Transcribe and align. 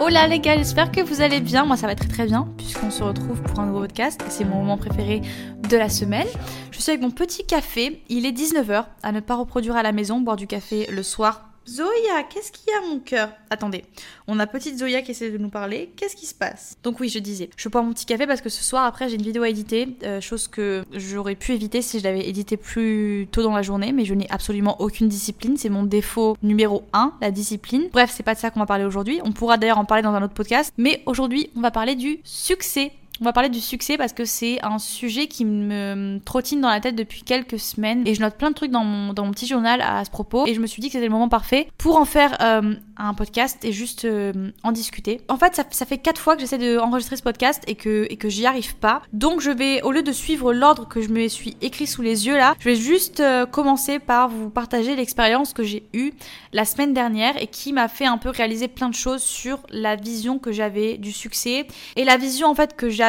Hola 0.00 0.28
les 0.28 0.38
gars, 0.38 0.56
j'espère 0.56 0.92
que 0.92 1.00
vous 1.00 1.22
allez 1.22 1.40
bien. 1.40 1.64
Moi 1.64 1.76
ça 1.76 1.88
va 1.88 1.96
très 1.96 2.06
très 2.06 2.24
bien 2.24 2.46
puisqu'on 2.56 2.90
se 2.90 3.02
retrouve 3.02 3.42
pour 3.42 3.58
un 3.58 3.66
nouveau 3.66 3.80
podcast 3.80 4.22
c'est 4.28 4.44
mon 4.44 4.58
moment 4.58 4.78
préféré 4.78 5.22
de 5.68 5.76
la 5.76 5.88
semaine. 5.88 6.28
Je 6.70 6.80
suis 6.80 6.92
avec 6.92 7.02
mon 7.02 7.10
petit 7.10 7.44
café, 7.44 8.00
il 8.08 8.24
est 8.24 8.30
19h, 8.30 8.84
à 9.02 9.12
ne 9.12 9.18
pas 9.18 9.34
reproduire 9.34 9.74
à 9.74 9.82
la 9.82 9.90
maison, 9.90 10.20
boire 10.20 10.36
du 10.36 10.46
café 10.46 10.86
le 10.88 11.02
soir 11.02 11.47
Zoya, 11.68 12.22
qu'est-ce 12.30 12.50
qu'il 12.50 12.72
y 12.72 12.76
a 12.76 12.88
mon 12.88 12.98
cœur? 12.98 13.30
Attendez, 13.50 13.84
on 14.26 14.38
a 14.38 14.46
petite 14.46 14.78
Zoya 14.78 15.02
qui 15.02 15.10
essaie 15.10 15.30
de 15.30 15.36
nous 15.36 15.50
parler. 15.50 15.90
Qu'est-ce 15.96 16.16
qui 16.16 16.24
se 16.24 16.34
passe? 16.34 16.76
Donc 16.82 16.98
oui, 16.98 17.10
je 17.10 17.18
disais, 17.18 17.50
je 17.56 17.68
bois 17.68 17.82
mon 17.82 17.92
petit 17.92 18.06
café 18.06 18.26
parce 18.26 18.40
que 18.40 18.48
ce 18.48 18.64
soir 18.64 18.86
après 18.86 19.08
j'ai 19.10 19.16
une 19.16 19.22
vidéo 19.22 19.42
à 19.42 19.50
éditer, 19.50 19.88
euh, 20.02 20.22
chose 20.22 20.48
que 20.48 20.84
j'aurais 20.92 21.34
pu 21.34 21.52
éviter 21.52 21.82
si 21.82 21.98
je 21.98 22.04
l'avais 22.04 22.26
édité 22.26 22.56
plus 22.56 23.28
tôt 23.30 23.42
dans 23.42 23.54
la 23.54 23.60
journée, 23.60 23.92
mais 23.92 24.06
je 24.06 24.14
n'ai 24.14 24.26
absolument 24.30 24.80
aucune 24.80 25.08
discipline. 25.08 25.58
C'est 25.58 25.68
mon 25.68 25.82
défaut 25.82 26.38
numéro 26.42 26.84
1, 26.94 27.12
la 27.20 27.30
discipline. 27.30 27.88
Bref, 27.92 28.10
c'est 28.14 28.22
pas 28.22 28.34
de 28.34 28.40
ça 28.40 28.50
qu'on 28.50 28.60
va 28.60 28.66
parler 28.66 28.84
aujourd'hui. 28.84 29.20
On 29.24 29.32
pourra 29.32 29.58
d'ailleurs 29.58 29.78
en 29.78 29.84
parler 29.84 30.02
dans 30.02 30.14
un 30.14 30.22
autre 30.22 30.34
podcast, 30.34 30.72
mais 30.78 31.02
aujourd'hui 31.04 31.50
on 31.54 31.60
va 31.60 31.70
parler 31.70 31.96
du 31.96 32.20
succès 32.24 32.92
on 33.20 33.24
va 33.24 33.32
parler 33.32 33.48
du 33.48 33.60
succès 33.60 33.96
parce 33.96 34.12
que 34.12 34.24
c'est 34.24 34.64
un 34.64 34.78
sujet 34.78 35.26
qui 35.26 35.44
me 35.44 36.20
trottine 36.24 36.60
dans 36.60 36.68
la 36.68 36.80
tête 36.80 36.94
depuis 36.94 37.22
quelques 37.22 37.58
semaines 37.58 38.06
et 38.06 38.14
je 38.14 38.20
note 38.20 38.36
plein 38.36 38.50
de 38.50 38.54
trucs 38.54 38.70
dans 38.70 38.84
mon, 38.84 39.12
dans 39.12 39.24
mon 39.24 39.32
petit 39.32 39.46
journal 39.46 39.80
à 39.80 40.04
ce 40.04 40.10
propos 40.10 40.46
et 40.46 40.54
je 40.54 40.60
me 40.60 40.66
suis 40.66 40.80
dit 40.80 40.88
que 40.88 40.92
c'était 40.92 41.06
le 41.06 41.12
moment 41.12 41.28
parfait 41.28 41.68
pour 41.78 41.96
en 41.96 42.04
faire 42.04 42.36
euh, 42.40 42.74
un 42.96 43.14
podcast 43.14 43.64
et 43.64 43.72
juste 43.72 44.04
euh, 44.04 44.50
en 44.62 44.72
discuter. 44.72 45.20
En 45.28 45.36
fait, 45.36 45.54
ça, 45.54 45.86
fait 45.86 45.98
quatre 45.98 46.20
fois 46.20 46.34
que 46.34 46.40
j'essaie 46.40 46.58
d'enregistrer 46.58 47.16
ce 47.16 47.22
podcast 47.22 47.62
et 47.66 47.74
que, 47.74 48.06
et 48.10 48.16
que 48.16 48.28
j'y 48.28 48.46
arrive 48.46 48.76
pas. 48.76 49.02
Donc 49.12 49.40
je 49.40 49.50
vais, 49.50 49.82
au 49.82 49.90
lieu 49.90 50.02
de 50.02 50.12
suivre 50.12 50.52
l'ordre 50.52 50.86
que 50.86 51.00
je 51.00 51.08
me 51.08 51.26
suis 51.28 51.56
écrit 51.60 51.86
sous 51.86 52.02
les 52.02 52.26
yeux 52.26 52.36
là, 52.36 52.54
je 52.60 52.64
vais 52.66 52.76
juste 52.76 53.20
euh, 53.20 53.46
commencer 53.46 53.98
par 53.98 54.28
vous 54.28 54.50
partager 54.50 54.94
l'expérience 54.94 55.52
que 55.52 55.64
j'ai 55.64 55.88
eue 55.92 56.12
la 56.52 56.64
semaine 56.64 56.92
dernière 56.92 57.40
et 57.40 57.48
qui 57.48 57.72
m'a 57.72 57.88
fait 57.88 58.06
un 58.06 58.18
peu 58.18 58.30
réaliser 58.30 58.68
plein 58.68 58.88
de 58.88 58.94
choses 58.94 59.22
sur 59.22 59.58
la 59.70 59.96
vision 59.96 60.38
que 60.38 60.52
j'avais 60.52 60.98
du 60.98 61.12
succès 61.12 61.66
et 61.96 62.04
la 62.04 62.16
vision 62.16 62.48
en 62.48 62.54
fait 62.54 62.76
que 62.76 62.88
j'avais 62.88 63.07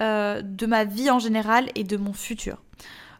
euh, 0.00 0.42
de 0.42 0.66
ma 0.66 0.84
vie 0.84 1.10
en 1.10 1.18
général 1.18 1.70
et 1.74 1.84
de 1.84 1.96
mon 1.96 2.12
futur. 2.12 2.62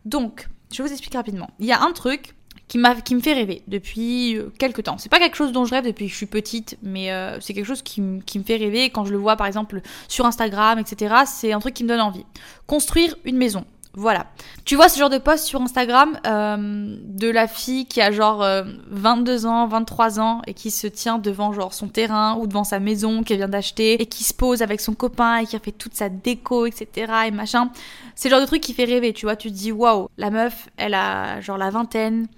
Donc, 0.04 0.48
je 0.72 0.82
vous 0.82 0.90
explique 0.90 1.14
rapidement. 1.14 1.50
Il 1.58 1.66
y 1.66 1.72
a 1.72 1.80
un 1.82 1.92
truc 1.92 2.34
qui, 2.68 2.78
me 2.78 3.20
fait 3.20 3.32
rêver 3.32 3.62
depuis 3.66 4.36
euh, 4.36 4.52
quelques 4.58 4.84
temps. 4.84 4.98
C'est 4.98 5.08
pas 5.08 5.18
quelque 5.18 5.36
chose 5.36 5.52
dont 5.52 5.64
je 5.64 5.74
rêve 5.74 5.84
depuis 5.84 6.06
que 6.06 6.12
je 6.12 6.16
suis 6.16 6.26
petite, 6.26 6.76
mais 6.82 7.10
euh, 7.12 7.40
c'est 7.40 7.54
quelque 7.54 7.66
chose 7.66 7.82
qui, 7.82 8.02
qui, 8.26 8.38
me 8.38 8.44
fait 8.44 8.56
rêver. 8.56 8.90
Quand 8.90 9.04
je 9.04 9.12
le 9.12 9.18
vois 9.18 9.36
par 9.36 9.46
exemple 9.46 9.80
sur 10.06 10.26
Instagram, 10.26 10.78
etc., 10.78 11.14
c'est 11.26 11.52
un 11.52 11.60
truc 11.60 11.74
qui 11.74 11.84
me 11.84 11.88
donne 11.88 12.00
envie. 12.00 12.26
Construire 12.66 13.16
une 13.24 13.36
maison. 13.36 13.64
Voilà. 13.94 14.26
Tu 14.64 14.76
vois 14.76 14.88
ce 14.88 14.98
genre 14.98 15.10
de 15.10 15.18
post 15.18 15.44
sur 15.44 15.60
Instagram 15.60 16.18
euh, 16.26 16.96
de 17.02 17.28
la 17.28 17.48
fille 17.48 17.86
qui 17.86 18.00
a 18.00 18.12
genre 18.12 18.46
22 18.90 19.46
euh, 19.46 19.48
ans, 19.48 19.66
23 19.66 20.20
ans 20.20 20.42
et 20.46 20.54
qui 20.54 20.70
se 20.70 20.86
tient 20.86 21.18
devant 21.18 21.52
genre 21.52 21.72
son 21.72 21.88
terrain 21.88 22.36
ou 22.36 22.46
devant 22.46 22.64
sa 22.64 22.80
maison 22.80 23.22
qu'elle 23.22 23.38
vient 23.38 23.48
d'acheter 23.48 24.00
et 24.00 24.06
qui 24.06 24.24
se 24.24 24.34
pose 24.34 24.62
avec 24.62 24.80
son 24.80 24.94
copain 24.94 25.38
et 25.38 25.46
qui 25.46 25.56
a 25.56 25.58
fait 25.58 25.72
toute 25.72 25.94
sa 25.94 26.08
déco, 26.08 26.66
etc. 26.66 27.12
et 27.26 27.30
machin. 27.30 27.70
C'est 28.14 28.28
le 28.28 28.34
genre 28.34 28.42
de 28.42 28.46
truc 28.46 28.60
qui 28.60 28.74
fait 28.74 28.84
rêver, 28.84 29.12
tu 29.12 29.26
vois. 29.26 29.36
Tu 29.36 29.48
te 29.48 29.54
dis 29.54 29.72
waouh, 29.72 30.08
la 30.16 30.30
meuf, 30.30 30.68
elle 30.76 30.94
a 30.94 31.40
genre 31.40 31.58
la 31.58 31.70
vingtaine. 31.70 32.28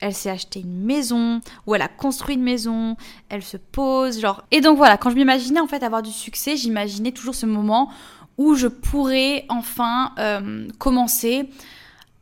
Elle 0.00 0.14
s'est 0.14 0.30
acheté 0.30 0.60
une 0.60 0.84
maison, 0.84 1.40
ou 1.66 1.74
elle 1.74 1.82
a 1.82 1.88
construit 1.88 2.36
une 2.36 2.44
maison, 2.44 2.96
elle 3.30 3.42
se 3.42 3.56
pose, 3.56 4.20
genre. 4.20 4.44
Et 4.52 4.60
donc 4.60 4.76
voilà, 4.76 4.96
quand 4.96 5.10
je 5.10 5.16
m'imaginais 5.16 5.58
en 5.58 5.66
fait 5.66 5.82
avoir 5.82 6.02
du 6.02 6.12
succès, 6.12 6.56
j'imaginais 6.56 7.10
toujours 7.10 7.34
ce 7.34 7.46
moment 7.46 7.90
où 8.38 8.54
je 8.54 8.68
pourrais 8.68 9.44
enfin 9.48 10.12
euh, 10.18 10.66
commencer 10.78 11.50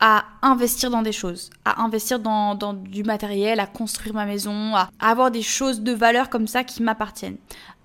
à 0.01 0.25
investir 0.43 0.91
dans 0.91 1.03
des 1.03 1.13
choses, 1.13 1.51
à 1.65 1.83
investir 1.83 2.19
dans, 2.19 2.55
du 2.75 3.03
matériel, 3.03 3.61
à 3.61 3.67
construire 3.67 4.15
ma 4.15 4.27
maison, 4.27 4.75
à, 4.75 4.91
avoir 5.01 5.31
des 5.31 5.43
choses 5.43 5.81
de 5.81 5.93
valeur 5.93 6.29
comme 6.29 6.47
ça 6.47 6.65
qui 6.65 6.83
m'appartiennent. 6.83 7.37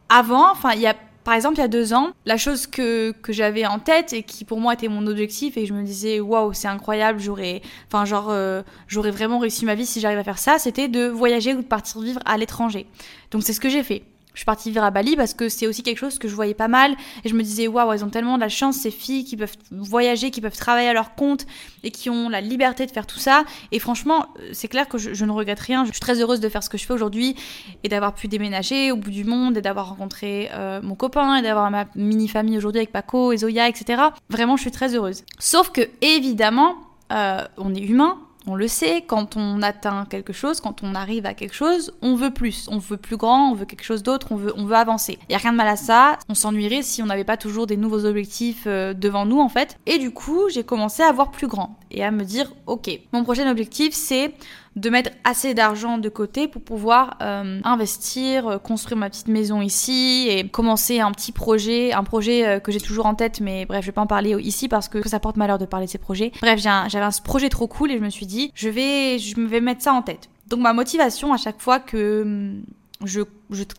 Avant, 0.10 0.52
enfin, 0.52 0.72
il 0.74 0.82
y 0.82 0.88
a 0.88 0.96
par 1.24 1.36
exemple, 1.36 1.58
il 1.58 1.60
y 1.60 1.64
a 1.64 1.68
deux 1.68 1.94
ans, 1.94 2.10
la 2.26 2.36
chose 2.36 2.66
que, 2.66 3.12
que 3.12 3.32
j'avais 3.32 3.64
en 3.68 3.78
tête 3.78 4.12
et 4.12 4.24
qui 4.24 4.44
pour 4.44 4.60
moi 4.60 4.74
était 4.74 4.88
mon 4.88 5.06
objectif 5.06 5.56
et 5.56 5.68
je 5.68 5.74
me 5.74 5.84
disais 5.84 6.20
waouh 6.20 6.52
c'est 6.54 6.68
incroyable, 6.68 7.20
j'aurais, 7.20 7.62
enfin 7.86 8.06
genre 8.06 8.30
euh, 8.32 8.64
j'aurais 8.88 9.12
vraiment 9.12 9.38
réussi 9.38 9.66
ma 9.66 9.76
vie 9.76 9.86
si 9.86 10.00
j'arrive 10.00 10.18
à 10.18 10.24
faire 10.24 10.40
ça, 10.40 10.58
c'était 10.58 10.88
de 10.88 11.08
voyager 11.08 11.54
ou 11.54 11.62
de 11.62 11.68
partir 11.68 12.02
vivre 12.02 12.22
à 12.26 12.38
l'étranger. 12.38 12.88
Donc 13.30 13.44
c'est 13.44 13.54
ce 13.54 13.60
que 13.60 13.70
j'ai 13.70 13.84
fait. 13.84 14.02
Je 14.34 14.40
suis 14.40 14.46
partie 14.46 14.70
vivre 14.70 14.84
à 14.84 14.92
Bali 14.92 15.16
parce 15.16 15.34
que 15.34 15.50
c'est 15.50 15.68
aussi 15.68 15.84
quelque 15.84 15.98
chose 15.98 16.18
que 16.18 16.28
je 16.28 16.36
voyais 16.36 16.54
pas 16.54 16.70
mal 16.70 16.96
et 17.24 17.30
je 17.30 17.36
me 17.36 17.44
disais 17.44 17.68
waouh 17.68 17.92
elles 17.92 18.06
ont 18.06 18.10
tellement 18.10 18.36
de 18.36 18.42
la 18.42 18.50
chance 18.50 18.78
ces 18.78 18.92
filles 18.92 19.26
qui 19.26 19.36
peuvent 19.36 19.56
voyager, 19.72 20.32
qui 20.32 20.40
peuvent 20.40 20.58
travailler 20.58 20.88
à 20.88 20.94
leur 20.94 21.16
compte 21.16 21.46
et 21.84 21.92
qui 21.92 22.10
ont 22.10 22.30
la 22.30 22.40
liberté 22.40 22.86
de 22.86 22.92
faire 22.92 23.06
tout 23.06 23.20
ça 23.20 23.44
et 23.72 23.80
franchement 23.80 24.28
euh, 24.40 24.50
c'est 24.54 24.70
clair 24.70 24.88
que 24.88 24.98
je, 24.98 25.26
ne 25.26 25.32
regrette 25.32 25.60
rien. 25.60 25.86
Je 25.86 25.92
suis 25.92 26.00
très 26.00 26.22
heureuse 26.22 26.40
de 26.40 26.48
faire 26.48 26.64
ce 26.64 26.70
que 26.70 26.78
je 26.78 26.86
fais 26.86 26.94
aujourd'hui 26.94 27.36
et 27.84 27.90
d'avoir 27.90 28.14
pu 28.14 28.28
déménager 28.28 28.92
au 28.92 28.96
bout 28.96 29.12
du 29.12 29.26
monde 29.26 29.58
et 29.58 29.62
d'avoir 29.62 29.90
rencontré 29.90 30.50
euh, 30.54 30.82
mon 30.82 30.96
copain 30.96 31.36
et 31.36 31.42
d'avoir 31.42 31.70
ma 31.70 31.86
mini 31.96 32.28
famille 32.28 32.58
aujourd'hui 32.58 32.80
avec 32.80 32.92
Paco 32.92 33.34
et 33.34 33.38
Zoya 33.38 33.68
etc. 33.68 34.02
Vraiment 34.30 34.56
je 34.56 34.62
suis 34.62 34.72
très 34.72 34.96
heureuse. 34.96 35.24
Sauf 35.40 35.72
que 35.72 35.82
évidemment 36.02 36.76
euh, 37.12 37.46
on 37.58 37.76
est 37.76 37.82
humain 37.82 38.18
on 38.48 38.56
le 38.56 38.68
sait, 38.68 39.04
quand 39.06 39.38
on 39.38 39.62
atteint 39.62 40.06
quelque 40.10 40.34
chose, 40.34 40.62
quand 40.62 40.84
on 40.84 40.96
arrive 40.96 41.26
à 41.26 41.34
quelque 41.34 41.54
chose, 41.54 41.94
on 42.02 42.16
veut 42.16 42.32
plus, 42.32 42.68
on 42.70 42.78
veut 42.78 42.98
plus 42.98 43.18
grand, 43.18 43.52
on 43.52 43.56
veut 43.56 43.66
quelque 43.66 43.84
chose 43.84 44.04
d'autre, 44.04 44.28
on 44.32 44.36
veut, 44.36 44.54
on 44.58 44.66
veut 44.66 44.76
avancer. 44.76 45.20
Il 45.30 45.32
y 45.32 45.36
a 45.36 45.38
rien 45.38 45.52
de 45.52 45.58
mal 45.58 45.68
à 45.68 45.76
ça, 45.76 46.18
on 46.30 46.34
s'ennuierait 46.34 46.82
si 46.82 47.04
on 47.04 47.06
n'avait 47.06 47.24
pas 47.24 47.38
toujours 47.38 47.68
des 47.68 47.78
nouveaux 47.78 48.06
objectifs 48.06 48.64
euh, 48.68 48.94
devant 48.94 49.26
nous 49.26 49.40
en 49.40 49.50
fait. 49.50 49.78
Et 49.86 49.98
du 49.98 50.12
coup, 50.12 50.50
j'ai 50.50 50.64
commencé 50.64 51.04
à 51.04 51.12
voir 51.12 51.32
plus 51.32 51.48
grand 51.48 51.78
et 51.92 52.04
à 52.04 52.12
me 52.12 52.24
dire, 52.24 52.52
ok, 52.66 52.90
mon 53.14 53.24
prochain 53.24 53.50
objectif 53.50 53.94
c'est 53.94 54.34
de 54.76 54.90
mettre 54.90 55.12
assez 55.24 55.54
d'argent 55.54 55.98
de 55.98 56.08
côté 56.08 56.48
pour 56.48 56.62
pouvoir 56.62 57.18
euh, 57.22 57.60
investir, 57.64 58.48
euh, 58.48 58.58
construire 58.58 58.98
ma 58.98 59.10
petite 59.10 59.28
maison 59.28 59.62
ici 59.62 60.28
et 60.30 60.48
commencer 60.48 61.02
un 61.02 61.12
petit 61.12 61.34
projet, 61.34 61.92
un 61.92 62.04
projet 62.04 62.46
euh, 62.46 62.60
que 62.60 62.72
j'ai 62.72 62.80
toujours 62.80 63.06
en 63.06 63.14
tête, 63.14 63.42
mais 63.42 63.66
bref, 63.66 63.82
je 63.82 63.88
vais 63.88 63.92
pas 63.92 64.02
en 64.02 64.08
parler 64.08 64.36
ici 64.42 64.70
parce 64.70 64.88
que 64.88 65.08
ça 65.08 65.20
porte 65.20 65.36
malheur 65.36 65.58
de 65.58 65.66
parler 65.66 65.88
de 65.88 65.92
ces 65.92 65.98
projets. 65.98 66.32
Bref, 66.42 66.60
j'avais 66.60 67.06
un, 67.06 67.12
projet 67.24 67.50
trop 67.50 67.68
cool 67.68 67.92
et 67.92 67.98
je 67.98 68.04
me 68.04 68.10
suis 68.10 68.26
dit, 68.26 68.52
je 68.56 68.70
vais, 68.70 69.20
je 69.20 69.40
vais 69.42 69.60
mettre 69.60 69.82
ça 69.82 69.94
en 69.94 70.02
tête. 70.02 70.30
Donc 70.48 70.62
ma 70.62 70.74
motivation 70.74 71.34
à 71.34 71.38
chaque 71.38 71.60
fois 71.60 71.80
que 71.80 72.56
je, 73.04 73.22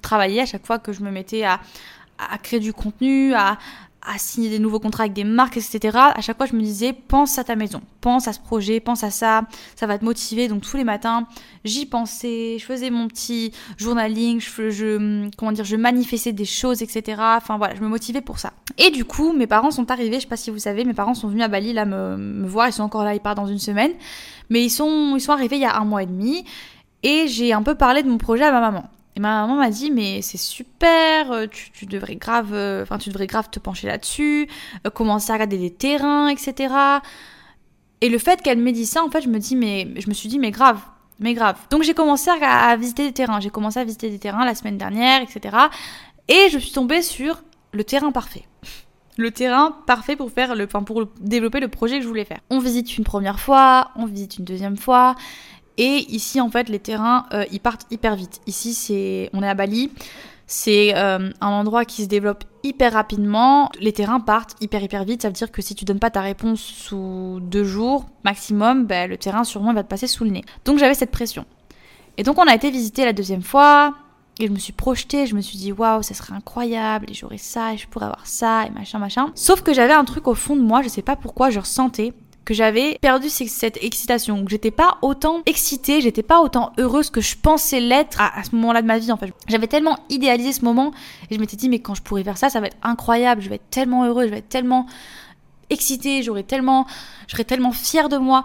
travaillais, 0.03 0.43
à 0.43 0.47
chaque 0.47 0.67
fois 0.67 0.79
que 0.79 0.93
je 0.93 1.03
me 1.03 1.11
mettais 1.11 1.45
à 1.45 1.59
créer 2.43 2.61
du 2.61 2.73
contenu, 2.73 3.35
à, 3.35 3.59
à 4.05 4.19
signer 4.19 4.51
des 4.51 4.59
nouveaux 4.59 4.81
contrats 4.81 5.05
avec 5.05 5.13
des 5.13 5.25
marques, 5.25 5.57
etc. 5.57 5.97
À 5.97 6.21
chaque 6.21 6.37
fois, 6.37 6.47
je 6.47 6.55
me 6.55 6.61
disais, 6.61 6.93
pense 6.93 7.39
à 7.39 7.45
ta 7.45 7.55
maison, 7.55 7.81
pense 8.01 8.27
à 8.27 8.33
ce 8.33 8.41
projet, 8.41 8.81
pense 8.81 9.05
à 9.05 9.11
ça, 9.11 9.43
ça 9.77 9.87
va 9.87 9.99
te 9.99 10.05
motiver. 10.05 10.49
Donc 10.49 10.63
tous 10.63 10.77
les 10.77 10.85
matins, 10.85 11.27
j'y 11.65 11.87
pensais, 11.87 12.57
je 12.59 12.65
faisais 12.65 12.91
mon 12.91 13.07
petit 13.07 13.53
journaling, 13.77 14.41
je, 14.41 14.71
je, 14.71 15.31
comment 15.37 15.53
dire, 15.53 15.65
je 15.65 15.77
manifestais 15.77 16.33
des 16.33 16.45
choses, 16.45 16.83
etc. 16.83 17.21
Enfin 17.37 17.59
voilà, 17.59 17.75
je 17.75 17.81
me 17.81 17.89
motivais 17.89 18.21
pour 18.21 18.39
ça. 18.39 18.53
Et 18.79 18.91
du 18.91 19.05
coup, 19.05 19.33
mes 19.33 19.47
parents 19.47 19.71
sont 19.71 19.91
arrivés, 19.91 20.17
je 20.17 20.23
sais 20.23 20.27
pas 20.27 20.37
si 20.37 20.51
vous 20.51 20.59
savez, 20.59 20.85
mes 20.85 20.95
parents 20.95 21.15
sont 21.15 21.29
venus 21.29 21.45
à 21.45 21.49
Bali 21.49 21.73
là 21.73 21.85
me, 21.85 22.17
me 22.17 22.47
voir, 22.49 22.69
ils 22.69 22.73
sont 22.73 22.83
encore 22.83 23.05
là, 23.05 23.15
ils 23.15 23.21
partent 23.21 23.37
dans 23.37 23.47
une 23.47 23.59
semaine, 23.59 23.93
mais 24.51 24.65
ils 24.65 24.71
sont, 24.71 25.15
ils 25.17 25.21
sont 25.21 25.33
arrivés 25.33 25.57
il 25.57 25.63
y 25.63 25.67
a 25.67 25.77
un 25.77 25.85
mois 25.85 26.03
et 26.03 26.07
demi. 26.07 26.45
Et 27.05 27.27
j'ai 27.29 27.53
un 27.53 27.63
peu 27.63 27.75
parlé 27.75 28.03
de 28.03 28.09
mon 28.09 28.19
projet 28.19 28.45
à 28.45 28.53
ma 28.53 28.61
maman. 28.61 28.85
Et 29.15 29.21
ma 29.21 29.43
maman 29.43 29.57
m'a 29.57 29.71
dit 29.71 29.91
mais 29.91 30.23
c'est 30.23 30.39
super, 30.39 31.33
euh, 31.33 31.47
tu, 31.47 31.87
devrais 31.87 32.17
grave, 32.17 32.55
euh, 32.55 32.83
enfin 32.83 32.97
tu 32.97 33.11
devrais 33.11 33.27
grave 33.27 33.51
te 33.51 33.59
pencher 33.59 33.87
là-dessus, 33.87 34.49
euh, 34.87 34.91
commencer 34.91 35.31
à 35.31 35.35
regarder 35.35 35.59
des 35.59 35.71
terrains, 35.71 36.29
etc. 36.29 36.75
Et 38.01 38.09
le 38.09 38.19
fait 38.19 38.41
qu'elle 38.41 38.59
m'ait 38.59 38.73
dit 38.73 38.87
ça, 38.87 39.05
en 39.05 39.11
fait, 39.11 39.21
je 39.21 39.29
me 39.29 39.39
dis 39.39 39.55
mais 39.55 39.89
je 39.97 40.09
me 40.09 40.15
suis 40.15 40.29
dit 40.29 40.39
mais 40.39 40.51
grave, 40.51 40.81
mais 41.21 41.35
grave. 41.35 41.59
Donc 41.71 41.83
j'ai 41.83 41.93
commencé 41.93 42.31
à, 42.31 42.75
visiter 42.77 43.05
des 43.05 43.13
terrains, 43.13 43.39
j'ai 43.41 43.51
commencé 43.51 43.79
à 43.79 43.85
visiter 43.85 44.09
des 44.09 44.19
terrains 44.19 44.47
la 44.47 44.55
semaine 44.55 44.79
dernière, 44.79 45.21
etc. 45.21 45.57
Et 46.29 46.49
je 46.51 46.59
suis 46.59 46.73
tombée 46.73 47.03
sur 47.03 47.43
le 47.73 47.85
terrain 47.85 48.13
parfait. 48.13 48.45
Le 49.19 49.31
terrain 49.31 49.77
parfait 49.87 50.17
pour 50.17 50.31
faire 50.31 50.55
le, 50.55 50.67
pour 50.67 51.05
développer 51.21 51.61
le 51.61 51.69
projet 51.69 51.99
que 51.99 52.03
je 52.03 52.09
voulais 52.09 52.25
faire. 52.25 52.41
On 52.49 52.61
visite 52.61 52.97
une 52.97 53.05
première 53.05 53.39
fois, 53.39 53.91
on 53.95 54.07
visite 54.07 54.39
une 54.39 54.47
deuxième 54.47 54.79
fois, 54.79 55.17
et 55.79 56.07
ici, 56.13 56.41
en 56.41 56.51
fait, 56.51 56.69
les 56.69 56.79
terrains, 56.79 57.27
euh, 57.33 57.45
ils 57.51 57.61
partent 57.61 57.87
hyper 57.91 58.17
vite. 58.17 58.41
Ici, 58.47 58.75
c'est, 58.75 59.31
on 59.33 59.43
est 59.43 59.49
à 59.49 59.55
Bali. 59.55 59.91
C'est 60.47 60.95
euh, 60.97 61.31
un 61.41 61.49
endroit 61.49 61.85
qui 61.85 62.03
se 62.03 62.09
développe 62.09 62.45
hyper 62.63 62.93
rapidement. 62.93 63.71
Les 63.81 63.93
terrains 63.93 64.21
partent 64.21 64.55
hyper 64.61 64.83
hyper 64.83 65.05
vite. 65.05 65.23
Ça 65.23 65.29
veut 65.29 65.35
dire 65.35 65.51
que 65.51 65.63
si 65.63 65.75
tu 65.75 65.85
donnes 65.85 65.99
pas 65.99 66.11
ta 66.11 66.21
réponse 66.21 66.61
sous 66.61 67.39
deux 67.41 67.65
jours 67.65 68.07
maximum, 68.25 68.87
ben, 68.87 69.09
le 69.09 69.17
terrain 69.17 69.45
sûrement 69.45 69.73
va 69.73 69.83
te 69.83 69.89
passer 69.89 70.07
sous 70.07 70.25
le 70.25 70.31
nez. 70.31 70.45
Donc 70.67 70.79
j'avais 70.79 70.95
cette 70.95 71.11
pression. 71.11 71.47
Et 72.19 72.23
donc 72.23 72.39
on 72.39 72.47
a 72.47 72.55
été 72.55 72.71
visiter 72.71 73.07
la 73.07 73.15
deuxième 73.15 73.43
fois. 73.43 73.95
Et 74.41 74.47
je 74.47 74.53
me 74.53 74.59
suis 74.59 74.73
projetée, 74.73 75.27
je 75.27 75.35
me 75.35 75.41
suis 75.41 75.59
dit 75.59 75.73
waouh, 75.73 76.03
ça 76.03 76.15
serait 76.15 76.35
incroyable, 76.35 77.07
et 77.11 77.15
j'aurais 77.15 77.39
ça, 77.39 77.75
et 77.75 77.77
je 77.77 77.87
pourrais 77.87 78.07
avoir 78.07 78.27
ça, 78.27 78.65
et 78.67 78.71
machin, 78.71 78.99
machin. 78.99 79.31
Sauf 79.35 79.61
que 79.61 79.75
j'avais 79.75 79.93
un 79.93 80.05
truc 80.05 80.27
au 80.27 80.35
fond 80.35 80.57
de 80.57 80.63
moi, 80.63 80.81
je 80.81 80.89
sais 80.89 81.03
pas 81.03 81.17
pourquoi, 81.17 81.51
je 81.51 81.61
ressentais 81.61 82.15
que 82.45 82.55
j'avais 82.55 82.99
perdu 83.01 83.29
cette 83.29 83.83
excitation, 83.83 84.45
que 84.45 84.51
j'étais 84.51 84.71
pas 84.71 84.99
autant 85.03 85.43
excitée, 85.47 86.01
j'étais 86.01 86.23
pas 86.23 86.41
autant 86.41 86.73
heureuse 86.79 87.11
que 87.11 87.21
je 87.21 87.37
pensais 87.37 87.81
l'être 87.81 88.21
à, 88.21 88.43
ce 88.43 88.55
moment-là 88.57 88.83
de 88.83 88.87
ma 88.87 88.99
vie 88.99 89.13
en 89.13 89.17
fait. 89.17 89.33
J'avais 89.49 89.69
tellement 89.69 89.99
idéalisé 90.09 90.53
ce 90.53 90.65
moment 90.65 90.93
et 91.31 91.35
je 91.35 91.41
m'étais 91.41 91.57
dit 91.57 91.69
mais 91.69 91.79
quand 91.79 91.95
je 91.95 92.03
pourrais 92.03 92.25
faire 92.25 92.39
ça, 92.39 92.51
ça 92.51 92.61
va 92.61 92.67
être 92.67 92.77
incroyable, 92.83 93.43
je 93.43 93.49
vais 93.49 93.57
être 93.57 93.71
tellement 93.71 94.05
heureuse, 94.05 94.27
je 94.27 94.31
vais 94.31 94.39
être 94.39 94.49
tellement 94.49 94.87
excitée, 95.71 96.23
j'aurais 96.23 96.43
tellement, 96.43 96.87
je 97.29 97.33
serais 97.33 97.45
tellement 97.45 97.73
fière 97.73 98.09
de 98.09 98.17
moi. 98.17 98.45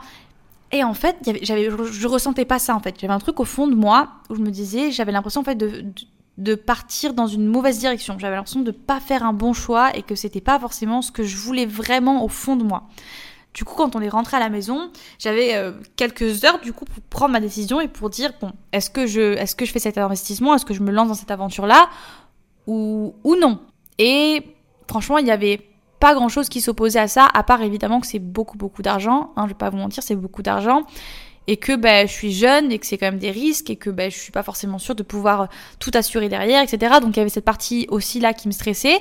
Et 0.71 0.83
en 0.83 0.93
fait, 0.93 1.17
je, 1.23 2.07
ressentais 2.07 2.45
pas 2.45 2.59
ça 2.59 2.75
en 2.75 2.79
fait. 2.79 2.95
J'avais 2.99 3.13
un 3.13 3.19
truc 3.19 3.39
au 3.39 3.45
fond 3.45 3.67
de 3.67 3.75
moi 3.75 4.09
où 4.29 4.35
je 4.35 4.41
me 4.41 4.51
disais, 4.51 4.91
j'avais 4.91 5.11
l'impression 5.13 5.41
en 5.41 5.43
fait 5.45 5.55
de, 5.55 5.85
de, 6.37 6.55
partir 6.55 7.13
dans 7.13 7.27
une 7.27 7.47
mauvaise 7.47 7.79
direction. 7.79 8.19
J'avais 8.19 8.35
l'impression 8.35 8.61
de 8.61 8.71
pas 8.71 8.99
faire 8.99 9.23
un 9.23 9.33
bon 9.33 9.53
choix 9.53 9.95
et 9.95 10.03
que 10.03 10.13
c'était 10.13 10.41
pas 10.41 10.59
forcément 10.59 11.01
ce 11.01 11.11
que 11.11 11.23
je 11.23 11.37
voulais 11.37 11.65
vraiment 11.65 12.23
au 12.23 12.27
fond 12.27 12.57
de 12.57 12.63
moi. 12.63 12.83
Du 13.57 13.63
coup, 13.63 13.73
quand 13.73 13.95
on 13.95 14.01
est 14.01 14.09
rentré 14.09 14.37
à 14.37 14.39
la 14.39 14.49
maison, 14.49 14.91
j'avais 15.17 15.55
euh, 15.55 15.71
quelques 15.95 16.45
heures 16.45 16.59
du 16.61 16.73
coup 16.73 16.85
pour 16.85 17.01
prendre 17.09 17.31
ma 17.31 17.39
décision 17.39 17.81
et 17.81 17.87
pour 17.87 18.11
dire 18.11 18.31
bon, 18.39 18.51
est-ce 18.71 18.91
que 18.91 19.07
je, 19.07 19.33
est-ce 19.33 19.55
que 19.55 19.65
je 19.65 19.71
fais 19.71 19.79
cet 19.79 19.97
investissement, 19.97 20.53
est-ce 20.53 20.63
que 20.63 20.75
je 20.75 20.83
me 20.83 20.91
lance 20.91 21.07
dans 21.07 21.15
cette 21.15 21.31
aventure-là? 21.31 21.89
Ou, 22.67 23.15
ou 23.23 23.35
non. 23.35 23.59
Et 23.97 24.43
franchement, 24.87 25.17
il 25.17 25.25
y 25.25 25.31
avait 25.31 25.67
pas 25.99 26.13
grand 26.13 26.29
chose 26.29 26.49
qui 26.49 26.61
s'opposait 26.61 26.99
à 26.99 27.07
ça, 27.07 27.27
à 27.33 27.41
part 27.41 27.63
évidemment 27.63 27.99
que 27.99 28.05
c'est 28.05 28.19
beaucoup 28.19 28.59
beaucoup 28.59 28.83
d'argent. 28.83 29.31
Hein, 29.35 29.45
je 29.45 29.47
vais 29.47 29.57
pas 29.57 29.71
vous 29.71 29.77
mentir, 29.77 30.03
c'est 30.03 30.15
beaucoup 30.15 30.43
d'argent 30.43 30.83
et 31.47 31.57
que 31.57 31.75
ben, 31.75 32.07
je 32.07 32.13
suis 32.13 32.33
jeune 32.33 32.71
et 32.71 32.77
que 32.77 32.85
c'est 32.85 32.99
quand 32.99 33.07
même 33.07 33.17
des 33.17 33.31
risques 33.31 33.71
et 33.71 33.75
que 33.75 33.89
ben, 33.89 34.11
je 34.11 34.17
suis 34.17 34.31
pas 34.31 34.43
forcément 34.43 34.77
sûre 34.77 34.93
de 34.93 35.01
pouvoir 35.01 35.47
tout 35.79 35.91
assurer 35.95 36.29
derrière, 36.29 36.61
etc. 36.61 36.97
Donc 37.01 37.15
il 37.15 37.19
y 37.19 37.21
avait 37.21 37.29
cette 37.29 37.45
partie 37.45 37.87
aussi 37.89 38.19
là 38.19 38.33
qui 38.33 38.47
me 38.47 38.53
stressait. 38.53 38.99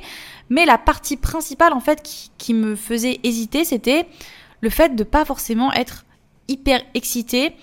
Mais 0.48 0.64
la 0.64 0.78
partie 0.78 1.18
principale 1.18 1.74
en 1.74 1.80
fait 1.80 2.02
qui 2.38 2.54
me 2.54 2.74
faisait 2.74 3.20
hésiter, 3.22 3.66
c'était 3.66 4.06
le 4.60 4.70
fait 4.70 4.94
de 4.94 5.04
pas 5.04 5.24
forcément 5.24 5.72
être 5.72 6.04
hyper 6.48 6.80
excité 6.94 7.56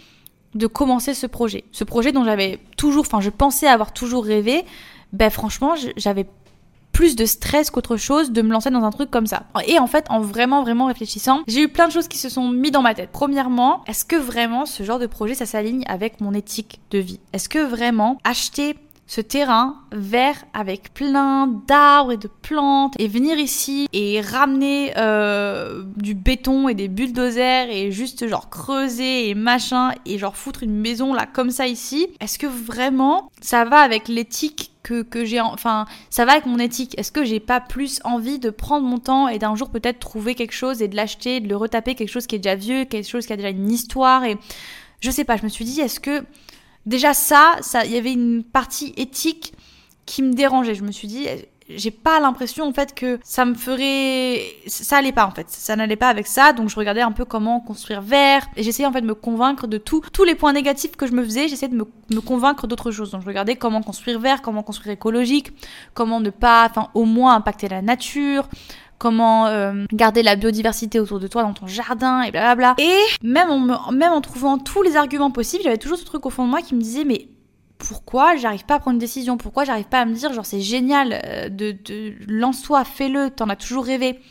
de 0.56 0.68
commencer 0.68 1.14
ce 1.14 1.26
projet. 1.28 1.64
Ce 1.72 1.84
projet 1.84 2.12
dont 2.12 2.24
j'avais 2.24 2.60
toujours, 2.78 3.06
enfin 3.06 3.22
je 3.22 3.30
pensais 3.30 3.68
avoir 3.68 3.94
toujours 3.94 4.26
rêvé, 4.26 4.66
ben 5.12 5.30
franchement 5.30 5.74
j'avais 5.98 6.28
plus 6.94 7.16
de 7.16 7.26
stress 7.26 7.72
qu'autre 7.72 7.98
chose 7.98 8.32
de 8.32 8.42
me 8.42 8.52
lancer 8.52 8.70
dans 8.70 8.84
un 8.84 8.92
truc 8.92 9.10
comme 9.10 9.26
ça. 9.26 9.44
Et 9.68 9.80
en 9.80 9.88
fait, 9.88 10.06
en 10.10 10.22
vraiment, 10.22 10.62
vraiment 10.62 10.86
réfléchissant, 10.86 11.42
j'ai 11.48 11.64
eu 11.64 11.68
plein 11.68 11.88
de 11.88 11.92
choses 11.92 12.08
qui 12.08 12.20
se 12.20 12.30
sont 12.30 12.50
mis 12.50 12.70
dans 12.70 12.84
ma 12.84 12.94
tête. 12.94 13.10
Premièrement, 13.12 13.84
est-ce 13.88 14.06
que 14.06 14.16
vraiment 14.16 14.66
ce 14.68 14.84
genre 14.84 15.00
de 15.00 15.08
projet, 15.08 15.34
ça 15.34 15.48
s'aligne 15.48 15.84
avec 15.88 16.22
mon 16.22 16.34
éthique 16.34 16.80
de 16.92 17.00
vie? 17.00 17.20
Est-ce 17.34 17.50
que 17.50 17.66
vraiment 17.66 18.20
acheter 18.24 18.76
ce 19.06 19.22
terrain 19.22 19.76
vert 19.92 20.46
avec 20.54 20.94
plein 20.94 21.48
d'arbres 21.68 22.14
et 22.14 22.18
de 22.18 22.30
plantes 22.42 22.96
et 23.00 23.08
venir 23.08 23.38
ici 23.38 23.88
et 23.92 24.22
ramener 24.22 24.94
euh, 24.98 25.84
du 25.98 26.14
béton 26.14 26.70
et 26.70 26.74
des 26.74 26.88
bulldozers 26.88 27.70
et 27.70 27.92
juste 27.92 28.28
genre 28.28 28.50
creuser 28.50 29.30
et 29.30 29.36
machin 29.36 29.92
et 30.06 30.18
genre 30.18 30.38
foutre 30.38 30.64
une 30.64 30.80
maison 30.80 31.14
là 31.14 31.26
comme 31.26 31.52
ça 31.52 31.68
ici, 31.68 32.08
est-ce 32.22 32.40
que 32.40 32.48
vraiment 32.48 33.30
ça 33.42 33.66
va 33.66 33.80
avec 33.80 34.08
l'éthique 34.08 34.72
que, 34.84 35.02
que 35.02 35.26
j'ai 35.26 35.42
enfin 35.42 35.86
ça 36.10 36.26
va 36.26 36.34
avec 36.34 36.46
mon 36.46 36.60
éthique? 36.60 36.98
Est-ce 36.98 37.12
que 37.12 37.26
j'ai 37.26 37.40
pas 37.40 37.60
plus 37.60 38.00
envie 38.06 38.40
de 38.40 38.50
prendre 38.50 38.88
mon 38.88 39.00
temps 39.00 39.28
et 39.28 39.38
d'un 39.38 39.56
jour 39.56 39.70
peut-être 39.70 40.00
trouver 40.00 40.34
quelque 40.34 40.54
chose 40.54 40.82
et 40.82 40.88
de 40.88 40.96
l'acheter 40.96 41.40
de 41.42 41.50
le 41.50 41.58
retaper 41.58 41.96
quelque 41.96 42.10
chose 42.10 42.26
qui 42.26 42.36
est 42.36 42.40
déjà 42.40 42.56
vieux 42.56 42.86
quelque 42.86 43.08
chose 43.08 43.26
qui 43.26 43.34
a 43.34 43.38
déjà 43.38 43.50
une 43.50 43.72
histoire 43.72 44.24
et 44.24 44.38
je 45.02 45.12
sais 45.12 45.26
pas 45.26 45.36
je 45.36 45.44
me 45.44 45.50
suis 45.50 45.66
dit 45.66 45.82
est-ce 45.82 46.00
que 46.00 46.24
Déjà 46.86 47.14
ça, 47.14 47.56
ça, 47.62 47.86
il 47.86 47.92
y 47.92 47.98
avait 47.98 48.14
une 48.14 48.44
partie 48.44 48.94
éthique 48.98 49.54
qui 50.06 50.22
me 50.22 50.34
dérangeait. 50.34 50.76
Je 50.76 50.84
me 50.84 50.92
suis 50.92 51.08
dit, 51.08 51.28
j'ai 51.70 51.92
pas 51.92 52.20
l'impression 52.20 52.66
en 52.66 52.74
fait 52.74 52.94
que 52.94 53.20
ça 53.24 53.46
me 53.46 53.54
ferait 53.54 54.42
ça 54.68 54.98
allait 54.98 55.12
pas 55.12 55.26
en 55.26 55.32
fait. 55.32 55.50
Ça 55.50 55.76
n'allait 55.76 55.96
pas 55.96 56.10
avec 56.10 56.28
ça. 56.28 56.54
Donc 56.54 56.70
je 56.70 56.76
regardais 56.76 57.02
un 57.02 57.12
peu 57.12 57.26
comment 57.26 57.60
construire 57.60 58.02
vert. 58.02 58.46
Et 58.56 58.64
j'essayais 58.64 58.88
en 58.88 58.92
fait 58.92 59.02
de 59.02 59.08
me 59.08 59.16
convaincre 59.16 59.68
de 59.68 59.78
tous 59.78 60.24
les 60.26 60.36
points 60.36 60.54
négatifs 60.54 60.96
que 60.96 61.08
je 61.08 61.14
me 61.14 61.24
faisais 61.24 61.48
j'essayais 61.48 61.72
de 61.72 61.78
me, 61.78 61.86
me 62.12 62.22
convaincre 62.22 62.68
d'autres 62.68 62.92
choses. 62.92 63.12
Donc 63.12 63.22
je 63.22 63.28
regardais 63.28 63.56
comment 63.56 63.82
construire 63.82 64.20
vert 64.20 64.42
comment 64.42 64.64
construire 64.64 64.94
écologique 64.94 65.52
comment 65.94 66.20
ne 66.20 66.30
pas 66.30 66.68
enfin 66.70 66.90
au 66.94 67.06
moins 67.06 67.36
impacter 67.36 67.70
la 67.70 67.82
nature 67.82 68.48
comment 69.04 69.48
euh, 69.48 69.84
garder 69.92 70.24
la 70.24 70.38
biodiversité 70.38 70.98
autour 70.98 71.20
de 71.20 71.28
toi 71.28 71.44
dans 71.44 71.52
ton 71.52 71.68
jardin 71.68 72.22
et 72.22 72.32
blablabla. 72.32 72.76
Et 72.78 73.02
même 73.22 73.50
en, 73.50 73.92
même 73.92 74.14
en 74.14 74.22
trouvant 74.22 74.58
tous 74.58 74.82
les 74.82 74.96
arguments 74.96 75.30
possibles, 75.30 75.62
j'avais 75.62 75.78
toujours 75.78 75.98
ce 75.98 76.06
truc 76.06 76.26
au 76.26 76.30
fond 76.30 76.46
de 76.46 76.50
moi 76.50 76.62
qui 76.62 76.74
me 76.74 76.80
disait 76.80 77.04
mais 77.04 77.28
pourquoi 77.78 78.38
j'arrive 78.38 78.64
pas 78.64 78.76
à 78.76 78.80
prendre 78.80 78.94
une 78.94 79.00
décision? 79.00 79.36
Pourquoi 79.36 79.66
j'arrive 79.66 79.90
pas 79.90 80.00
à 80.00 80.06
me 80.06 80.14
dire 80.14 80.32
genre 80.32 80.46
c'est 80.46 80.62
génial 80.62 81.20
euh, 81.26 81.50
de, 81.50 81.76
de 81.84 82.14
lance-toi, 82.30 82.86
fais-le, 82.86 83.30
t'en 83.30 83.50
as 83.50 83.58
toujours 83.58 83.84
rêvé. 83.84 84.22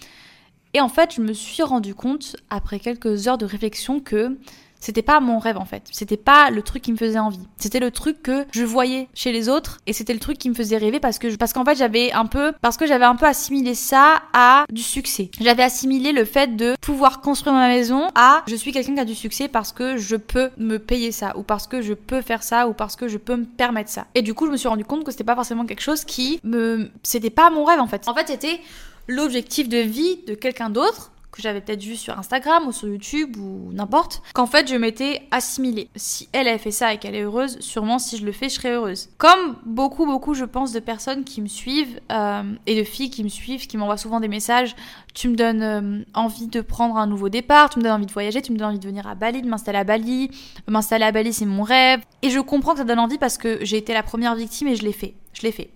Et 0.73 0.81
en 0.81 0.89
fait, 0.89 1.15
je 1.15 1.21
me 1.21 1.35
suis 1.35 1.63
rendu 1.63 1.95
compte 1.95 2.37
après 2.49 2.79
quelques 2.79 3.29
heures 3.29 3.37
de 3.37 3.45
réflexion 3.45 4.01
que 4.01 4.39
c'était 4.83 5.03
pas 5.03 5.21
mon 5.21 5.39
rêve 5.39 5.57
en 5.59 5.65
fait. 5.65 5.85
C'était 5.93 6.17
pas 6.17 6.51
le 6.51 6.61
truc 6.61 6.83
qui 6.83 6.91
me 6.91 6.97
faisait 6.97 7.21
envie. 7.21 7.39
C'était 7.57 7.79
le 7.79 7.93
truc 7.93 8.21
que 8.21 8.45
je 8.51 8.65
voyais 8.65 9.09
chez 9.15 9.31
les 9.31 9.49
autres 9.49 9.79
et 9.87 9.93
c'était 9.93 10.13
le 10.13 10.19
truc 10.19 10.39
qui 10.39 10.51
me 10.51 10.55
faisait 10.55 10.77
rêver 10.77 10.99
parce 10.99 11.21
que 11.21 11.35
parce 11.37 11.53
qu'en 11.53 11.65
fait 11.65 11.77
j'avais 11.77 12.11
un 12.13 12.27
peu 12.27 12.53
parce 12.61 12.77
que 12.77 12.87
j'avais 12.87 13.05
un 13.05 13.15
peu 13.15 13.27
assimilé 13.27 13.77
ça 13.77 14.23
à 14.33 14.65
du 14.71 14.83
succès. 14.83 15.31
J'avais 15.41 15.63
assimilé 15.63 16.11
le 16.11 16.25
fait 16.25 16.57
de 16.57 16.75
pouvoir 16.81 17.21
construire 17.21 17.55
ma 17.55 17.69
maison 17.69 18.09
à 18.17 18.43
je 18.49 18.57
suis 18.57 18.73
quelqu'un 18.73 18.95
qui 18.95 19.01
a 19.01 19.05
du 19.05 19.15
succès 19.15 19.47
parce 19.47 19.73
que 19.73 19.97
je 19.97 20.17
peux 20.17 20.51
me 20.59 20.79
payer 20.79 21.13
ça 21.13 21.37
ou 21.37 21.45
parce 21.45 21.69
que 21.69 21.81
je 21.81 21.95
peux 21.95 22.21
faire 22.21 22.43
ça 22.43 22.67
ou 22.67 22.73
parce 22.73 22.97
que 22.97 23.07
je 23.07 23.19
peux 23.19 23.37
me 23.37 23.45
permettre 23.45 23.91
ça. 23.91 24.07
Et 24.17 24.23
du 24.23 24.35
coup, 24.35 24.47
je 24.47 24.51
me 24.51 24.57
suis 24.57 24.69
rendu 24.69 24.85
compte 24.85 25.05
que 25.05 25.13
c'était 25.13 25.23
pas 25.23 25.37
forcément 25.37 25.65
quelque 25.65 25.83
chose 25.83 26.05
qui 26.05 26.41
me 26.43 26.91
c'était 27.05 27.31
pas 27.31 27.51
mon 27.51 27.65
rêve 27.65 27.79
en 27.79 27.87
fait. 27.87 28.09
En 28.09 28.15
fait, 28.15 28.27
c'était 28.27 28.61
l'objectif 29.07 29.69
de 29.69 29.79
vie 29.79 30.19
de 30.27 30.35
quelqu'un 30.35 30.71
d'autre 30.71 31.13
que 31.33 31.43
j'avais 31.43 31.61
peut-être 31.61 31.83
vu 31.83 31.97
sur 31.97 32.19
Instagram 32.19 32.67
ou 32.67 32.73
sur 32.73 32.89
YouTube 32.89 33.37
ou 33.39 33.73
n'importe, 33.73 34.23
qu'en 34.35 34.47
fait 34.47 34.69
je 34.69 34.77
m'étais 34.77 35.23
assimilée. 35.31 35.89
Si 35.97 36.29
elle 36.33 36.47
a 36.47 36.59
fait 36.59 36.71
ça 36.71 36.93
et 36.93 36.99
qu'elle 36.99 37.15
est 37.15 37.23
heureuse, 37.23 37.59
sûrement 37.61 37.99
si 37.99 38.19
je 38.19 38.25
le 38.25 38.33
fais, 38.33 38.49
je 38.49 38.55
serai 38.55 38.73
heureuse. 38.73 39.09
Comme 39.19 39.57
beaucoup, 39.65 40.07
beaucoup, 40.07 40.35
je 40.35 40.45
pense, 40.45 40.73
de 40.73 40.81
personnes 40.81 41.25
qui 41.25 41.41
me 41.41 41.49
suivent 41.49 42.01
euh, 42.13 42.43
et 42.67 42.79
de 42.79 42.85
filles 42.85 43.11
qui 43.11 43.25
me 43.25 43.29
suivent, 43.29 43.67
qui 43.67 43.79
m'envoient 43.79 43.97
souvent 43.97 44.21
des 44.21 44.29
messages, 44.29 44.77
tu 45.15 45.29
me 45.29 45.35
donnes 45.35 45.63
euh, 45.63 46.05
envie 46.15 46.47
de 46.47 46.61
prendre 46.61 46.97
un 46.97 47.07
nouveau 47.07 47.29
départ, 47.29 47.71
tu 47.71 47.79
me 47.79 47.85
donnes 47.85 47.93
envie 47.93 48.07
de 48.07 48.13
voyager, 48.13 48.43
tu 48.43 48.53
me 48.53 48.59
donnes 48.59 48.69
envie 48.69 48.79
de 48.79 48.87
venir 48.87 49.07
à 49.07 49.15
Bali, 49.15 49.43
de 49.43 49.49
m'installer 49.49 49.79
à 49.79 49.85
Bali. 49.85 50.31
M'installer 50.69 51.05
à 51.05 51.13
Bali, 51.13 51.33
c'est 51.33 51.47
mon 51.47 51.63
rêve. 51.63 52.01
Et 52.23 52.31
je 52.31 52.41
comprends 52.41 52.73
que 52.73 52.79
ça 52.79 52.85
donne 52.85 52.99
envie 52.99 53.19
parce 53.19 53.39
que 53.39 53.65
j'ai 53.65 53.77
été 53.79 53.93
la 53.93 54.03
première 54.03 54.35
victime 54.35 54.69
et 54.69 54.77
je 54.77 54.83
l'ai 54.83 54.93
fait. 54.93 55.15
Je 55.33 55.43
l'ai 55.43 55.53
fait. 55.53 55.71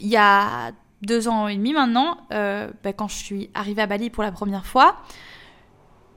Il 0.00 0.08
y 0.08 0.16
a 0.16 0.72
deux 1.02 1.28
ans 1.28 1.48
et 1.48 1.56
demi 1.56 1.72
maintenant, 1.72 2.16
euh, 2.32 2.70
bah, 2.82 2.92
quand 2.92 3.08
je 3.08 3.16
suis 3.16 3.50
arrivée 3.54 3.82
à 3.82 3.86
Bali 3.86 4.10
pour 4.10 4.22
la 4.22 4.32
première 4.32 4.66
fois, 4.66 4.96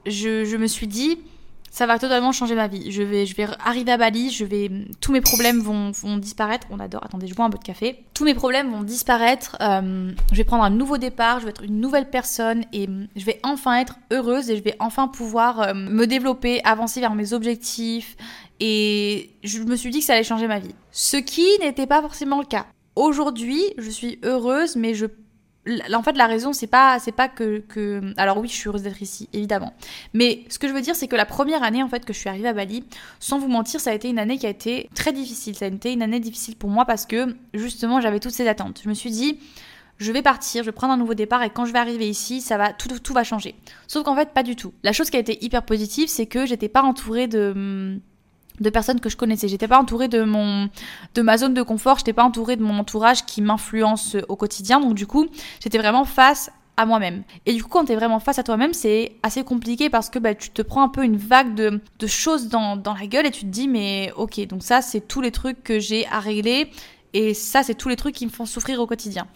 je, 0.06 0.56
me 0.56 0.66
suis 0.66 0.86
dit, 0.86 1.18
ça 1.70 1.86
va 1.86 1.98
totalement 1.98 2.30
changer 2.30 2.54
ma 2.54 2.68
vie. 2.68 2.92
Je 2.92 3.02
vais, 3.02 3.26
je 3.26 3.34
vais 3.34 3.46
arriver 3.64 3.90
à 3.90 3.96
Bali, 3.96 4.30
je 4.30 4.44
vais, 4.44 4.70
tous 5.00 5.12
mes 5.12 5.20
problèmes 5.20 5.60
vont, 5.60 5.90
disparaître. 6.18 6.68
On 6.70 6.78
adore. 6.78 7.04
Attendez, 7.04 7.26
je 7.26 7.34
bois 7.34 7.44
un 7.44 7.50
peu 7.50 7.58
de 7.58 7.64
café. 7.64 8.04
Tous 8.14 8.24
mes 8.24 8.34
problèmes 8.34 8.70
vont 8.70 8.82
disparaître. 8.82 9.56
Euh, 9.60 10.12
je 10.30 10.36
vais 10.36 10.44
prendre 10.44 10.62
un 10.62 10.70
nouveau 10.70 10.98
départ. 10.98 11.40
Je 11.40 11.46
vais 11.46 11.50
être 11.50 11.64
une 11.64 11.80
nouvelle 11.80 12.08
personne 12.08 12.64
et 12.72 12.88
je 13.16 13.24
vais 13.24 13.40
enfin 13.42 13.80
être 13.80 13.96
heureuse 14.12 14.48
et 14.50 14.56
je 14.56 14.62
vais 14.62 14.76
enfin 14.78 15.08
pouvoir 15.08 15.60
euh, 15.60 15.74
me 15.74 16.06
développer, 16.06 16.62
avancer 16.64 17.00
vers 17.00 17.14
mes 17.14 17.32
objectifs. 17.32 18.16
Et 18.60 19.30
je 19.42 19.58
me 19.58 19.76
suis 19.76 19.90
dit 19.90 19.98
que 19.98 20.04
ça 20.04 20.14
allait 20.14 20.22
changer 20.22 20.46
ma 20.46 20.60
vie. 20.60 20.74
Ce 20.92 21.16
qui 21.16 21.46
n'était 21.60 21.86
pas 21.86 22.00
forcément 22.00 22.38
le 22.38 22.46
cas 22.46 22.66
aujourd'hui, 22.96 23.62
je 23.78 23.90
suis 23.90 24.18
heureuse, 24.24 24.76
mais 24.76 24.94
je 24.94 25.06
en 25.94 26.02
fait, 26.02 26.16
la 26.16 26.26
raison, 26.26 26.52
c'est 26.52 26.66
pas, 26.66 26.98
c'est 26.98 27.12
pas 27.12 27.28
que, 27.28 27.62
alors 28.16 28.38
oui, 28.38 28.48
je 28.48 28.54
suis 28.54 28.68
heureuse 28.68 28.82
d'être 28.82 29.02
ici, 29.02 29.28
évidemment. 29.32 29.74
Mais 30.14 30.44
ce 30.48 30.58
que 30.58 30.68
je 30.68 30.72
veux 30.72 30.80
dire, 30.80 30.94
c'est 30.94 31.08
que 31.08 31.16
la 31.16 31.26
première 31.26 31.62
année, 31.62 31.82
en 31.82 31.88
fait, 31.88 32.04
que 32.04 32.12
je 32.12 32.18
suis 32.18 32.28
arrivée 32.28 32.48
à 32.48 32.52
Bali, 32.52 32.84
sans 33.18 33.38
vous 33.38 33.48
mentir, 33.48 33.80
ça 33.80 33.90
a 33.90 33.94
été 33.94 34.08
une 34.08 34.18
année 34.18 34.38
qui 34.38 34.46
a 34.46 34.50
été 34.50 34.88
très 34.94 35.12
difficile. 35.12 35.56
Ça 35.56 35.64
a 35.64 35.68
été 35.68 35.92
une 35.92 36.02
année 36.02 36.20
difficile 36.20 36.56
pour 36.56 36.70
moi 36.70 36.84
parce 36.84 37.06
que, 37.06 37.34
justement, 37.52 38.00
j'avais 38.00 38.20
toutes 38.20 38.32
ces 38.32 38.46
attentes. 38.46 38.80
Je 38.84 38.88
me 38.88 38.94
suis 38.94 39.10
dit, 39.10 39.40
je 39.98 40.12
vais 40.12 40.22
partir, 40.22 40.62
je 40.62 40.66
vais 40.66 40.72
prendre 40.72 40.92
un 40.92 40.98
nouveau 40.98 41.14
départ 41.14 41.42
et 41.42 41.50
quand 41.50 41.64
je 41.64 41.72
vais 41.72 41.78
arriver 41.78 42.08
ici, 42.08 42.40
ça 42.40 42.56
va, 42.58 42.72
tout, 42.72 42.88
tout 43.00 43.12
va 43.12 43.24
changer. 43.24 43.56
Sauf 43.88 44.04
qu'en 44.04 44.14
fait, 44.14 44.30
pas 44.30 44.42
du 44.42 44.54
tout. 44.54 44.72
La 44.84 44.92
chose 44.92 45.10
qui 45.10 45.16
a 45.16 45.20
été 45.20 45.44
hyper 45.44 45.64
positive, 45.64 46.08
c'est 46.08 46.26
que 46.26 46.46
j'étais 46.46 46.68
pas 46.68 46.82
entourée 46.82 47.26
de, 47.26 47.98
de 48.60 48.70
personnes 48.70 49.00
que 49.00 49.08
je 49.08 49.16
connaissais. 49.16 49.48
J'étais 49.48 49.68
pas 49.68 49.78
entourée 49.78 50.08
de 50.08 50.22
mon 50.22 50.68
de 51.14 51.22
ma 51.22 51.38
zone 51.38 51.54
de 51.54 51.62
confort, 51.62 51.98
j'étais 51.98 52.12
pas 52.12 52.24
entourée 52.24 52.56
de 52.56 52.62
mon 52.62 52.78
entourage 52.78 53.24
qui 53.24 53.42
m'influence 53.42 54.16
au 54.28 54.36
quotidien. 54.36 54.80
Donc 54.80 54.94
du 54.94 55.06
coup, 55.06 55.26
j'étais 55.60 55.78
vraiment 55.78 56.04
face 56.04 56.50
à 56.76 56.84
moi-même. 56.84 57.22
Et 57.46 57.54
du 57.54 57.62
coup, 57.62 57.70
quand 57.70 57.86
tu 57.86 57.92
es 57.92 57.96
vraiment 57.96 58.20
face 58.20 58.38
à 58.38 58.42
toi-même, 58.42 58.74
c'est 58.74 59.12
assez 59.22 59.44
compliqué 59.44 59.88
parce 59.88 60.10
que 60.10 60.18
bah, 60.18 60.34
tu 60.34 60.50
te 60.50 60.62
prends 60.62 60.82
un 60.82 60.88
peu 60.88 61.04
une 61.04 61.16
vague 61.16 61.54
de, 61.54 61.80
de 61.98 62.06
choses 62.06 62.48
dans, 62.48 62.76
dans 62.76 62.94
la 62.94 63.06
gueule 63.06 63.26
et 63.26 63.30
tu 63.30 63.40
te 63.40 63.46
dis, 63.46 63.66
mais 63.66 64.12
ok, 64.16 64.46
donc 64.46 64.62
ça, 64.62 64.82
c'est 64.82 65.00
tous 65.00 65.20
les 65.20 65.30
trucs 65.30 65.62
que 65.62 65.78
j'ai 65.78 66.06
à 66.08 66.20
régler 66.20 66.70
et 67.14 67.32
ça, 67.32 67.62
c'est 67.62 67.74
tous 67.74 67.88
les 67.88 67.96
trucs 67.96 68.14
qui 68.14 68.26
me 68.26 68.30
font 68.30 68.44
souffrir 68.44 68.80
au 68.80 68.86
quotidien. 68.86 69.26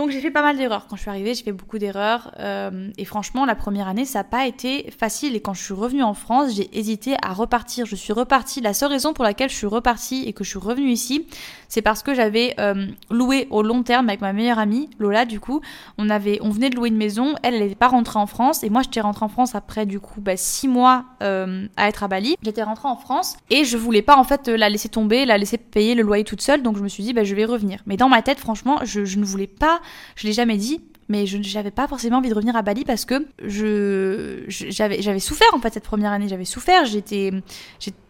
Donc 0.00 0.08
j'ai 0.08 0.20
fait 0.22 0.30
pas 0.30 0.40
mal 0.40 0.56
d'erreurs. 0.56 0.86
Quand 0.88 0.96
je 0.96 1.02
suis 1.02 1.10
arrivée, 1.10 1.34
j'ai 1.34 1.44
fait 1.44 1.52
beaucoup 1.52 1.76
d'erreurs. 1.76 2.32
Euh, 2.38 2.88
et 2.96 3.04
franchement, 3.04 3.44
la 3.44 3.54
première 3.54 3.86
année, 3.86 4.06
ça 4.06 4.20
n'a 4.20 4.24
pas 4.24 4.46
été 4.46 4.90
facile. 4.98 5.36
Et 5.36 5.40
quand 5.40 5.52
je 5.52 5.62
suis 5.62 5.74
revenue 5.74 6.02
en 6.02 6.14
France, 6.14 6.54
j'ai 6.54 6.70
hésité 6.72 7.16
à 7.20 7.34
repartir. 7.34 7.84
Je 7.84 7.96
suis 7.96 8.14
repartie. 8.14 8.62
La 8.62 8.72
seule 8.72 8.88
raison 8.92 9.12
pour 9.12 9.24
laquelle 9.24 9.50
je 9.50 9.56
suis 9.56 9.66
repartie 9.66 10.24
et 10.26 10.32
que 10.32 10.42
je 10.42 10.48
suis 10.48 10.58
revenue 10.58 10.90
ici, 10.90 11.26
c'est 11.68 11.82
parce 11.82 12.02
que 12.02 12.14
j'avais 12.14 12.54
euh, 12.58 12.86
loué 13.10 13.46
au 13.50 13.62
long 13.62 13.82
terme 13.82 14.08
avec 14.08 14.22
ma 14.22 14.32
meilleure 14.32 14.58
amie, 14.58 14.88
Lola, 14.98 15.26
du 15.26 15.38
coup. 15.38 15.60
On, 15.98 16.08
avait, 16.08 16.38
on 16.40 16.48
venait 16.48 16.70
de 16.70 16.76
louer 16.76 16.88
une 16.88 16.96
maison. 16.96 17.34
Elle, 17.42 17.58
n'était 17.58 17.74
pas 17.74 17.88
rentrée 17.88 18.18
en 18.18 18.26
France. 18.26 18.64
Et 18.64 18.70
moi, 18.70 18.80
j'étais 18.80 19.02
rentrée 19.02 19.26
en 19.26 19.28
France 19.28 19.54
après, 19.54 19.84
du 19.84 20.00
coup, 20.00 20.22
bah, 20.22 20.38
six 20.38 20.66
mois 20.66 21.04
euh, 21.22 21.66
à 21.76 21.88
être 21.88 22.04
à 22.04 22.08
Bali. 22.08 22.36
J'étais 22.42 22.62
rentrée 22.62 22.88
en 22.88 22.96
France 22.96 23.36
et 23.50 23.66
je 23.66 23.76
voulais 23.76 24.00
pas, 24.00 24.16
en 24.16 24.24
fait, 24.24 24.48
la 24.48 24.70
laisser 24.70 24.88
tomber, 24.88 25.26
la 25.26 25.36
laisser 25.36 25.58
payer 25.58 25.94
le 25.94 26.04
loyer 26.04 26.24
toute 26.24 26.40
seule. 26.40 26.62
Donc 26.62 26.78
je 26.78 26.82
me 26.82 26.88
suis 26.88 27.02
dit, 27.02 27.12
bah, 27.12 27.22
je 27.22 27.34
vais 27.34 27.44
revenir. 27.44 27.80
Mais 27.84 27.98
dans 27.98 28.08
ma 28.08 28.22
tête, 28.22 28.38
franchement, 28.38 28.78
je 28.84 29.00
ne 29.18 29.24
voulais 29.26 29.46
pas 29.46 29.82
je 30.16 30.26
l'ai 30.26 30.32
jamais 30.32 30.56
dit, 30.56 30.80
mais 31.10 31.26
je 31.26 31.38
n'avais 31.54 31.72
pas 31.72 31.88
forcément 31.88 32.18
envie 32.18 32.28
de 32.28 32.34
revenir 32.34 32.56
à 32.56 32.62
Bali 32.62 32.84
parce 32.84 33.04
que 33.04 33.26
je 33.44 34.44
j'avais 34.48 35.18
souffert 35.18 35.48
en 35.52 35.58
fait 35.58 35.74
cette 35.74 35.84
première 35.84 36.12
année 36.12 36.28
j'avais 36.28 36.44
souffert 36.44 36.86
j'étais 36.86 37.32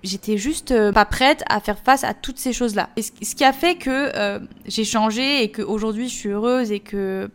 j'étais 0.03 0.37
juste 0.37 0.71
euh, 0.71 0.93
pas 0.93 1.07
prête 1.07 1.43
à 1.49 1.61
faire 1.61 1.79
face 1.79 2.05
à 2.05 2.13
toutes 2.13 2.39
ces 2.39 2.53
choses 2.53 2.75
là 2.75 2.91
et 2.97 3.03
ce, 3.03 3.35
qui 3.35 3.45
a 3.45 3.55
fait 3.55 3.77
que 3.77 4.11
euh, 4.15 4.39
j'ai 4.67 4.85
changé 4.85 5.43
et 5.43 5.51
que 5.51 5.63
aujourd'hui 5.63 6.11
je 6.11 6.15
suis 6.15 6.29
heureuse 6.29 6.71
et 6.71 6.81
que 6.81 7.31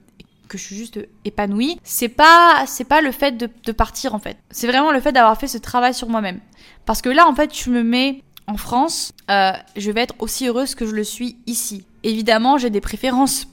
que 0.48 0.60
je 0.60 0.64
suis 0.64 0.76
juste 0.76 1.00
épanouie, 1.26 1.80
c'est 1.84 2.08
pas 2.08 2.66
c'est 2.68 2.84
pas 2.84 3.02
le 3.02 3.12
fait 3.12 3.32
de, 3.32 3.50
de 3.64 3.72
partir 3.72 4.14
en 4.14 4.20
fait. 4.20 4.38
C'est 4.52 4.68
vraiment 4.68 4.92
le 4.92 5.00
fait 5.00 5.12
d'avoir 5.12 5.40
fait 5.40 5.48
ce 5.48 5.58
travail 5.58 5.96
sur 5.96 6.08
moi-même. 6.08 6.40
Parce 6.86 7.02
que 7.02 7.10
là 7.10 7.28
en 7.28 7.34
fait 7.34 7.52
je 7.58 7.72
me 7.72 7.82
mets 7.82 8.22
en 8.46 8.58
France, 8.58 9.12
euh, 9.32 9.54
je 9.76 9.90
vais 9.90 10.02
être 10.02 10.14
aussi 10.20 10.48
heureuse 10.48 10.76
que 10.76 10.86
je 10.86 10.94
le 10.94 11.04
suis 11.04 11.38
ici. 11.48 11.86
Évidemment 12.04 12.60
j'ai 12.60 12.70
des 12.70 12.82
préférences 12.82 13.48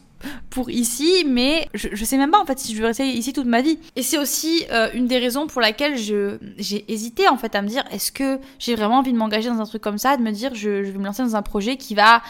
pour 0.50 0.71
ici, 0.71 1.25
mais 1.26 1.69
je, 1.75 2.05
sais 2.05 2.17
même 2.17 2.31
pas 2.31 2.41
en 2.41 2.45
fait 2.45 2.59
si 2.59 2.75
je 2.75 2.81
veux 2.81 2.87
rester 2.87 3.07
ici 3.07 3.33
toute 3.33 3.47
ma 3.47 3.62
vie. 3.62 3.79
Et 3.97 4.02
c'est 4.02 4.19
aussi 4.19 4.64
euh, 4.71 4.88
une 4.95 5.07
des 5.07 5.19
raisons 5.19 5.47
pour 5.47 5.61
laquelle 5.61 5.97
j'ai 5.97 6.85
hésité 6.88 7.29
en 7.29 7.37
fait 7.37 7.55
à 7.55 7.62
me 7.62 7.69
dire 7.69 7.85
est-ce 7.91 8.12
que 8.12 8.38
j'ai 8.59 8.75
vraiment 8.75 8.99
envie 8.99 9.12
de 9.12 9.19
m'engager 9.19 9.49
dans 9.49 9.61
un 9.61 9.67
truc 9.67 9.83
comme 9.83 9.99
ça, 9.99 10.17
de 10.17 10.23
me 10.23 10.31
dire 10.31 10.55
je, 10.55 10.69
vais 10.69 10.99
me 10.99 11.05
lancer 11.05 11.23
dans 11.23 11.37
un 11.37 11.43
projet 11.43 11.76
qui 11.76 11.95
va 11.95 12.23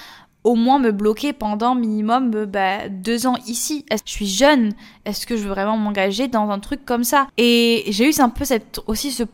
au 0.45 0.57
moins 0.57 0.79
me 0.79 0.91
bloquer 0.91 1.33
pendant 1.33 1.75
minimum 1.75 2.33
euh, 2.35 2.47
bah, 2.47 2.89
deux 2.89 3.27
ans 3.27 3.37
ici. 3.47 3.85
Je 3.91 4.11
suis 4.11 4.27
jeune? 4.27 4.73
Est-ce 5.05 5.27
que 5.27 5.37
je 5.37 5.43
veux 5.43 5.51
vraiment 5.51 5.77
m'engager 5.77 6.29
dans 6.29 6.51
un 6.51 6.59
truc 6.59 6.85
comme 6.85 7.05
ça? 7.05 7.29
Et 7.39 7.85
j'ai 7.89 8.09
eu 8.09 8.21
un 8.21 8.29
peu 8.29 8.45
cette, 8.45 8.81
aussi 8.87 9.13
ce 9.13 9.25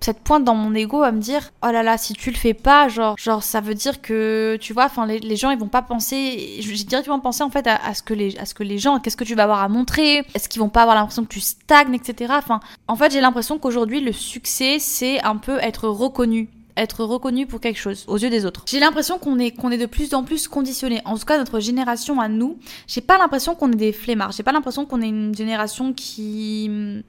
cette 0.00 0.20
pointe 0.20 0.44
dans 0.44 0.54
mon 0.54 0.74
ego 0.74 1.02
à 1.02 1.12
me 1.12 1.20
dire 1.20 1.50
oh 1.62 1.70
là 1.70 1.82
là 1.82 1.98
si 1.98 2.14
tu 2.14 2.30
le 2.30 2.36
fais 2.36 2.54
pas 2.54 2.88
genre 2.88 3.16
genre 3.18 3.42
ça 3.42 3.60
veut 3.60 3.74
dire 3.74 4.00
que 4.00 4.56
tu 4.60 4.72
vois 4.72 4.86
enfin 4.86 5.06
les, 5.06 5.36
gens 5.36 5.50
ils 5.50 5.58
vont 5.58 5.68
pas 5.68 5.82
penser 5.82 6.56
j'ai 6.60 6.84
directement 6.84 7.20
pensé 7.20 7.42
en 7.42 7.50
fait 7.50 7.66
à, 7.66 7.94
ce 7.94 8.02
que 8.02 8.14
les 8.14 8.36
à 8.38 8.46
ce 8.46 8.54
que 8.54 8.62
les 8.62 8.78
gens 8.78 8.98
qu'est-ce 8.98 9.16
que 9.16 9.24
tu 9.24 9.34
vas 9.34 9.44
avoir 9.44 9.62
à 9.62 9.68
montrer? 9.68 10.24
Est-ce 10.34 10.48
qu'ils 10.48 10.60
vont 10.60 10.68
pas 10.68 10.82
avoir 10.82 10.96
l'impression 10.96 11.24
que 11.24 11.28
tu 11.28 11.40
stagnes 11.40 11.94
etc 11.94 12.32
enfin 12.36 12.60
en 12.88 12.96
fait 12.96 13.12
j'ai 13.12 13.20
l'impression 13.20 13.58
qu'aujourd'hui 13.58 14.00
le 14.00 14.12
succès 14.12 14.78
c'est 14.78 15.22
un 15.22 15.36
peu 15.36 15.58
être 15.60 15.88
reconnu 15.88 16.48
être 16.76 17.04
reconnu 17.04 17.46
pour 17.46 17.60
quelque 17.60 17.78
chose 17.78 18.04
aux 18.08 18.16
yeux 18.16 18.30
des 18.30 18.46
autres. 18.46 18.64
J'ai 18.66 18.80
l'impression 18.80 19.18
qu'on 19.18 19.38
est 19.38 19.50
qu'on 19.50 19.70
est 19.70 19.78
de 19.78 19.86
plus 19.86 20.14
en 20.14 20.22
plus 20.22 20.48
conditionné. 20.48 21.02
En 21.04 21.18
tout 21.18 21.26
cas, 21.26 21.36
notre 21.36 21.60
génération 21.60 22.20
à 22.20 22.28
nous, 22.28 22.58
j'ai 22.86 23.00
pas 23.00 23.18
l'impression 23.18 23.54
qu'on 23.54 23.70
est 23.72 23.76
des 23.76 23.92
flemmards. 23.92 24.32
J'ai 24.32 24.42
pas 24.42 24.52
l'impression 24.52 24.86
qu'on 24.86 25.02
est 25.02 25.08
une 25.08 25.34
génération 25.34 25.92
qui 25.92 27.02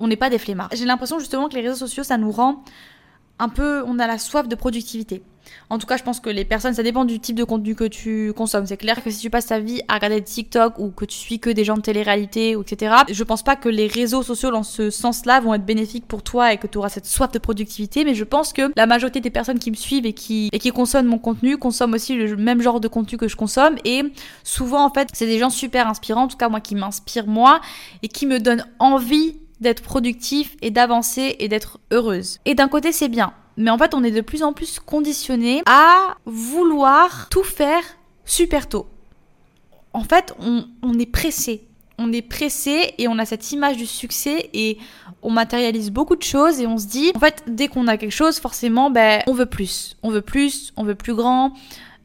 on 0.00 0.08
n'est 0.08 0.16
pas 0.16 0.30
des 0.30 0.38
flemmards. 0.38 0.70
J'ai 0.72 0.84
l'impression 0.84 1.18
justement 1.18 1.48
que 1.48 1.54
les 1.54 1.62
réseaux 1.62 1.86
sociaux, 1.86 2.04
ça 2.04 2.18
nous 2.18 2.30
rend 2.30 2.62
un 3.38 3.48
peu, 3.48 3.82
on 3.86 3.98
a 3.98 4.06
la 4.06 4.18
soif 4.18 4.48
de 4.48 4.54
productivité. 4.54 5.22
En 5.70 5.78
tout 5.78 5.86
cas, 5.86 5.96
je 5.96 6.02
pense 6.02 6.20
que 6.20 6.28
les 6.28 6.44
personnes, 6.44 6.74
ça 6.74 6.82
dépend 6.82 7.04
du 7.04 7.20
type 7.20 7.36
de 7.36 7.44
contenu 7.44 7.74
que 7.74 7.84
tu 7.84 8.32
consommes. 8.36 8.66
C'est 8.66 8.76
clair 8.76 9.02
que 9.02 9.10
si 9.10 9.18
tu 9.20 9.30
passes 9.30 9.46
ta 9.46 9.58
vie 9.58 9.80
à 9.88 9.94
regarder 9.94 10.22
TikTok 10.22 10.78
ou 10.78 10.90
que 10.90 11.04
tu 11.04 11.16
suis 11.16 11.40
que 11.40 11.48
des 11.48 11.64
gens 11.64 11.76
de 11.76 11.82
télé-réalité, 11.82 12.50
etc., 12.52 12.96
je 13.10 13.24
pense 13.24 13.42
pas 13.42 13.56
que 13.56 13.68
les 13.68 13.86
réseaux 13.86 14.22
sociaux 14.22 14.50
dans 14.50 14.62
ce 14.62 14.90
sens-là 14.90 15.40
vont 15.40 15.54
être 15.54 15.64
bénéfiques 15.64 16.06
pour 16.06 16.22
toi 16.22 16.52
et 16.52 16.58
que 16.58 16.66
tu 16.66 16.76
auras 16.78 16.90
cette 16.90 17.06
soif 17.06 17.32
de 17.32 17.38
productivité, 17.38 18.04
mais 18.04 18.14
je 18.14 18.24
pense 18.24 18.52
que 18.52 18.72
la 18.76 18.86
majorité 18.86 19.20
des 19.20 19.30
personnes 19.30 19.58
qui 19.58 19.70
me 19.70 19.76
suivent 19.76 20.06
et 20.06 20.12
qui, 20.12 20.50
et 20.52 20.58
qui 20.58 20.70
consomment 20.70 21.08
mon 21.08 21.18
contenu 21.18 21.56
consomment 21.56 21.94
aussi 21.94 22.14
le 22.14 22.36
même 22.36 22.60
genre 22.60 22.80
de 22.80 22.88
contenu 22.88 23.16
que 23.16 23.28
je 23.28 23.36
consomme 23.36 23.76
et 23.84 24.02
souvent, 24.44 24.84
en 24.84 24.90
fait, 24.90 25.08
c'est 25.12 25.26
des 25.26 25.38
gens 25.38 25.50
super 25.50 25.88
inspirants, 25.88 26.24
en 26.24 26.28
tout 26.28 26.36
cas 26.36 26.48
moi 26.48 26.60
qui 26.60 26.74
m'inspire 26.74 27.26
moi 27.26 27.60
et 28.02 28.08
qui 28.08 28.26
me 28.26 28.38
donnent 28.38 28.66
envie 28.78 29.36
d'être 29.60 29.82
productif 29.82 30.56
et 30.62 30.70
d'avancer 30.70 31.36
et 31.38 31.48
d'être 31.48 31.80
heureuse. 31.90 32.38
Et 32.44 32.54
d'un 32.54 32.68
côté, 32.68 32.92
c'est 32.92 33.08
bien. 33.08 33.32
Mais 33.56 33.70
en 33.70 33.78
fait, 33.78 33.92
on 33.94 34.04
est 34.04 34.12
de 34.12 34.20
plus 34.20 34.42
en 34.42 34.52
plus 34.52 34.78
conditionné 34.78 35.62
à 35.66 36.16
vouloir 36.26 37.28
tout 37.28 37.42
faire 37.42 37.82
super 38.24 38.68
tôt. 38.68 38.86
En 39.92 40.04
fait, 40.04 40.34
on, 40.38 40.98
est 40.98 41.06
pressé. 41.06 41.66
On 41.98 42.12
est 42.12 42.22
pressé 42.22 42.94
et 42.98 43.08
on 43.08 43.18
a 43.18 43.24
cette 43.24 43.50
image 43.50 43.76
du 43.76 43.86
succès 43.86 44.48
et 44.54 44.78
on 45.22 45.30
matérialise 45.30 45.90
beaucoup 45.90 46.14
de 46.14 46.22
choses 46.22 46.60
et 46.60 46.68
on 46.68 46.78
se 46.78 46.86
dit, 46.86 47.10
en 47.16 47.18
fait, 47.18 47.42
dès 47.48 47.66
qu'on 47.66 47.88
a 47.88 47.96
quelque 47.96 48.12
chose, 48.12 48.38
forcément, 48.38 48.90
ben, 48.90 49.22
on 49.26 49.32
veut 49.32 49.46
plus. 49.46 49.96
On 50.04 50.10
veut 50.10 50.22
plus, 50.22 50.72
on 50.76 50.84
veut 50.84 50.94
plus 50.94 51.14
grand. 51.14 51.52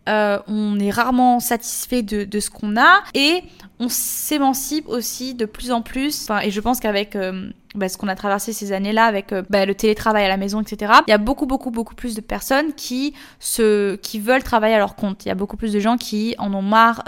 Euh, 0.10 0.39
on 0.48 0.79
est 0.79 0.89
rarement 0.89 1.39
satisfait 1.39 2.01
de, 2.01 2.25
de 2.25 2.39
ce 2.39 2.50
qu'on 2.50 2.75
a 2.75 3.03
et 3.13 3.43
on 3.79 3.88
s'émancipe 3.89 4.88
aussi 4.89 5.33
de 5.33 5.45
plus 5.45 5.72
en 5.72 5.81
plus. 5.81 6.24
Enfin, 6.24 6.41
et 6.41 6.51
je 6.51 6.60
pense 6.60 6.81
qu'avec 6.81 7.15
euh, 7.15 7.50
bah, 7.75 7.88
ce 7.88 7.98
qu'on 7.98 8.10
a 8.10 8.15
traversé 8.15 8.51
ces 8.51 8.74
années-là, 8.74 9.05
avec 9.05 9.31
euh, 9.31 9.43
bah, 9.50 9.65
le 9.65 9.75
télétravail 9.75 10.25
à 10.25 10.27
la 10.27 10.38
maison, 10.38 10.62
etc., 10.62 10.91
il 11.07 11.12
y 11.12 11.13
a 11.13 11.17
beaucoup, 11.17 11.45
beaucoup, 11.45 11.72
beaucoup 11.72 11.95
plus 11.95 12.15
de 12.15 12.22
personnes 12.22 12.74
qui, 12.74 13.13
se, 13.39 13.95
qui 13.95 14.19
veulent 14.19 14.43
travailler 14.43 14.75
à 14.75 14.79
leur 14.79 14.95
compte. 14.95 15.25
Il 15.25 15.29
y 15.29 15.31
a 15.31 15.36
beaucoup 15.36 15.57
plus 15.57 15.72
de 15.72 15.79
gens 15.79 15.98
qui 15.98 16.36
en 16.38 16.53
ont 16.53 16.62
marre 16.62 17.03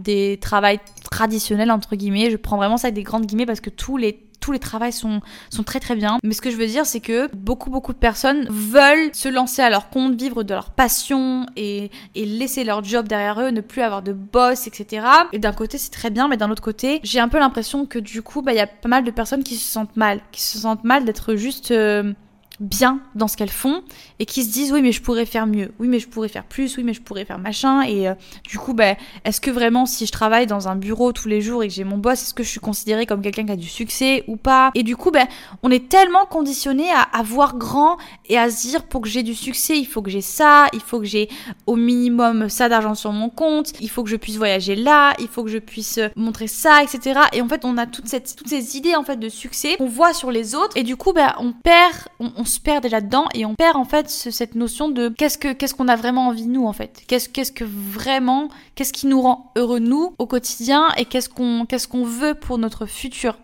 des 0.00 0.38
travails 0.40 0.78
traditionnels, 1.10 1.70
entre 1.70 1.96
guillemets. 1.96 2.30
Je 2.30 2.36
prends 2.36 2.56
vraiment 2.56 2.76
ça 2.76 2.86
avec 2.86 2.94
des 2.94 3.02
grandes 3.02 3.26
guillemets 3.26 3.46
parce 3.46 3.60
que 3.60 3.70
tous 3.70 3.96
les 3.96 4.25
tous 4.46 4.52
les 4.52 4.60
travails 4.60 4.92
sont, 4.92 5.20
sont 5.50 5.64
très 5.64 5.80
très 5.80 5.96
bien. 5.96 6.18
Mais 6.22 6.32
ce 6.32 6.40
que 6.40 6.52
je 6.52 6.56
veux 6.56 6.68
dire, 6.68 6.86
c'est 6.86 7.00
que 7.00 7.28
beaucoup 7.34 7.68
beaucoup 7.68 7.92
de 7.92 7.98
personnes 7.98 8.46
veulent 8.48 9.10
se 9.12 9.28
lancer 9.28 9.60
à 9.60 9.70
leur 9.70 9.90
compte, 9.90 10.14
vivre 10.14 10.44
de 10.44 10.54
leur 10.54 10.70
passion 10.70 11.46
et, 11.56 11.90
et 12.14 12.24
laisser 12.24 12.62
leur 12.62 12.84
job 12.84 13.08
derrière 13.08 13.40
eux, 13.40 13.50
ne 13.50 13.60
plus 13.60 13.82
avoir 13.82 14.02
de 14.02 14.12
boss, 14.12 14.68
etc. 14.68 15.04
Et 15.32 15.40
d'un 15.40 15.52
côté, 15.52 15.78
c'est 15.78 15.90
très 15.90 16.10
bien, 16.10 16.28
mais 16.28 16.36
d'un 16.36 16.48
autre 16.48 16.62
côté, 16.62 17.00
j'ai 17.02 17.18
un 17.18 17.26
peu 17.26 17.40
l'impression 17.40 17.86
que 17.86 17.98
du 17.98 18.22
coup, 18.22 18.40
bah, 18.40 18.52
il 18.52 18.56
y 18.56 18.60
a 18.60 18.68
pas 18.68 18.88
mal 18.88 19.02
de 19.02 19.10
personnes 19.10 19.42
qui 19.42 19.56
se 19.56 19.68
sentent 19.68 19.96
mal, 19.96 20.20
qui 20.30 20.42
se 20.42 20.58
sentent 20.58 20.84
mal 20.84 21.04
d'être 21.04 21.34
juste... 21.34 21.72
Euh, 21.72 22.12
bien 22.60 23.00
dans 23.14 23.28
ce 23.28 23.36
qu'elles 23.36 23.48
font 23.48 23.82
et 24.18 24.26
qui 24.26 24.44
se 24.44 24.52
disent 24.52 24.72
oui 24.72 24.82
mais 24.82 24.92
je 24.92 25.02
pourrais 25.02 25.26
faire 25.26 25.46
mieux, 25.46 25.72
oui 25.78 25.88
mais 25.88 25.98
je 25.98 26.08
pourrais 26.08 26.28
faire 26.28 26.44
plus, 26.44 26.76
oui 26.76 26.84
mais 26.84 26.94
je 26.94 27.02
pourrais 27.02 27.24
faire 27.24 27.38
machin. 27.38 27.82
Et 27.82 28.08
euh, 28.08 28.14
du 28.48 28.58
coup 28.58 28.74
ben 28.74 28.96
est-ce 29.24 29.40
que 29.40 29.50
vraiment 29.50 29.86
si 29.86 30.06
je 30.06 30.12
travaille 30.12 30.46
dans 30.46 30.68
un 30.68 30.76
bureau 30.76 31.12
tous 31.12 31.28
les 31.28 31.40
jours 31.40 31.62
et 31.62 31.68
que 31.68 31.74
j'ai 31.74 31.84
mon 31.84 31.98
boss, 31.98 32.22
est-ce 32.22 32.34
que 32.34 32.42
je 32.42 32.48
suis 32.48 32.60
considérée 32.60 33.06
comme 33.06 33.22
quelqu'un 33.22 33.44
qui 33.44 33.52
a 33.52 33.56
du 33.56 33.68
succès 33.68 34.24
ou 34.26 34.36
pas? 34.36 34.70
Et 34.74 34.82
du 34.82 34.96
coup 34.96 35.10
ben 35.10 35.26
on 35.62 35.70
est 35.70 35.88
tellement 35.88 36.26
conditionné 36.26 36.90
à, 36.90 37.02
à 37.02 37.22
voir 37.22 37.56
grand 37.56 37.96
et 38.28 38.38
à 38.38 38.50
se 38.50 38.62
dire 38.62 38.84
pour 38.84 39.02
que 39.02 39.08
j'ai 39.08 39.22
du 39.22 39.34
succès 39.34 39.78
il 39.78 39.86
faut 39.86 40.02
que 40.02 40.10
j'ai 40.10 40.20
ça, 40.22 40.66
il 40.72 40.80
faut 40.80 40.98
que 41.00 41.06
j'ai 41.06 41.28
au 41.66 41.76
minimum 41.76 42.48
ça 42.48 42.68
d'argent 42.68 42.94
sur 42.94 43.12
mon 43.12 43.28
compte, 43.28 43.72
il 43.80 43.90
faut 43.90 44.02
que 44.02 44.10
je 44.10 44.16
puisse 44.16 44.36
voyager 44.36 44.76
là, 44.76 45.14
il 45.18 45.28
faut 45.28 45.44
que 45.44 45.50
je 45.50 45.58
puisse 45.58 46.00
montrer 46.16 46.46
ça 46.46 46.82
etc. 46.82 47.20
Et 47.32 47.42
en 47.42 47.48
fait 47.48 47.64
on 47.64 47.76
a 47.76 47.86
toutes, 47.86 48.08
cette, 48.08 48.36
toutes 48.36 48.48
ces 48.48 48.76
idées 48.76 48.94
en 48.94 49.02
fait 49.02 49.16
de 49.16 49.28
succès 49.28 49.76
qu'on 49.76 49.88
voit 49.88 50.14
sur 50.14 50.30
les 50.30 50.54
autres. 50.54 50.76
Et 50.76 50.82
du 50.82 50.96
coup 50.96 51.12
ben 51.12 51.34
on 51.38 51.52
perd, 51.52 51.96
on 52.18 52.45
se 52.46 52.60
perd 52.60 52.82
déjà 52.82 53.00
dedans 53.00 53.26
et 53.34 53.44
on 53.44 53.54
perd 53.54 53.76
en 53.76 53.84
fait 53.84 54.08
cette 54.08 54.54
notion 54.54 54.88
de 54.88 55.08
qu'est-ce 55.08 55.38
que 55.38 55.52
qu'est-ce 55.52 55.74
qu'on 55.74 55.88
a 55.88 55.96
vraiment 55.96 56.28
envie 56.28 56.46
nous 56.46 56.66
en 56.66 56.72
fait. 56.72 57.02
Qu'est-ce 57.06 57.28
qu'est-ce 57.28 57.52
que 57.52 57.64
vraiment 57.64 58.48
qu'est-ce 58.74 58.92
qui 58.92 59.06
nous 59.06 59.20
rend 59.20 59.52
heureux 59.56 59.78
nous 59.78 60.14
au 60.18 60.26
quotidien 60.26 60.88
et 60.96 61.04
qu'est-ce 61.04 61.28
qu'on 61.28 61.66
qu'est-ce 61.66 61.88
qu'on 61.88 62.04
veut 62.04 62.34
pour 62.34 62.58
notre 62.58 62.86
futur. 62.86 63.36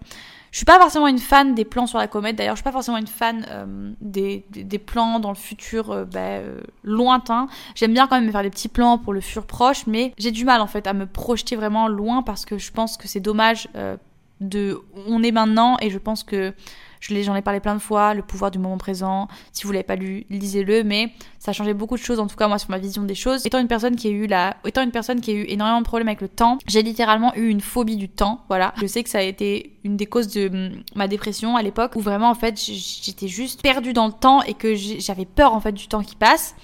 Je 0.52 0.58
suis 0.58 0.66
pas 0.66 0.78
forcément 0.78 1.08
une 1.08 1.18
fan 1.18 1.54
des 1.54 1.64
plans 1.64 1.86
sur 1.86 1.98
la 1.98 2.06
comète. 2.06 2.36
D'ailleurs, 2.36 2.56
je 2.56 2.58
suis 2.58 2.64
pas 2.64 2.72
forcément 2.72 2.98
une 2.98 3.06
fan 3.06 3.46
euh, 3.48 3.92
des, 4.02 4.44
des, 4.50 4.78
plans 4.78 5.18
dans 5.18 5.30
le 5.30 5.34
futur 5.34 5.90
euh, 5.90 6.04
bah, 6.04 6.20
euh, 6.20 6.60
lointain. 6.84 7.48
J'aime 7.74 7.94
bien 7.94 8.06
quand 8.06 8.20
même 8.20 8.30
faire 8.30 8.42
des 8.42 8.50
petits 8.50 8.68
plans 8.68 8.98
pour 8.98 9.14
le 9.14 9.22
futur 9.22 9.46
proche, 9.46 9.86
mais 9.86 10.12
j'ai 10.18 10.30
du 10.30 10.44
mal 10.44 10.60
en 10.60 10.66
fait 10.66 10.86
à 10.86 10.92
me 10.92 11.06
projeter 11.06 11.56
vraiment 11.56 11.88
loin 11.88 12.22
parce 12.22 12.44
que 12.44 12.58
je 12.58 12.70
pense 12.70 12.98
que 12.98 13.08
c'est 13.08 13.20
dommage 13.20 13.66
de 14.42 14.78
on 15.06 15.22
est 15.22 15.32
maintenant 15.32 15.78
et 15.80 15.88
je 15.88 15.98
pense 15.98 16.22
que 16.22 16.52
J'en 17.02 17.34
ai, 17.34 17.42
parlé 17.42 17.58
plein 17.58 17.74
de 17.74 17.80
fois, 17.80 18.14
le 18.14 18.22
pouvoir 18.22 18.52
du 18.52 18.58
moment 18.58 18.78
présent. 18.78 19.26
Si 19.52 19.64
vous 19.64 19.72
l'avez 19.72 19.82
pas 19.82 19.96
lu, 19.96 20.24
lisez-le. 20.30 20.84
Mais 20.84 21.12
ça 21.40 21.50
a 21.50 21.54
changé 21.54 21.74
beaucoup 21.74 21.96
de 21.96 22.02
choses, 22.02 22.20
en 22.20 22.28
tout 22.28 22.36
cas 22.36 22.46
moi, 22.46 22.58
sur 22.58 22.70
ma 22.70 22.78
vision 22.78 23.02
des 23.02 23.16
choses. 23.16 23.44
Étant 23.44 23.58
une 23.58 23.66
personne 23.66 23.96
qui 23.96 24.06
a 24.06 24.10
eu 24.10 24.26
la, 24.26 24.56
étant 24.64 24.82
une 24.82 24.92
personne 24.92 25.20
qui 25.20 25.32
a 25.32 25.34
eu 25.34 25.44
énormément 25.48 25.80
de 25.80 25.84
problèmes 25.84 26.08
avec 26.08 26.20
le 26.20 26.28
temps, 26.28 26.58
j'ai 26.66 26.82
littéralement 26.82 27.34
eu 27.34 27.48
une 27.48 27.60
phobie 27.60 27.96
du 27.96 28.08
temps. 28.08 28.44
Voilà. 28.48 28.72
Je 28.80 28.86
sais 28.86 29.02
que 29.02 29.10
ça 29.10 29.18
a 29.18 29.22
été 29.22 29.76
une 29.84 29.96
des 29.96 30.06
causes 30.06 30.28
de 30.28 30.48
hum, 30.48 30.82
ma 30.94 31.08
dépression 31.08 31.56
à 31.56 31.62
l'époque, 31.62 31.96
où 31.96 32.00
vraiment 32.00 32.30
en 32.30 32.34
fait 32.34 32.60
j'étais 32.60 33.28
juste 33.28 33.62
perdue 33.62 33.92
dans 33.92 34.06
le 34.06 34.12
temps 34.12 34.42
et 34.42 34.54
que 34.54 34.74
j'avais 34.76 35.26
peur 35.26 35.54
en 35.54 35.60
fait 35.60 35.72
du 35.72 35.88
temps 35.88 36.02
qui 36.02 36.14
passe. 36.14 36.54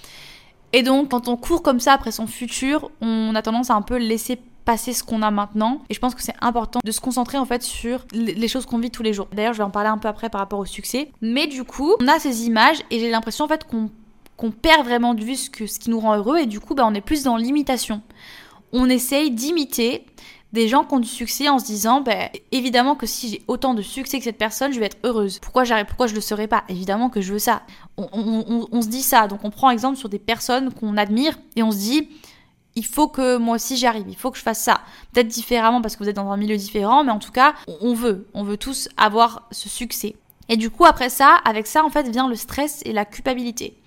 Et 0.71 0.83
donc, 0.83 1.09
quand 1.09 1.27
on 1.27 1.35
court 1.35 1.63
comme 1.63 1.79
ça 1.79 1.93
après 1.93 2.11
son 2.11 2.27
futur, 2.27 2.91
on 3.01 3.33
a 3.33 3.41
tendance 3.41 3.71
à 3.71 3.73
un 3.73 3.81
peu 3.81 3.97
laisser 3.97 4.39
passer 4.65 4.93
ce 4.93 5.03
qu'on 5.03 5.21
a 5.21 5.31
maintenant. 5.31 5.81
Et 5.89 5.93
je 5.93 5.99
pense 5.99 6.15
que 6.15 6.21
c'est 6.21 6.35
important 6.41 6.79
de 6.83 6.91
se 6.91 7.01
concentrer 7.01 7.37
en 7.37 7.45
fait 7.45 7.63
sur 7.63 8.05
les 8.11 8.47
choses 8.47 8.65
qu'on 8.65 8.77
vit 8.77 8.91
tous 8.91 9.03
les 9.03 9.13
jours. 9.13 9.27
D'ailleurs, 9.33 9.53
je 9.53 9.59
vais 9.59 9.63
en 9.63 9.71
parler 9.71 9.89
un 9.89 9.97
peu 9.97 10.07
après 10.07 10.29
par 10.29 10.39
rapport 10.39 10.59
au 10.59 10.65
succès. 10.65 11.11
Mais 11.21 11.47
du 11.47 11.63
coup, 11.63 11.95
on 11.99 12.07
a 12.07 12.19
ces 12.19 12.45
images 12.45 12.77
et 12.91 12.99
j'ai 12.99 13.09
l'impression 13.09 13.45
en 13.45 13.47
fait 13.47 13.65
qu'on 13.65 14.51
perd 14.51 14.85
vraiment 14.85 15.13
de 15.13 15.23
vue 15.23 15.35
ce, 15.35 15.49
ce 15.65 15.79
qui 15.79 15.89
nous 15.89 15.99
rend 15.99 16.15
heureux 16.15 16.37
et 16.39 16.45
du 16.45 16.59
coup, 16.59 16.75
bah, 16.75 16.83
on 16.85 16.93
est 16.93 17.01
plus 17.01 17.23
dans 17.23 17.37
l'imitation. 17.37 18.01
On 18.71 18.87
essaye 18.87 19.31
d'imiter 19.31 20.05
des 20.51 20.67
gens 20.67 20.83
qui 20.83 20.93
ont 20.93 20.99
du 20.99 21.07
succès 21.07 21.47
en 21.47 21.59
se 21.59 21.65
disant, 21.65 22.01
ben, 22.01 22.29
évidemment 22.51 22.95
que 22.95 23.05
si 23.05 23.29
j'ai 23.29 23.41
autant 23.47 23.73
de 23.73 23.81
succès 23.81 24.17
que 24.17 24.23
cette 24.23 24.37
personne, 24.37 24.73
je 24.73 24.79
vais 24.79 24.87
être 24.87 24.97
heureuse. 25.03 25.39
Pourquoi 25.39 25.63
j'arrive, 25.63 25.85
pourquoi 25.85 26.07
je 26.07 26.15
le 26.15 26.21
serais 26.21 26.47
pas? 26.47 26.63
Évidemment 26.69 27.09
que 27.09 27.21
je 27.21 27.33
veux 27.33 27.39
ça. 27.39 27.61
On, 27.97 28.81
se 28.81 28.87
dit 28.87 29.03
ça. 29.03 29.27
Donc 29.27 29.41
on 29.43 29.51
prend 29.51 29.69
exemple 29.69 29.97
sur 29.97 30.09
des 30.09 30.19
personnes 30.19 30.73
qu'on 30.73 30.97
admire 30.97 31.37
et 31.55 31.63
on 31.63 31.71
se 31.71 31.77
dit, 31.77 32.09
il 32.75 32.85
faut 32.85 33.07
que 33.07 33.37
moi 33.37 33.55
aussi 33.55 33.77
j'y 33.77 33.85
il 34.07 34.15
faut 34.15 34.31
que 34.31 34.37
je 34.37 34.43
fasse 34.43 34.59
ça. 34.59 34.81
Peut-être 35.13 35.27
différemment 35.27 35.81
parce 35.81 35.95
que 35.95 36.03
vous 36.03 36.09
êtes 36.09 36.15
dans 36.15 36.31
un 36.31 36.37
milieu 36.37 36.57
différent, 36.57 37.03
mais 37.03 37.11
en 37.11 37.19
tout 37.19 37.31
cas, 37.31 37.53
on 37.81 37.93
veut, 37.93 38.27
on 38.33 38.43
veut 38.43 38.57
tous 38.57 38.89
avoir 38.97 39.47
ce 39.51 39.69
succès. 39.69 40.15
Et 40.49 40.57
du 40.57 40.69
coup, 40.69 40.85
après 40.85 41.09
ça, 41.09 41.39
avec 41.45 41.67
ça, 41.67 41.83
en 41.83 41.89
fait, 41.89 42.09
vient 42.09 42.27
le 42.27 42.35
stress 42.35 42.81
et 42.85 42.93
la 42.93 43.05
culpabilité. 43.05 43.77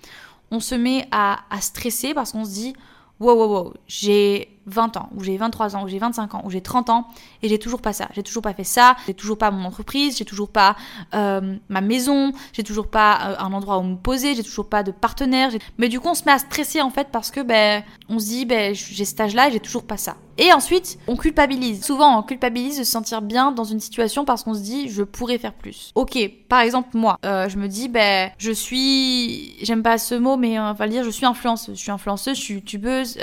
On 0.51 0.59
se 0.59 0.75
met 0.75 1.07
à, 1.11 1.39
à 1.49 1.59
stresser 1.59 2.13
parce 2.13 2.31
qu'on 2.31 2.45
se 2.45 2.51
dit, 2.51 2.73
wow, 3.19 3.33
wow, 3.33 3.47
wow, 3.47 3.73
j'ai 3.87 4.57
20 4.65 4.97
ans, 4.97 5.09
ou 5.15 5.23
j'ai 5.23 5.37
23 5.37 5.75
ans, 5.75 5.83
ou 5.83 5.87
j'ai 5.87 5.99
25 5.99 6.35
ans, 6.35 6.41
ou 6.45 6.49
j'ai 6.49 6.61
30 6.61 6.89
ans, 6.89 7.07
et 7.41 7.49
j'ai 7.49 7.59
toujours 7.59 7.81
pas 7.81 7.93
ça. 7.93 8.07
J'ai 8.13 8.23
toujours 8.23 8.43
pas 8.43 8.53
fait 8.53 8.63
ça, 8.63 8.95
j'ai 9.07 9.13
toujours 9.13 9.37
pas 9.37 9.51
mon 9.51 9.65
entreprise, 9.65 10.17
j'ai 10.17 10.25
toujours 10.25 10.49
pas 10.49 10.75
euh, 11.13 11.55
ma 11.69 11.81
maison, 11.81 12.31
j'ai 12.53 12.63
toujours 12.63 12.87
pas 12.87 13.31
euh, 13.31 13.35
un 13.39 13.53
endroit 13.53 13.77
où 13.77 13.83
me 13.83 13.95
poser, 13.95 14.35
j'ai 14.35 14.43
toujours 14.43 14.69
pas 14.69 14.83
de 14.83 14.91
partenaire. 14.91 15.51
Mais 15.77 15.89
du 15.89 15.99
coup, 15.99 16.09
on 16.09 16.13
se 16.13 16.23
met 16.25 16.31
à 16.31 16.39
stresser 16.39 16.81
en 16.81 16.89
fait 16.89 17.09
parce 17.11 17.31
que 17.31 17.41
ben, 17.41 17.83
on 18.09 18.19
se 18.19 18.25
dit, 18.25 18.45
ben, 18.45 18.73
j'ai 18.73 19.05
cet 19.05 19.19
âge-là 19.19 19.49
et 19.49 19.51
j'ai 19.51 19.59
toujours 19.59 19.83
pas 19.83 19.97
ça. 19.97 20.15
Et 20.39 20.51
ensuite, 20.51 20.97
on 21.07 21.15
culpabilise. 21.15 21.85
Souvent, 21.85 22.17
on 22.17 22.23
culpabilise 22.23 22.79
de 22.79 22.83
se 22.83 22.91
sentir 22.91 23.21
bien 23.21 23.51
dans 23.51 23.65
une 23.65 23.79
situation 23.79 24.25
parce 24.25 24.41
qu'on 24.41 24.55
se 24.55 24.61
dit, 24.61 24.89
je 24.89 25.03
pourrais 25.03 25.37
faire 25.37 25.53
plus. 25.53 25.91
Ok, 25.93 26.17
par 26.49 26.61
exemple, 26.61 26.89
moi, 26.95 27.19
euh, 27.23 27.47
je 27.49 27.57
me 27.57 27.67
dis, 27.67 27.87
ben, 27.87 28.31
je 28.39 28.51
suis, 28.51 29.55
j'aime 29.63 29.83
pas 29.83 29.99
ce 29.99 30.15
mot, 30.15 30.35
mais 30.35 30.59
on 30.59 30.73
va 30.73 30.85
le 30.87 30.91
dire, 30.91 31.03
je 31.03 31.11
suis 31.11 31.27
influenceuse. 31.27 31.75
Je 31.75 31.81
suis 31.81 31.91
influenceuse, 31.91 32.35
je 32.35 32.41
suis 32.41 32.53
youtubeuse, 32.55 33.19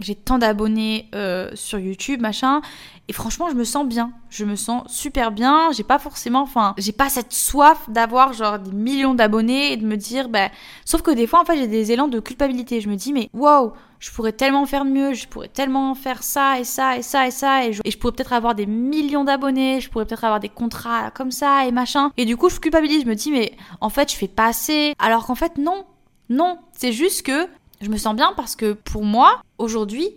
j'ai 0.00 0.14
tant 0.14 0.38
d'abonnés 0.38 0.67
euh, 1.14 1.50
sur 1.54 1.78
YouTube, 1.78 2.20
machin. 2.20 2.60
Et 3.08 3.12
franchement, 3.12 3.48
je 3.48 3.54
me 3.54 3.64
sens 3.64 3.86
bien. 3.86 4.12
Je 4.28 4.44
me 4.44 4.54
sens 4.54 4.82
super 4.92 5.30
bien. 5.30 5.70
J'ai 5.72 5.82
pas 5.82 5.98
forcément, 5.98 6.42
enfin, 6.42 6.74
j'ai 6.76 6.92
pas 6.92 7.08
cette 7.08 7.32
soif 7.32 7.88
d'avoir 7.88 8.34
genre 8.34 8.58
des 8.58 8.72
millions 8.72 9.14
d'abonnés 9.14 9.72
et 9.72 9.76
de 9.76 9.86
me 9.86 9.96
dire, 9.96 10.28
bah, 10.28 10.50
sauf 10.84 11.00
que 11.02 11.10
des 11.10 11.26
fois, 11.26 11.40
en 11.40 11.44
fait, 11.44 11.56
j'ai 11.56 11.66
des 11.66 11.92
élans 11.92 12.08
de 12.08 12.20
culpabilité. 12.20 12.80
Je 12.80 12.88
me 12.88 12.96
dis, 12.96 13.14
mais 13.14 13.30
waouh, 13.32 13.72
je 13.98 14.10
pourrais 14.10 14.32
tellement 14.32 14.66
faire 14.66 14.84
mieux, 14.84 15.14
je 15.14 15.26
pourrais 15.26 15.48
tellement 15.48 15.94
faire 15.94 16.22
ça 16.22 16.60
et 16.60 16.64
ça 16.64 16.98
et 16.98 17.02
ça 17.02 17.26
et 17.26 17.30
ça 17.30 17.64
et 17.64 17.72
je, 17.72 17.80
et 17.84 17.90
je 17.90 17.98
pourrais 17.98 18.12
peut-être 18.12 18.32
avoir 18.32 18.54
des 18.54 18.66
millions 18.66 19.24
d'abonnés, 19.24 19.80
je 19.80 19.88
pourrais 19.88 20.04
peut-être 20.04 20.24
avoir 20.24 20.40
des 20.40 20.48
contrats 20.48 21.10
comme 21.10 21.30
ça 21.30 21.66
et 21.66 21.72
machin. 21.72 22.12
Et 22.16 22.24
du 22.24 22.36
coup, 22.36 22.48
je 22.50 22.60
culpabilise. 22.60 23.02
Je 23.02 23.08
me 23.08 23.14
dis, 23.14 23.30
mais 23.30 23.52
en 23.80 23.88
fait, 23.88 24.12
je 24.12 24.16
fais 24.16 24.28
pas 24.28 24.46
assez. 24.46 24.94
Alors 24.98 25.26
qu'en 25.26 25.34
fait, 25.34 25.56
non. 25.56 25.84
Non. 26.28 26.58
C'est 26.72 26.92
juste 26.92 27.22
que 27.22 27.48
je 27.80 27.88
me 27.88 27.96
sens 27.96 28.14
bien 28.14 28.32
parce 28.36 28.54
que 28.54 28.72
pour 28.72 29.04
moi, 29.04 29.40
aujourd'hui, 29.58 30.10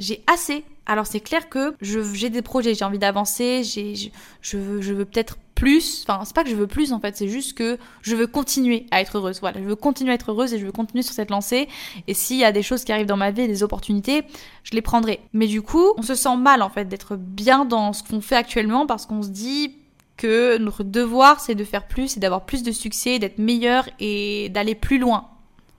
j'ai 0.00 0.24
assez. 0.26 0.64
Alors 0.86 1.06
c'est 1.06 1.20
clair 1.20 1.48
que 1.48 1.76
j'ai 1.80 2.30
des 2.30 2.42
projets, 2.42 2.74
j'ai 2.74 2.84
envie 2.84 2.98
d'avancer, 2.98 3.62
je, 3.62 4.56
veux, 4.56 4.80
je 4.80 4.92
veux 4.92 5.04
peut-être 5.04 5.36
plus. 5.54 6.04
Enfin, 6.08 6.24
c'est 6.24 6.34
pas 6.34 6.42
que 6.42 6.50
je 6.50 6.56
veux 6.56 6.66
plus 6.66 6.92
en 6.92 6.98
fait, 6.98 7.16
c'est 7.16 7.28
juste 7.28 7.56
que 7.56 7.78
je 8.02 8.16
veux 8.16 8.26
continuer 8.26 8.86
à 8.90 9.00
être 9.00 9.18
heureuse. 9.18 9.38
Voilà, 9.40 9.60
je 9.60 9.66
veux 9.66 9.76
continuer 9.76 10.10
à 10.10 10.14
être 10.14 10.32
heureuse 10.32 10.52
et 10.52 10.58
je 10.58 10.66
veux 10.66 10.72
continuer 10.72 11.02
sur 11.02 11.12
cette 11.12 11.30
lancée. 11.30 11.68
Et 12.08 12.14
s'il 12.14 12.38
y 12.38 12.44
a 12.44 12.50
des 12.50 12.62
choses 12.62 12.82
qui 12.82 12.90
arrivent 12.90 13.06
dans 13.06 13.16
ma 13.16 13.30
vie, 13.30 13.46
des 13.46 13.62
opportunités, 13.62 14.24
je 14.64 14.72
les 14.72 14.82
prendrai. 14.82 15.20
Mais 15.32 15.46
du 15.46 15.62
coup, 15.62 15.92
on 15.96 16.02
se 16.02 16.16
sent 16.16 16.36
mal 16.36 16.62
en 16.62 16.70
fait 16.70 16.86
d'être 16.86 17.14
bien 17.14 17.64
dans 17.64 17.92
ce 17.92 18.02
qu'on 18.02 18.20
fait 18.20 18.36
actuellement 18.36 18.86
parce 18.86 19.06
qu'on 19.06 19.22
se 19.22 19.28
dit 19.28 19.76
que 20.16 20.58
notre 20.58 20.82
devoir 20.82 21.40
c'est 21.40 21.54
de 21.54 21.64
faire 21.64 21.86
plus 21.86 22.16
et 22.16 22.20
d'avoir 22.20 22.46
plus 22.46 22.62
de 22.62 22.72
succès, 22.72 23.18
d'être 23.18 23.38
meilleur 23.38 23.88
et 24.00 24.48
d'aller 24.48 24.74
plus 24.74 24.98
loin. 24.98 25.28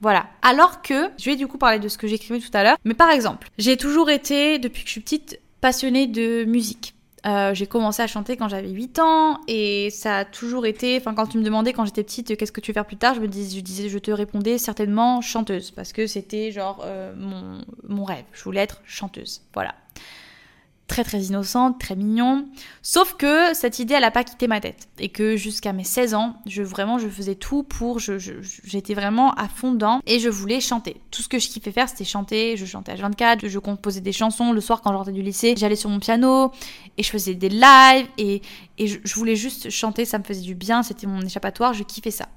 Voilà. 0.02 0.26
Alors 0.42 0.82
que, 0.82 1.10
je 1.18 1.30
vais 1.30 1.36
du 1.36 1.48
coup 1.48 1.58
parler 1.58 1.80
de 1.80 1.88
ce 1.88 1.98
que 1.98 2.08
j'écrivais 2.08 2.40
tout 2.40 2.50
à 2.54 2.64
l'heure, 2.64 2.78
mais 2.84 2.96
par 2.96 3.12
exemple, 3.12 3.48
j'ai 3.58 3.78
toujours 3.78 4.10
été, 4.10 4.60
depuis 4.60 4.82
que 4.82 4.88
je 4.88 4.94
suis 4.94 5.02
petite, 5.02 5.40
passionnée 5.62 6.08
de 6.08 6.44
musique. 6.44 6.96
Euh, 7.28 7.54
j'ai 7.54 7.68
commencé 7.68 8.02
à 8.02 8.08
chanter 8.08 8.36
quand 8.36 8.50
j'avais 8.50 8.72
8 8.72 8.98
ans 8.98 9.42
et 9.48 9.92
ça 9.92 10.18
a 10.18 10.26
toujours 10.26 10.66
été, 10.66 10.98
enfin 10.98 11.14
quand 11.14 11.28
tu 11.28 11.38
me 11.38 11.44
demandais 11.44 11.72
quand 11.72 11.86
j'étais 11.86 12.04
petite 12.04 12.36
qu'est-ce 12.36 12.52
que 12.52 12.62
tu 12.62 12.72
veux 12.72 12.74
faire 12.74 12.88
plus 12.88 12.98
tard, 12.98 13.14
je 13.14 13.20
me 13.20 13.28
disais, 13.28 13.90
je, 13.90 13.98
te 14.00 14.10
répondais 14.10 14.58
certainement 14.58 15.22
chanteuse 15.22 15.70
parce 15.70 15.94
que 15.94 16.08
c'était 16.08 16.52
genre 16.52 16.82
euh, 16.84 17.14
mon, 17.16 17.62
mon 17.88 18.06
rêve, 18.06 18.26
je 18.34 18.44
voulais 18.44 18.62
être 18.62 18.82
chanteuse, 18.86 19.44
voilà 19.54 19.76
très 20.92 21.06
très 21.06 21.22
innocente, 21.22 21.80
très 21.80 21.96
mignon. 21.96 22.50
Sauf 22.82 23.14
que 23.14 23.54
cette 23.54 23.80
idée, 23.80 23.94
elle 23.94 24.04
a 24.04 24.12
pas 24.12 24.26
quitté 24.26 24.50
ma 24.50 24.60
tête. 24.60 24.90
Et 25.00 25.08
que 25.08 25.38
jusqu'à 25.38 25.72
mes 25.72 25.86
16 25.86 26.14
ans, 26.16 26.36
je 26.46 26.62
vraiment, 26.64 27.00
je 27.00 27.08
faisais 27.08 27.36
tout 27.36 27.64
pour, 27.64 28.00
j'étais 28.00 28.94
vraiment 28.94 29.32
à 29.36 29.48
fond 29.48 29.72
dedans 29.72 30.02
et 30.06 30.20
je 30.20 30.28
voulais 30.28 30.60
chanter. 30.60 30.98
Tout 31.10 31.22
ce 31.22 31.30
que 31.30 31.40
je 31.40 31.48
kiffais 31.48 31.72
faire, 31.72 31.88
c'était 31.88 32.04
chanter. 32.04 32.58
Je 32.58 32.66
chantais 32.66 32.92
à 32.92 32.96
24, 32.96 33.48
je 33.48 33.58
composais 33.58 34.02
des 34.02 34.12
chansons. 34.12 34.52
Le 34.52 34.60
soir, 34.60 34.82
quand 34.82 34.92
j'entrais 34.92 35.14
du 35.14 35.22
lycée, 35.22 35.56
j'allais 35.58 35.78
sur 35.78 35.90
mon 35.90 36.00
piano 36.00 36.52
et 36.98 37.04
je 37.04 37.10
faisais 37.10 37.36
des 37.36 37.50
lives 37.50 38.08
et, 38.18 38.42
et 38.78 38.88
je, 38.88 39.16
voulais 39.16 39.38
juste 39.38 39.70
chanter. 39.70 40.04
Ça 40.04 40.20
me 40.20 40.26
faisait 40.26 40.42
du 40.42 40.56
bien. 40.56 40.84
C'était 40.84 41.08
mon 41.08 41.22
échappatoire. 41.22 41.74
Je 41.74 41.84
kiffais 41.84 42.12
ça. 42.12 42.28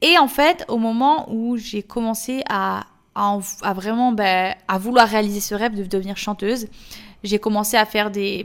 Et 0.00 0.16
en 0.16 0.28
fait, 0.28 0.64
au 0.68 0.78
moment 0.78 1.30
où 1.30 1.58
j'ai 1.58 1.82
commencé 1.82 2.42
à, 2.48 2.86
à, 3.14 3.74
vraiment 3.74 4.12
ben, 4.12 4.54
à 4.68 4.78
vouloir 4.78 5.06
réaliser 5.06 5.40
ce 5.40 5.54
rêve 5.54 5.74
de 5.74 5.84
devenir 5.84 6.16
chanteuse, 6.16 6.68
j'ai 7.22 7.38
commencé 7.38 7.76
à 7.76 7.84
faire 7.84 8.10
des, 8.10 8.44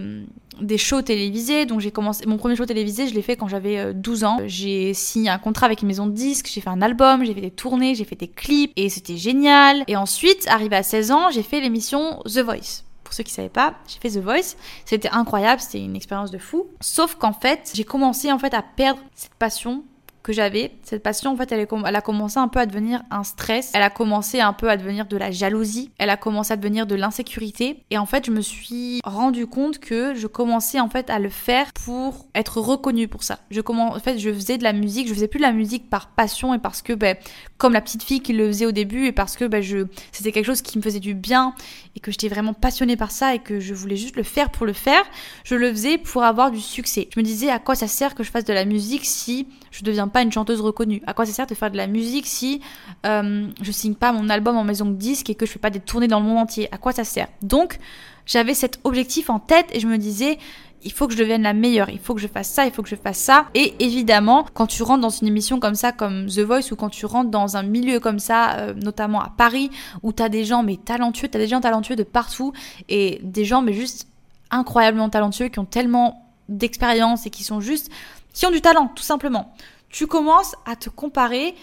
des 0.61 0.77
shows 0.77 1.01
télévisés. 1.01 1.65
Donc 1.65 1.79
j'ai 1.79 1.91
commencé 1.91 2.25
mon 2.25 2.37
premier 2.37 2.55
show 2.55 2.65
télévisé, 2.65 3.07
je 3.07 3.13
l'ai 3.13 3.21
fait 3.21 3.35
quand 3.35 3.47
j'avais 3.47 3.93
12 3.93 4.23
euh, 4.23 4.27
ans. 4.27 4.37
J'ai 4.45 4.93
signé 4.93 5.29
un 5.29 5.37
contrat 5.37 5.65
avec 5.65 5.81
une 5.81 5.87
maison 5.87 6.07
de 6.07 6.13
disques, 6.13 6.49
j'ai 6.51 6.61
fait 6.61 6.69
un 6.69 6.81
album, 6.81 7.25
j'ai 7.25 7.33
fait 7.33 7.41
des 7.41 7.51
tournées, 7.51 7.95
j'ai 7.95 8.05
fait 8.05 8.15
des 8.15 8.27
clips 8.27 8.71
et 8.75 8.89
c'était 8.89 9.17
génial. 9.17 9.83
Et 9.87 9.95
ensuite, 9.95 10.47
arrivé 10.47 10.75
à 10.75 10.83
16 10.83 11.11
ans, 11.11 11.29
j'ai 11.31 11.43
fait 11.43 11.59
l'émission 11.59 12.21
The 12.25 12.39
Voice. 12.39 12.83
Pour 13.03 13.13
ceux 13.13 13.23
qui 13.23 13.31
ne 13.31 13.35
savaient 13.35 13.49
pas, 13.49 13.75
j'ai 13.87 13.99
fait 13.99 14.19
The 14.19 14.23
Voice. 14.23 14.55
C'était 14.85 15.09
incroyable, 15.09 15.61
c'était 15.61 15.83
une 15.83 15.95
expérience 15.95 16.31
de 16.31 16.39
fou. 16.39 16.67
Sauf 16.81 17.15
qu'en 17.15 17.33
fait, 17.33 17.71
j'ai 17.73 17.83
commencé 17.83 18.31
en 18.31 18.39
fait 18.39 18.53
à 18.53 18.63
perdre 18.63 18.99
cette 19.13 19.35
passion 19.35 19.83
que 20.25 20.33
j'avais. 20.33 20.71
Cette 20.81 21.03
passion, 21.03 21.31
en 21.31 21.37
fait, 21.37 21.51
elle, 21.51 21.67
elle, 21.85 21.95
a 21.95 22.01
commencé 22.01 22.39
un 22.39 22.47
peu 22.47 22.59
à 22.59 22.65
devenir 22.65 23.03
un 23.11 23.23
stress. 23.23 23.71
Elle 23.75 23.83
a 23.83 23.91
commencé 23.91 24.41
un 24.41 24.53
peu 24.53 24.71
à 24.71 24.75
devenir 24.75 25.05
de 25.05 25.17
la 25.17 25.29
jalousie. 25.29 25.91
Elle 25.99 26.09
a 26.09 26.17
commencé 26.17 26.51
à 26.51 26.57
devenir 26.57 26.87
de 26.87 26.95
l'insécurité. 26.95 27.83
Et 27.91 27.99
en 27.99 28.07
fait, 28.07 28.25
je 28.25 28.31
me 28.31 28.41
suis 28.41 29.01
rendu 29.03 29.45
compte 29.45 29.77
que 29.77 30.15
je 30.15 30.25
commençais 30.25 30.79
en 30.79 30.89
fait 30.89 31.11
à 31.11 31.19
le 31.19 31.29
faire 31.29 31.71
pour 31.73 32.25
être 32.33 32.59
reconnue 32.59 33.07
pour 33.07 33.21
ça. 33.21 33.37
Je 33.51 33.61
commence, 33.61 33.95
en 33.95 33.99
fait, 33.99 34.17
je 34.17 34.33
faisais 34.33 34.57
de 34.57 34.63
la 34.63 34.73
musique. 34.73 35.07
Je 35.07 35.13
faisais 35.13 35.27
plus 35.27 35.37
de 35.37 35.43
la 35.43 35.51
musique 35.51 35.91
par 35.91 36.07
passion 36.07 36.55
et 36.55 36.59
parce 36.59 36.81
que, 36.81 36.93
ben, 36.93 37.15
comme 37.59 37.73
la 37.73 37.81
petite 37.81 38.01
fille 38.01 38.21
qui 38.21 38.33
le 38.33 38.47
faisait 38.47 38.65
au 38.65 38.71
début 38.71 39.05
et 39.05 39.11
parce 39.11 39.37
que, 39.37 39.45
ben, 39.45 39.61
je, 39.61 39.85
c'était 40.11 40.31
quelque 40.31 40.47
chose 40.47 40.63
qui 40.63 40.79
me 40.79 40.83
faisait 40.83 40.99
du 40.99 41.13
bien 41.13 41.53
et 41.95 41.99
que 41.99 42.09
j'étais 42.09 42.29
vraiment 42.29 42.55
passionnée 42.55 42.97
par 42.97 43.11
ça 43.11 43.35
et 43.35 43.39
que 43.39 43.59
je 43.59 43.75
voulais 43.75 43.95
juste 43.95 44.15
le 44.15 44.23
faire 44.23 44.49
pour 44.49 44.65
le 44.65 44.73
faire. 44.73 45.03
Je 45.43 45.53
le 45.53 45.69
faisais 45.69 45.99
pour 45.99 46.23
avoir 46.23 46.49
du 46.49 46.61
succès. 46.61 47.09
Je 47.13 47.19
me 47.19 47.23
disais 47.23 47.51
à 47.51 47.59
quoi 47.59 47.75
ça 47.75 47.87
sert 47.87 48.15
que 48.15 48.23
je 48.23 48.31
fasse 48.31 48.45
de 48.45 48.53
la 48.53 48.65
musique 48.65 49.05
si 49.05 49.47
je 49.75 49.83
deviens 49.83 50.07
pas 50.07 50.21
une 50.21 50.31
chanteuse 50.31 50.61
reconnue. 50.61 51.01
À 51.05 51.13
quoi 51.13 51.25
ça 51.25 51.33
sert 51.33 51.47
de 51.47 51.53
faire 51.53 51.69
de 51.69 51.77
la 51.77 51.87
musique 51.87 52.27
si 52.27 52.61
euh, 53.05 53.47
je 53.61 53.71
signe 53.71 53.95
pas 53.95 54.13
mon 54.13 54.29
album 54.29 54.55
en 54.55 54.63
maison 54.63 54.85
de 54.85 54.95
disque 54.95 55.29
et 55.29 55.35
que 55.35 55.45
je 55.45 55.51
fais 55.51 55.59
pas 55.59 55.69
des 55.69 55.81
tournées 55.81 56.07
dans 56.07 56.19
le 56.21 56.25
monde 56.25 56.37
entier? 56.37 56.69
À 56.71 56.77
quoi 56.77 56.93
ça 56.93 57.03
sert? 57.03 57.27
Donc, 57.41 57.77
j'avais 58.25 58.53
cet 58.53 58.79
objectif 58.85 59.29
en 59.29 59.39
tête 59.39 59.67
et 59.73 59.81
je 59.81 59.87
me 59.87 59.97
disais, 59.97 60.37
il 60.83 60.93
faut 60.93 61.07
que 61.07 61.13
je 61.13 61.17
devienne 61.17 61.41
la 61.41 61.53
meilleure, 61.53 61.89
il 61.89 61.99
faut 61.99 62.13
que 62.13 62.21
je 62.21 62.27
fasse 62.27 62.49
ça, 62.49 62.65
il 62.65 62.71
faut 62.71 62.83
que 62.83 62.89
je 62.89 62.95
fasse 62.95 63.17
ça. 63.17 63.47
Et 63.53 63.73
évidemment, 63.79 64.45
quand 64.53 64.67
tu 64.67 64.81
rentres 64.81 65.01
dans 65.01 65.09
une 65.09 65.27
émission 65.27 65.59
comme 65.59 65.75
ça, 65.75 65.91
comme 65.91 66.27
The 66.27 66.39
Voice, 66.39 66.71
ou 66.71 66.77
quand 66.77 66.89
tu 66.89 67.05
rentres 67.05 67.31
dans 67.31 67.57
un 67.57 67.63
milieu 67.63 67.99
comme 67.99 68.19
ça, 68.19 68.53
euh, 68.53 68.73
notamment 68.75 69.21
à 69.21 69.33
Paris, 69.35 69.69
où 70.03 70.13
tu 70.13 70.23
as 70.23 70.29
des 70.29 70.45
gens 70.45 70.63
mais 70.63 70.77
talentueux, 70.77 71.27
tu 71.27 71.35
as 71.35 71.39
des 71.39 71.47
gens 71.47 71.59
talentueux 71.59 71.97
de 71.97 72.03
partout, 72.03 72.53
et 72.87 73.19
des 73.23 73.43
gens 73.43 73.61
mais 73.61 73.73
juste 73.73 74.07
incroyablement 74.51 75.09
talentueux, 75.09 75.49
qui 75.49 75.59
ont 75.59 75.65
tellement 75.65 76.21
d'expérience 76.49 77.25
et 77.25 77.29
qui 77.29 77.43
sont 77.43 77.59
juste 77.59 77.91
qui 78.35 78.45
ont 78.45 78.51
du 78.51 78.61
talent, 78.61 78.89
tout 78.89 79.03
simplement. 79.03 79.55
Tu 79.89 80.05
commences 80.05 80.55
à 80.65 80.75
te 80.75 80.89
comparer 80.89 81.55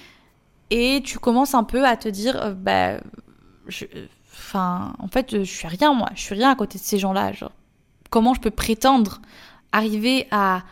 et 0.71 1.03
tu 1.05 1.19
commences 1.19 1.55
un 1.55 1.65
peu 1.65 1.85
à 1.87 1.97
te 1.97 2.09
dire, 2.09 2.43
euh, 2.43 2.55
bah, 2.55 2.99
enfin, 4.33 4.95
en 4.99 5.07
fait, 5.07 5.37
je 5.39 5.43
suis 5.43 5.69
rien, 5.69 5.93
moi, 5.93 6.09
je 6.15 6.23
suis 6.23 6.35
rien 6.35 6.51
à 6.51 6.57
côté 6.57 6.79
de 6.79 6.83
ces 6.83 6.99
gens-là. 6.99 7.33
comment 8.11 8.33
je 8.33 8.41
peux 8.41 8.51
prétendre 8.51 9.21
arriver 9.71 10.27
à 10.31 10.63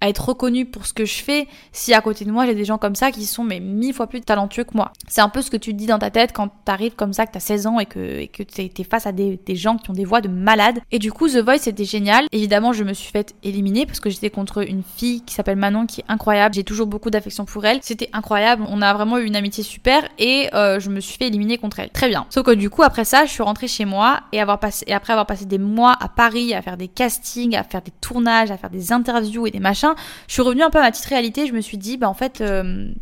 à 0.00 0.08
être 0.08 0.28
reconnu 0.28 0.66
pour 0.66 0.86
ce 0.86 0.92
que 0.92 1.04
je 1.04 1.22
fais 1.22 1.46
si 1.72 1.94
à 1.94 2.00
côté 2.00 2.24
de 2.24 2.30
moi 2.30 2.46
j'ai 2.46 2.54
des 2.54 2.64
gens 2.64 2.78
comme 2.78 2.94
ça 2.94 3.10
qui 3.10 3.26
sont 3.26 3.44
mais 3.44 3.60
mille 3.60 3.94
fois 3.94 4.06
plus 4.06 4.20
talentueux 4.20 4.64
que 4.64 4.74
moi. 4.74 4.92
C'est 5.08 5.20
un 5.20 5.28
peu 5.28 5.42
ce 5.42 5.50
que 5.50 5.56
tu 5.56 5.72
te 5.72 5.76
dis 5.76 5.86
dans 5.86 5.98
ta 5.98 6.10
tête 6.10 6.32
quand 6.32 6.48
t'arrives 6.64 6.94
comme 6.94 7.12
ça, 7.12 7.26
que 7.26 7.32
t'as 7.32 7.40
16 7.40 7.66
ans 7.66 7.78
et 7.78 7.86
que, 7.86 8.26
que 8.26 8.42
t'es 8.42 8.84
face 8.84 9.06
à 9.06 9.12
des, 9.12 9.38
gens 9.54 9.76
qui 9.76 9.90
ont 9.90 9.94
des 9.94 10.04
voix 10.04 10.20
de 10.20 10.28
malades. 10.28 10.78
Et 10.90 10.98
du 10.98 11.12
coup, 11.12 11.28
The 11.28 11.38
Voice 11.38 11.58
c'était 11.58 11.84
génial. 11.84 12.26
Évidemment, 12.32 12.72
je 12.72 12.84
me 12.84 12.92
suis 12.92 13.10
faite 13.10 13.34
éliminer 13.42 13.86
parce 13.86 14.00
que 14.00 14.10
j'étais 14.10 14.30
contre 14.30 14.66
une 14.66 14.82
fille 14.82 15.22
qui 15.22 15.34
s'appelle 15.34 15.56
Manon 15.56 15.86
qui 15.86 16.00
est 16.00 16.04
incroyable. 16.08 16.54
J'ai 16.54 16.64
toujours 16.64 16.86
beaucoup 16.86 17.10
d'affection 17.10 17.44
pour 17.44 17.64
elle. 17.64 17.80
C'était 17.82 18.08
incroyable. 18.12 18.64
On 18.68 18.80
a 18.82 18.94
vraiment 18.94 19.18
eu 19.18 19.24
une 19.24 19.36
amitié 19.36 19.64
super 19.64 20.02
et 20.18 20.48
euh, 20.54 20.80
je 20.80 20.88
me 20.90 21.00
suis 21.00 21.18
fait 21.18 21.26
éliminer 21.26 21.58
contre 21.58 21.80
elle. 21.80 21.90
Très 21.90 22.08
bien. 22.08 22.26
Sauf 22.30 22.44
que 22.44 22.52
du 22.52 22.70
coup, 22.70 22.82
après 22.82 23.04
ça, 23.04 23.24
je 23.26 23.30
suis 23.30 23.42
rentrée 23.42 23.68
chez 23.68 23.84
moi 23.84 24.20
et, 24.32 24.40
avoir 24.40 24.58
passé, 24.58 24.84
et 24.86 24.94
après 24.94 25.12
avoir 25.12 25.26
passé 25.26 25.44
des 25.44 25.58
mois 25.58 25.96
à 26.00 26.08
Paris 26.08 26.54
à 26.54 26.62
faire 26.62 26.76
des 26.76 26.88
castings, 26.88 27.56
à 27.56 27.64
faire 27.64 27.82
des 27.82 27.92
tournages, 28.00 28.50
à 28.50 28.56
faire 28.56 28.70
des 28.70 28.92
interviews 28.92 29.46
et 29.46 29.50
des 29.50 29.60
machins, 29.60 29.89
je 30.26 30.32
suis 30.32 30.42
revenue 30.42 30.62
un 30.62 30.70
peu 30.70 30.78
à 30.78 30.82
ma 30.82 30.90
petite 30.90 31.06
réalité. 31.06 31.46
Je 31.46 31.52
me 31.52 31.60
suis 31.60 31.78
dit, 31.78 31.96
bah 31.96 32.08
en 32.08 32.14
fait, 32.14 32.40
euh, 32.40 32.92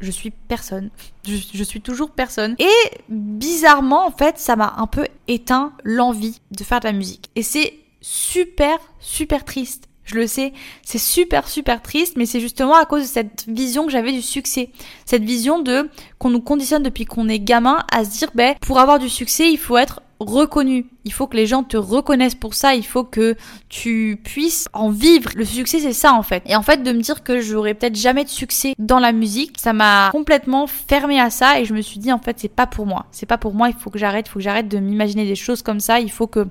je 0.00 0.10
suis 0.10 0.30
personne. 0.30 0.90
Je, 1.26 1.64
suis 1.64 1.80
toujours 1.80 2.10
personne. 2.10 2.56
Et 2.58 2.90
bizarrement, 3.08 4.06
en 4.06 4.10
fait, 4.10 4.38
ça 4.38 4.56
m'a 4.56 4.74
un 4.78 4.86
peu 4.86 5.06
éteint 5.28 5.72
l'envie 5.84 6.40
de 6.50 6.64
faire 6.64 6.80
de 6.80 6.86
la 6.86 6.92
musique. 6.92 7.30
Et 7.34 7.42
c'est 7.42 7.74
super, 8.00 8.78
super 9.00 9.44
triste. 9.44 9.88
Je 10.04 10.14
le 10.14 10.28
sais, 10.28 10.52
c'est 10.84 10.98
super 10.98 11.48
super 11.48 11.82
triste, 11.82 12.16
mais 12.16 12.26
c'est 12.26 12.38
justement 12.38 12.76
à 12.76 12.84
cause 12.84 13.02
de 13.02 13.08
cette 13.08 13.44
vision 13.48 13.86
que 13.86 13.90
j'avais 13.90 14.12
du 14.12 14.22
succès. 14.22 14.70
Cette 15.04 15.24
vision 15.24 15.58
de 15.58 15.90
qu'on 16.18 16.30
nous 16.30 16.40
conditionne 16.40 16.84
depuis 16.84 17.06
qu'on 17.06 17.28
est 17.28 17.40
gamin 17.40 17.84
à 17.92 18.04
se 18.04 18.10
dire, 18.10 18.30
ben, 18.36 18.54
pour 18.60 18.78
avoir 18.78 19.00
du 19.00 19.08
succès, 19.08 19.50
il 19.50 19.58
faut 19.58 19.76
être 19.76 20.02
reconnu. 20.20 20.86
Il 21.04 21.12
faut 21.12 21.26
que 21.26 21.36
les 21.36 21.46
gens 21.46 21.62
te 21.62 21.76
reconnaissent 21.76 22.34
pour 22.34 22.54
ça. 22.54 22.74
Il 22.74 22.84
faut 22.84 23.04
que 23.04 23.36
tu 23.68 24.20
puisses 24.24 24.68
en 24.72 24.90
vivre. 24.90 25.30
Le 25.34 25.44
succès, 25.44 25.78
c'est 25.78 25.92
ça 25.92 26.14
en 26.14 26.22
fait. 26.22 26.42
Et 26.46 26.56
en 26.56 26.62
fait, 26.62 26.82
de 26.82 26.92
me 26.92 27.00
dire 27.00 27.22
que 27.22 27.40
j'aurais 27.40 27.74
peut-être 27.74 27.96
jamais 27.96 28.24
de 28.24 28.28
succès 28.28 28.74
dans 28.78 28.98
la 28.98 29.12
musique, 29.12 29.58
ça 29.58 29.72
m'a 29.72 30.10
complètement 30.10 30.66
fermé 30.66 31.20
à 31.20 31.30
ça. 31.30 31.60
Et 31.60 31.64
je 31.64 31.74
me 31.74 31.80
suis 31.80 31.98
dit 31.98 32.12
en 32.12 32.18
fait, 32.18 32.38
c'est 32.38 32.48
pas 32.48 32.66
pour 32.66 32.86
moi. 32.86 33.06
C'est 33.10 33.26
pas 33.26 33.38
pour 33.38 33.54
moi. 33.54 33.68
Il 33.68 33.74
faut 33.74 33.90
que 33.90 33.98
j'arrête. 33.98 34.26
Il 34.28 34.30
faut 34.30 34.38
que 34.38 34.44
j'arrête 34.44 34.68
de 34.68 34.78
m'imaginer 34.78 35.26
des 35.26 35.36
choses 35.36 35.62
comme 35.62 35.80
ça. 35.80 36.00
Il 36.00 36.10
faut 36.10 36.26
que, 36.26 36.46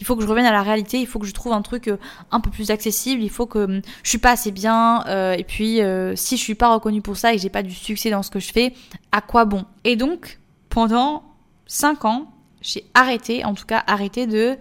il 0.00 0.06
faut 0.06 0.16
que 0.16 0.22
je 0.22 0.28
revienne 0.28 0.46
à 0.46 0.52
la 0.52 0.62
réalité. 0.62 1.00
Il 1.00 1.06
faut 1.06 1.18
que 1.18 1.26
je 1.26 1.34
trouve 1.34 1.52
un 1.52 1.62
truc 1.62 1.88
euh, 1.88 1.96
un 2.30 2.40
peu 2.40 2.50
plus 2.50 2.70
accessible. 2.70 3.22
Il 3.22 3.30
faut 3.30 3.46
que 3.46 3.60
hum, 3.60 3.80
je 4.02 4.08
suis 4.08 4.18
pas 4.18 4.32
assez 4.32 4.50
bien. 4.50 5.04
Euh, 5.06 5.32
et 5.32 5.44
puis, 5.44 5.80
euh, 5.80 6.16
si 6.16 6.36
je 6.36 6.42
suis 6.42 6.54
pas 6.54 6.72
reconnue 6.72 7.02
pour 7.02 7.16
ça 7.16 7.32
et 7.32 7.36
que 7.36 7.42
j'ai 7.42 7.50
pas 7.50 7.62
du 7.62 7.74
succès 7.74 8.10
dans 8.10 8.22
ce 8.22 8.30
que 8.30 8.40
je 8.40 8.52
fais, 8.52 8.74
à 9.12 9.20
quoi 9.20 9.44
bon? 9.44 9.64
Et 9.84 9.96
donc, 9.96 10.40
pendant 10.68 11.22
5 11.66 12.04
ans, 12.04 12.33
j'ai 12.64 12.84
arrêté, 12.94 13.44
en 13.44 13.54
tout 13.54 13.66
cas 13.66 13.84
arrêté 13.86 14.26
de 14.26 14.56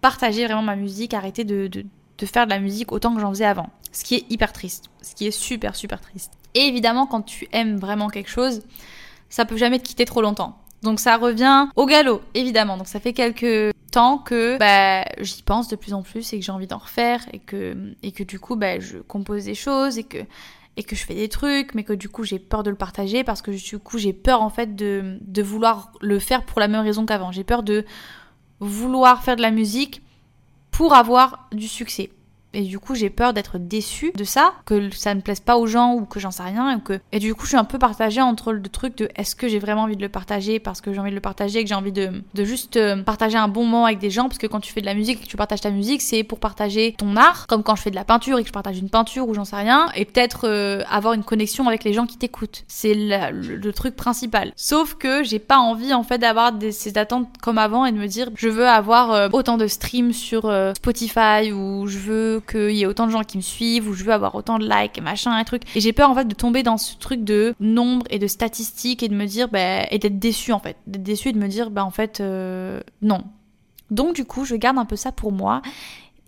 partager 0.00 0.44
vraiment 0.46 0.62
ma 0.62 0.76
musique, 0.76 1.14
arrêté 1.14 1.44
de, 1.44 1.68
de, 1.68 2.26
faire 2.26 2.46
de 2.46 2.50
la 2.50 2.58
musique 2.58 2.90
autant 2.90 3.14
que 3.14 3.20
j'en 3.20 3.30
faisais 3.30 3.44
avant. 3.44 3.68
Ce 3.92 4.02
qui 4.02 4.14
est 4.14 4.24
hyper 4.30 4.52
triste, 4.52 4.90
ce 5.02 5.14
qui 5.14 5.26
est 5.26 5.30
super 5.30 5.76
super 5.76 6.00
triste. 6.00 6.32
Et 6.54 6.60
évidemment, 6.60 7.06
quand 7.06 7.22
tu 7.22 7.48
aimes 7.52 7.76
vraiment 7.76 8.08
quelque 8.08 8.30
chose, 8.30 8.62
ça 9.28 9.44
peut 9.44 9.56
jamais 9.56 9.78
te 9.78 9.84
quitter 9.84 10.06
trop 10.06 10.22
longtemps. 10.22 10.56
Donc 10.82 10.98
ça 10.98 11.16
revient 11.16 11.68
au 11.76 11.86
galop, 11.86 12.22
évidemment. 12.34 12.76
Donc 12.76 12.88
ça 12.88 12.98
fait 12.98 13.12
quelques 13.12 13.74
temps 13.92 14.18
que 14.18 14.56
bah, 14.58 15.04
j'y 15.20 15.42
pense 15.42 15.68
de 15.68 15.76
plus 15.76 15.92
en 15.92 16.02
plus 16.02 16.32
et 16.32 16.38
que 16.38 16.44
j'ai 16.44 16.52
envie 16.52 16.66
d'en 16.66 16.78
refaire 16.78 17.20
et 17.32 17.38
que, 17.38 17.76
et 18.02 18.12
que 18.12 18.22
du 18.22 18.40
coup 18.40 18.56
bah, 18.56 18.80
je 18.80 18.98
compose 18.98 19.44
des 19.44 19.54
choses 19.54 19.98
et 19.98 20.04
que 20.04 20.18
et 20.76 20.82
que 20.82 20.96
je 20.96 21.04
fais 21.04 21.14
des 21.14 21.28
trucs, 21.28 21.74
mais 21.74 21.84
que 21.84 21.92
du 21.92 22.08
coup 22.08 22.24
j'ai 22.24 22.38
peur 22.38 22.62
de 22.62 22.70
le 22.70 22.76
partager 22.76 23.24
parce 23.24 23.42
que 23.42 23.50
du 23.50 23.78
coup 23.78 23.98
j'ai 23.98 24.12
peur 24.12 24.42
en 24.42 24.50
fait 24.50 24.74
de, 24.74 25.18
de 25.20 25.42
vouloir 25.42 25.92
le 26.00 26.18
faire 26.18 26.44
pour 26.44 26.60
la 26.60 26.68
même 26.68 26.82
raison 26.82 27.04
qu'avant. 27.04 27.32
J'ai 27.32 27.44
peur 27.44 27.62
de 27.62 27.84
vouloir 28.60 29.22
faire 29.22 29.36
de 29.36 29.42
la 29.42 29.50
musique 29.50 30.02
pour 30.70 30.94
avoir 30.94 31.48
du 31.52 31.68
succès. 31.68 32.10
Et 32.54 32.62
du 32.62 32.78
coup, 32.78 32.94
j'ai 32.94 33.10
peur 33.10 33.32
d'être 33.32 33.58
déçue 33.58 34.12
de 34.14 34.24
ça, 34.24 34.52
que 34.66 34.90
ça 34.90 35.14
ne 35.14 35.20
plaise 35.20 35.40
pas 35.40 35.56
aux 35.56 35.66
gens 35.66 35.94
ou 35.94 36.04
que 36.04 36.20
j'en 36.20 36.30
sais 36.30 36.42
rien. 36.42 36.76
Et, 36.76 36.80
que... 36.80 37.00
et 37.12 37.18
du 37.18 37.34
coup, 37.34 37.44
je 37.44 37.48
suis 37.48 37.56
un 37.56 37.64
peu 37.64 37.78
partagée 37.78 38.20
entre 38.20 38.52
le 38.52 38.62
truc 38.68 38.96
de 38.98 39.08
est-ce 39.16 39.34
que 39.34 39.48
j'ai 39.48 39.58
vraiment 39.58 39.82
envie 39.82 39.96
de 39.96 40.02
le 40.02 40.08
partager 40.08 40.58
parce 40.58 40.80
que 40.80 40.92
j'ai 40.92 41.00
envie 41.00 41.10
de 41.10 41.14
le 41.14 41.20
partager 41.20 41.60
et 41.60 41.62
que 41.62 41.68
j'ai 41.68 41.74
envie 41.74 41.92
de, 41.92 42.22
de 42.34 42.44
juste 42.44 42.76
euh, 42.76 43.02
partager 43.02 43.38
un 43.38 43.48
bon 43.48 43.64
moment 43.64 43.86
avec 43.86 43.98
des 43.98 44.10
gens. 44.10 44.24
Parce 44.28 44.38
que 44.38 44.46
quand 44.46 44.60
tu 44.60 44.72
fais 44.72 44.80
de 44.80 44.86
la 44.86 44.94
musique 44.94 45.20
et 45.20 45.24
que 45.24 45.28
tu 45.28 45.36
partages 45.36 45.62
ta 45.62 45.70
musique, 45.70 46.02
c'est 46.02 46.24
pour 46.24 46.40
partager 46.40 46.94
ton 46.96 47.16
art. 47.16 47.46
Comme 47.46 47.62
quand 47.62 47.76
je 47.76 47.82
fais 47.82 47.90
de 47.90 47.96
la 47.96 48.04
peinture 48.04 48.38
et 48.38 48.42
que 48.42 48.48
je 48.48 48.52
partage 48.52 48.78
une 48.78 48.90
peinture 48.90 49.28
ou 49.28 49.34
j'en 49.34 49.44
sais 49.44 49.56
rien. 49.56 49.88
Et 49.94 50.04
peut-être 50.04 50.46
euh, 50.46 50.82
avoir 50.90 51.14
une 51.14 51.24
connexion 51.24 51.66
avec 51.68 51.84
les 51.84 51.92
gens 51.92 52.06
qui 52.06 52.18
t'écoutent. 52.18 52.64
C'est 52.68 52.94
le, 52.94 53.72
truc 53.72 53.96
principal. 53.96 54.52
Sauf 54.54 54.96
que 54.96 55.24
j'ai 55.24 55.38
pas 55.38 55.56
envie 55.56 55.94
en 55.94 56.02
fait 56.02 56.18
d'avoir 56.18 56.52
ces 56.70 56.98
attentes 56.98 57.28
comme 57.40 57.56
avant 57.56 57.86
et 57.86 57.92
de 57.92 57.96
me 57.96 58.06
dire 58.06 58.28
je 58.34 58.48
veux 58.48 58.68
avoir 58.68 59.12
euh, 59.12 59.28
autant 59.32 59.56
de 59.56 59.66
streams 59.66 60.12
sur 60.12 60.52
Spotify 60.76 61.52
ou 61.52 61.86
je 61.86 61.98
veux 61.98 62.41
qu'il 62.46 62.72
y 62.72 62.82
ait 62.82 62.86
autant 62.86 63.06
de 63.06 63.12
gens 63.12 63.22
qui 63.22 63.36
me 63.36 63.42
suivent, 63.42 63.88
ou 63.88 63.94
je 63.94 64.04
veux 64.04 64.12
avoir 64.12 64.34
autant 64.34 64.58
de 64.58 64.68
likes, 64.68 65.00
machin, 65.00 65.32
un 65.32 65.44
truc. 65.44 65.62
Et 65.74 65.80
j'ai 65.80 65.92
peur 65.92 66.10
en 66.10 66.14
fait 66.14 66.26
de 66.26 66.34
tomber 66.34 66.62
dans 66.62 66.76
ce 66.76 66.96
truc 66.96 67.24
de 67.24 67.54
nombre 67.60 68.06
et 68.10 68.18
de 68.18 68.26
statistiques 68.26 69.02
et 69.02 69.08
de 69.08 69.14
me 69.14 69.26
dire, 69.26 69.48
bah, 69.48 69.84
et 69.90 69.98
d'être 69.98 70.18
déçu 70.18 70.52
en 70.52 70.58
fait. 70.58 70.76
D'être 70.86 71.02
déçu 71.02 71.28
et 71.28 71.32
de 71.32 71.38
me 71.38 71.48
dire, 71.48 71.70
bah 71.70 71.84
en 71.84 71.90
fait, 71.90 72.20
euh, 72.20 72.80
non. 73.00 73.24
Donc 73.90 74.14
du 74.14 74.24
coup, 74.24 74.44
je 74.44 74.56
garde 74.56 74.78
un 74.78 74.86
peu 74.86 74.96
ça 74.96 75.12
pour 75.12 75.32
moi 75.32 75.60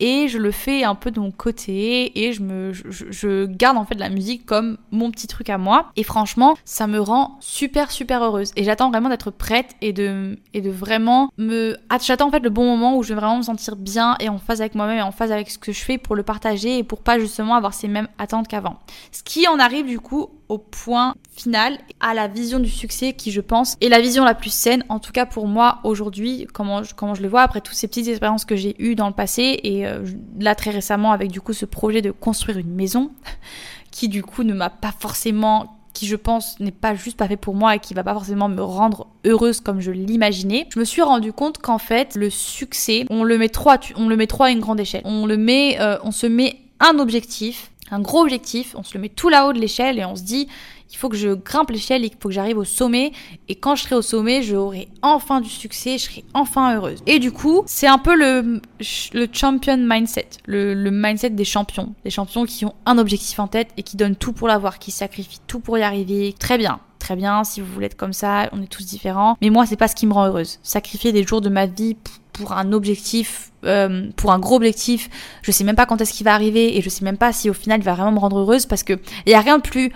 et 0.01 0.29
je 0.29 0.39
le 0.39 0.51
fais 0.51 0.85
un 0.85 0.95
peu 0.95 1.11
de 1.11 1.21
mon 1.21 1.31
côté 1.31 2.27
et 2.27 2.33
je 2.33 2.43
me 2.43 2.73
je, 2.73 3.47
garde 3.47 3.77
en 3.77 3.85
fait 3.85 3.95
la 3.95 4.09
musique 4.09 4.47
comme 4.47 4.77
mon 4.91 5.11
petit 5.11 5.27
truc 5.27 5.51
à 5.51 5.59
moi. 5.59 5.91
Et 5.97 6.03
franchement 6.03 6.57
ça 6.65 6.87
me 6.87 7.01
rend 7.01 7.37
super 7.41 7.91
super 7.91 8.23
heureuse. 8.23 8.53
Et 8.57 8.65
j'attends 8.65 8.91
vraiment 8.91 9.09
d'être 9.09 9.31
prête 9.31 9.75
et 9.81 9.93
de 9.93 10.39
et 10.53 10.61
de 10.61 10.71
vraiment 10.71 11.31
me 11.39 11.77
ah, 11.91 11.99
j'attends 12.03 12.29
en 12.29 12.31
fait 12.31 12.41
le 12.41 12.51
bon 12.51 12.65
moment 12.65 12.97
où 12.97 13.03
je 13.03 13.11
vais 13.11 13.21
vraiment 13.21 13.39
me 13.39 13.43
sentir 13.43 13.77
bien 13.77 14.17
et 14.21 14.29
en 14.29 14.39
phase 14.39 14.61
avec 14.61 14.75
moi-même 14.75 14.99
et 14.99 15.03
en 15.03 15.13
phase 15.13 15.33
avec 15.33 15.51
ce 15.51 15.59
que 15.59 15.73
je 15.73 15.81
fais 15.81 15.99
pour 15.99 16.17
le 16.17 16.23
partager 16.23 16.79
et 16.79 16.85
pour 16.85 17.03
pas 17.03 17.19
justement 17.19 17.55
avoir 17.55 17.75
ces 17.75 17.89
mêmes 17.89 18.09
attentes 18.19 18.49
qu'avant. 18.49 18.79
Ce 19.13 19.23
qui 19.23 19.47
en 19.49 19.59
arrive 19.59 19.87
du 19.87 20.01
coup 20.01 20.29
au 20.49 20.59
point 20.59 21.15
final, 21.35 21.79
à 22.01 22.15
la 22.15 22.29
vision 22.29 22.61
du 22.61 22.71
succès 22.71 23.13
qui, 23.13 23.31
je 23.31 23.41
pense, 23.41 23.77
est 23.81 23.89
la 23.89 24.01
vision 24.01 24.25
la 24.25 24.35
plus 24.35 24.53
saine, 24.53 24.85
en 24.89 24.99
tout 24.99 25.13
cas 25.13 25.27
pour 25.27 25.47
moi 25.47 25.79
aujourd'hui, 25.85 26.47
comment 26.53 26.83
je, 26.83 26.95
comment 26.95 27.15
je 27.15 27.23
le 27.23 27.29
vois 27.29 27.43
après 27.43 27.61
toutes 27.61 27.77
ces 27.77 27.89
petites 27.89 28.09
expériences 28.09 28.45
que 28.45 28.57
j'ai 28.57 28.77
eues 28.79 28.95
dans 28.95 29.09
le 29.09 29.15
passé 29.15 29.61
et 29.63 29.87
euh, 29.87 30.05
là 30.39 30.55
très 30.55 30.71
récemment 30.71 31.13
avec 31.13 31.31
du 31.31 31.41
coup 31.41 31.53
ce 31.53 31.65
projet 31.65 32.03
de 32.03 32.11
construire 32.11 32.59
une 32.59 32.75
maison 32.75 33.11
qui 33.91 34.09
du 34.09 34.23
coup 34.23 34.43
ne 34.43 34.55
m'a 34.55 34.71
pas 34.71 34.93
forcément 34.99 35.79
qui 35.95 36.07
je 36.07 36.17
pense 36.17 36.59
n'est 36.61 36.73
pas 36.73 36.95
juste 36.95 37.17
pas 37.17 37.29
fait 37.29 37.37
pour 37.37 37.55
moi 37.55 37.77
et 37.77 37.79
qui 37.79 37.95
va 37.95 38.03
pas 38.03 38.13
forcément 38.13 38.49
me 38.49 38.61
rendre 38.61 39.07
heureuse 39.25 39.61
comme 39.61 39.81
je 39.81 39.93
l'imaginais, 39.93 40.67
je 40.75 40.79
me 40.79 40.85
suis 40.85 41.03
rendu 41.03 41.33
compte 41.33 41.59
qu'en 41.59 41.79
fait 41.79 42.17
le 42.17 42.29
succès, 42.29 43.07
on 43.09 43.23
le 43.25 43.39
met 43.39 43.49
trop, 43.49 43.71
à, 43.71 43.79
on 43.97 44.09
le 44.09 44.17
met 44.17 44.27
à 44.31 44.51
une 44.51 44.61
grande 44.61 44.81
échelle. 44.81 45.03
On 45.05 45.25
le 45.25 45.37
met, 45.37 45.81
euh, 45.81 45.97
on 46.03 46.11
se 46.11 46.27
met 46.27 46.59
un 46.81 46.99
objectif 46.99 47.71
un 47.91 48.01
gros 48.01 48.23
objectif, 48.23 48.75
on 48.77 48.83
se 48.83 48.95
le 48.95 49.01
met 49.01 49.09
tout 49.09 49.29
là-haut 49.29 49.53
de 49.53 49.61
l'échelle 49.61 49.99
et 49.99 50.05
on 50.05 50.17
se 50.17 50.23
dit 50.23 50.49
il 50.91 50.97
faut 50.97 51.09
que 51.09 51.17
je 51.17 51.31
grimpe 51.31 51.71
l'échelle, 51.71 52.05
il 52.05 52.11
faut 52.21 52.29
que 52.29 52.35
j'arrive 52.35 52.59
au 52.59 52.65
sommet 52.65 53.13
et 53.49 53.57
quand 53.57 53.75
je 53.75 53.83
serai 53.83 53.97
au 53.97 54.03
sommet, 54.03 54.43
j'aurai 54.43 54.89
enfin 55.03 55.41
du 55.41 55.49
succès, 55.51 55.99
je 55.99 56.05
serai 56.05 56.25
enfin 56.35 56.77
heureuse. 56.77 57.01
Et 57.07 57.19
du 57.19 57.33
coup, 57.33 57.65
c'est 57.67 57.89
un 57.89 57.99
peu 57.99 58.17
le, 58.17 58.61
le 59.13 59.27
champion 59.33 59.77
mindset, 59.77 60.29
le, 60.47 60.91
mindset 60.91 61.31
des 61.31 61.45
champions, 61.45 61.95
des 62.05 62.11
champions 62.11 62.45
qui 62.45 62.65
ont 62.65 62.75
un 62.87 62.99
objectif 62.99 63.39
en 63.41 63.49
tête 63.49 63.71
et 63.77 63.83
qui 63.83 63.97
donnent 63.97 64.17
tout 64.17 64.33
pour 64.33 64.47
l'avoir, 64.47 64.79
qui 64.79 64.93
sacrifient 64.93 65.41
tout 65.47 65.59
pour 65.59 65.79
y 65.79 65.83
arriver. 65.83 66.33
Très 66.39 66.59
bien, 66.59 66.79
très 67.01 67.17
bien, 67.17 67.43
si 67.43 67.61
vous 67.61 67.67
voulez 67.73 67.87
être 67.87 67.97
comme 67.97 68.13
ça, 68.13 68.49
on 68.53 68.63
est 68.63 68.71
tous 68.71 68.87
différents. 68.87 69.37
Mais 69.43 69.51
moi, 69.51 69.67
c'est 69.67 69.77
pas 69.77 69.89
ce 69.89 69.97
qui 69.97 70.07
me 70.07 70.13
rend 70.13 70.27
heureuse. 70.27 70.61
Sacrifier 70.63 71.13
des 71.13 71.25
jours 71.25 71.41
de 71.41 71.49
ma 71.49 71.67
vie 71.67 71.97
pour 72.35 72.53
un 72.53 72.73
objectif, 72.73 73.51
euh, 73.65 74.11
pour 74.17 74.33
un 74.33 74.39
gros 74.39 74.57
objectif, 74.57 75.09
je 75.41 75.51
sais 75.51 75.65
même 75.65 75.77
pas 75.77 75.87
quand 75.87 76.01
est-ce 76.01 76.13
qu'il 76.13 76.25
va 76.25 76.35
arriver 76.35 76.77
et 76.77 76.83
je 76.83 76.91
sais 76.91 77.05
même 77.05 77.17
pas 77.17 77.33
si 77.33 77.49
au 77.49 77.55
final 77.55 77.81
il 77.81 77.85
va 77.85 77.95
vraiment 77.95 78.13
me 78.13 78.19
rendre 78.19 78.39
heureuse 78.39 78.67
parce 78.67 78.83
que 78.83 78.95
il 79.25 79.33
y 79.33 79.35
a 79.35 79.41
rien 79.41 79.57
de 79.57 79.63
plus 79.63 79.93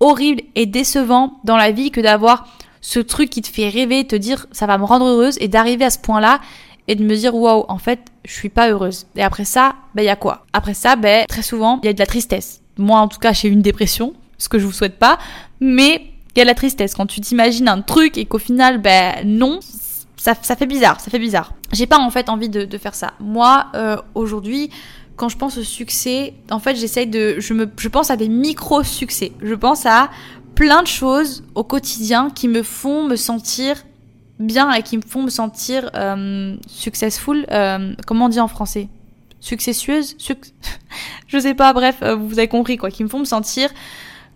horrible 0.00 0.42
et 0.56 0.66
décevant 0.66 1.34
dans 1.44 1.56
la 1.56 1.70
vie 1.70 1.90
que 1.90 2.00
d'avoir 2.00 2.48
ce 2.80 2.98
truc 2.98 3.30
qui 3.30 3.42
te 3.42 3.48
fait 3.48 3.68
rêver, 3.68 4.06
te 4.06 4.16
dire 4.16 4.46
ça 4.50 4.66
va 4.66 4.78
me 4.78 4.84
rendre 4.84 5.06
heureuse 5.06 5.36
et 5.40 5.48
d'arriver 5.48 5.84
à 5.84 5.90
ce 5.90 5.98
point-là 5.98 6.40
et 6.88 6.96
de 6.96 7.04
me 7.04 7.14
dire 7.14 7.34
waouh, 7.34 7.64
en 7.68 7.78
fait, 7.78 8.00
je 8.24 8.32
suis 8.32 8.50
pas 8.50 8.70
heureuse. 8.70 9.06
Et 9.16 9.22
après 9.22 9.44
ça, 9.44 9.74
ben 9.94 10.02
il 10.02 10.06
y 10.06 10.10
a 10.10 10.16
quoi? 10.16 10.46
Après 10.52 10.74
ça, 10.74 10.96
ben 10.96 11.24
très 11.26 11.42
souvent, 11.42 11.80
il 11.82 11.86
y 11.86 11.88
a 11.90 11.92
de 11.92 11.98
la 11.98 12.06
tristesse. 12.06 12.62
Moi 12.78 12.98
en 12.98 13.08
tout 13.08 13.18
cas, 13.18 13.32
j'ai 13.32 13.48
une 13.48 13.62
dépression, 13.62 14.14
ce 14.38 14.48
que 14.48 14.58
je 14.58 14.64
vous 14.64 14.72
souhaite 14.72 14.98
pas, 14.98 15.18
mais 15.60 16.06
il 16.34 16.38
y 16.38 16.40
a 16.40 16.44
de 16.44 16.48
la 16.48 16.54
tristesse 16.54 16.94
quand 16.94 17.06
tu 17.06 17.20
t'imagines 17.20 17.68
un 17.68 17.82
truc 17.82 18.18
et 18.18 18.24
qu'au 18.24 18.38
final 18.38 18.80
ben 18.80 19.14
non, 19.24 19.60
ça, 20.32 20.56
fait 20.56 20.66
bizarre, 20.66 21.00
ça 21.00 21.10
fait 21.10 21.18
bizarre. 21.18 21.52
J'ai 21.72 21.86
pas 21.86 21.98
en 21.98 22.10
fait 22.10 22.30
envie 22.30 22.48
de, 22.48 22.78
faire 22.78 22.94
ça. 22.94 23.12
Moi, 23.20 23.66
euh, 23.74 23.96
aujourd'hui, 24.14 24.70
quand 25.16 25.28
je 25.28 25.36
pense 25.36 25.58
au 25.58 25.62
succès, 25.62 26.32
en 26.50 26.58
fait, 26.58 26.76
j'essaye 26.76 27.06
de, 27.06 27.36
je 27.38 27.52
me, 27.52 27.70
je 27.78 27.88
pense 27.88 28.10
à 28.10 28.16
des 28.16 28.28
micro 28.28 28.82
succès. 28.82 29.32
Je 29.42 29.54
pense 29.54 29.84
à 29.84 30.08
plein 30.54 30.82
de 30.82 30.86
choses 30.86 31.44
au 31.54 31.62
quotidien 31.62 32.30
qui 32.30 32.48
me 32.48 32.62
font 32.62 33.04
me 33.04 33.16
sentir 33.16 33.84
bien 34.38 34.72
et 34.72 34.82
qui 34.82 34.96
me 34.96 35.02
font 35.02 35.22
me 35.22 35.30
sentir 35.30 35.90
euh, 35.94 36.56
successful. 36.66 37.44
Euh, 37.50 37.94
comment 38.06 38.26
on 38.26 38.30
dit 38.30 38.40
en 38.40 38.48
français? 38.48 38.88
Successueuse? 39.40 40.16
Je 41.26 41.38
sais 41.38 41.54
pas. 41.54 41.74
Bref, 41.74 42.02
vous 42.02 42.38
avez 42.38 42.48
compris 42.48 42.78
quoi. 42.78 42.90
Qui 42.90 43.04
me 43.04 43.08
font 43.10 43.18
me 43.18 43.24
sentir 43.26 43.68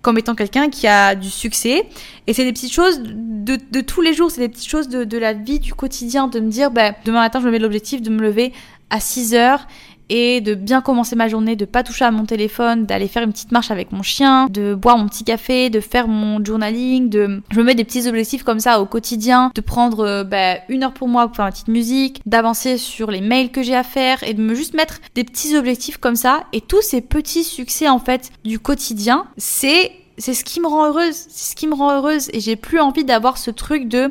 comme 0.02 0.18
étant 0.18 0.34
quelqu'un 0.34 0.70
qui 0.70 0.86
a 0.86 1.14
du 1.14 1.30
succès. 1.30 1.86
Et 2.26 2.32
c'est 2.32 2.44
des 2.44 2.52
petites 2.52 2.72
choses 2.72 3.00
de, 3.02 3.58
de 3.70 3.80
tous 3.80 4.00
les 4.00 4.14
jours, 4.14 4.30
c'est 4.30 4.40
des 4.40 4.48
petites 4.48 4.68
choses 4.68 4.88
de, 4.88 5.04
de, 5.04 5.18
la 5.18 5.32
vie, 5.32 5.58
du 5.58 5.74
quotidien, 5.74 6.28
de 6.28 6.40
me 6.40 6.50
dire, 6.50 6.70
bah, 6.70 6.92
demain 7.04 7.20
matin, 7.20 7.40
je 7.40 7.46
me 7.46 7.50
mets 7.50 7.58
l'objectif 7.58 8.02
de 8.02 8.10
me 8.10 8.20
lever 8.20 8.52
à 8.90 9.00
6 9.00 9.34
heures 9.34 9.66
et 10.08 10.40
de 10.40 10.54
bien 10.54 10.80
commencer 10.80 11.16
ma 11.16 11.28
journée, 11.28 11.56
de 11.56 11.64
pas 11.64 11.82
toucher 11.82 12.04
à 12.04 12.10
mon 12.10 12.24
téléphone, 12.24 12.86
d'aller 12.86 13.08
faire 13.08 13.22
une 13.22 13.32
petite 13.32 13.52
marche 13.52 13.70
avec 13.70 13.92
mon 13.92 14.02
chien, 14.02 14.46
de 14.46 14.74
boire 14.74 14.98
mon 14.98 15.08
petit 15.08 15.24
café, 15.24 15.70
de 15.70 15.80
faire 15.80 16.08
mon 16.08 16.44
journaling, 16.44 17.08
de 17.08 17.42
je 17.50 17.58
me 17.58 17.64
mets 17.64 17.74
des 17.74 17.84
petits 17.84 18.08
objectifs 18.08 18.42
comme 18.42 18.60
ça 18.60 18.80
au 18.80 18.86
quotidien, 18.86 19.52
de 19.54 19.60
prendre 19.60 20.00
euh, 20.00 20.24
bah, 20.24 20.56
une 20.68 20.84
heure 20.84 20.94
pour 20.94 21.08
moi 21.08 21.26
pour 21.26 21.36
faire 21.36 21.44
ma 21.44 21.52
petite 21.52 21.68
musique, 21.68 22.20
d'avancer 22.26 22.78
sur 22.78 23.10
les 23.10 23.20
mails 23.20 23.50
que 23.50 23.62
j'ai 23.62 23.76
à 23.76 23.82
faire 23.82 24.22
et 24.22 24.34
de 24.34 24.42
me 24.42 24.54
juste 24.54 24.74
mettre 24.74 25.00
des 25.14 25.24
petits 25.24 25.56
objectifs 25.56 25.98
comme 25.98 26.16
ça. 26.16 26.44
Et 26.52 26.60
tous 26.60 26.82
ces 26.82 27.00
petits 27.00 27.44
succès 27.44 27.88
en 27.88 27.98
fait 27.98 28.30
du 28.44 28.58
quotidien, 28.58 29.26
c'est 29.36 29.92
c'est 30.18 30.34
ce 30.34 30.44
qui 30.44 30.60
me 30.60 30.66
rend 30.66 30.86
heureuse, 30.86 31.14
c'est 31.28 31.52
ce 31.52 31.56
qui 31.56 31.66
me 31.68 31.74
rend 31.74 31.92
heureuse 31.92 32.28
et 32.32 32.40
j'ai 32.40 32.56
plus 32.56 32.80
envie 32.80 33.04
d'avoir 33.04 33.38
ce 33.38 33.50
truc 33.50 33.88
de 33.88 34.10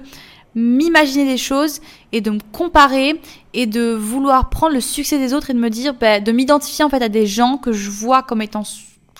m'imaginer 0.57 1.25
des 1.25 1.37
choses 1.37 1.81
et 2.11 2.19
de 2.19 2.31
me 2.31 2.39
comparer 2.51 3.21
et 3.53 3.67
de 3.67 3.93
vouloir 3.93 4.49
prendre 4.49 4.73
le 4.73 4.81
succès 4.81 5.19
des 5.19 5.33
autres 5.33 5.51
et 5.51 5.53
de 5.53 5.59
me 5.59 5.69
dire, 5.69 5.93
bah, 5.93 6.19
de 6.19 6.31
m'identifier 6.31 6.83
en 6.83 6.89
fait 6.89 7.01
à 7.01 7.09
des 7.09 7.27
gens 7.27 7.57
que 7.57 7.71
je 7.71 7.89
vois 7.91 8.23
comme 8.23 8.41
étant 8.41 8.63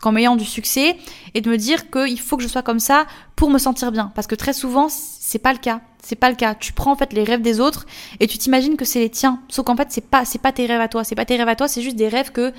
comme 0.02 0.18
ayant 0.18 0.36
du 0.36 0.46
succès 0.46 0.96
et 1.34 1.42
de 1.42 1.50
me 1.50 1.58
dire 1.58 1.90
qu'il 1.90 2.20
faut 2.20 2.38
que 2.38 2.44
je 2.44 2.48
sois 2.48 2.62
comme 2.62 2.80
ça 2.80 3.08
pour 3.36 3.50
me 3.50 3.58
sentir 3.58 3.92
bien. 3.92 4.12
Parce 4.16 4.28
que 4.28 4.36
très 4.36 4.54
souvent, 4.54 4.88
c'est 4.90 5.40
pas 5.40 5.54
le 5.54 5.60
cas. 5.60 5.82
C'est 6.04 6.16
pas 6.16 6.30
le 6.30 6.36
cas. 6.36 6.56
Tu 6.56 6.72
prends 6.72 6.92
en 6.92 6.96
fait 6.96 7.14
les 7.14 7.24
rêves 7.24 7.42
des 7.42 7.60
autres 7.60 7.86
et 8.20 8.28
tu 8.28 8.38
t'imagines 8.38 8.78
que 8.78 8.86
c'est 8.86 9.00
les 9.00 9.10
tiens. 9.10 9.42
Sauf 9.50 9.66
qu'en 9.66 9.76
fait, 9.76 9.88
c'est 9.90 10.06
pas, 10.06 10.24
c'est 10.24 10.42
pas 10.42 10.52
tes 10.52 10.66
rêves 10.66 10.82
à 10.82 10.88
toi. 10.88 11.04
C'est 11.04 11.16
pas 11.16 11.26
tes 11.26 11.36
rêves 11.36 11.48
à 11.48 11.56
toi, 11.56 11.68
c'est 11.68 11.82
juste 11.82 11.96
des 11.96 12.08
rêves 12.08 12.32
que 12.32 12.54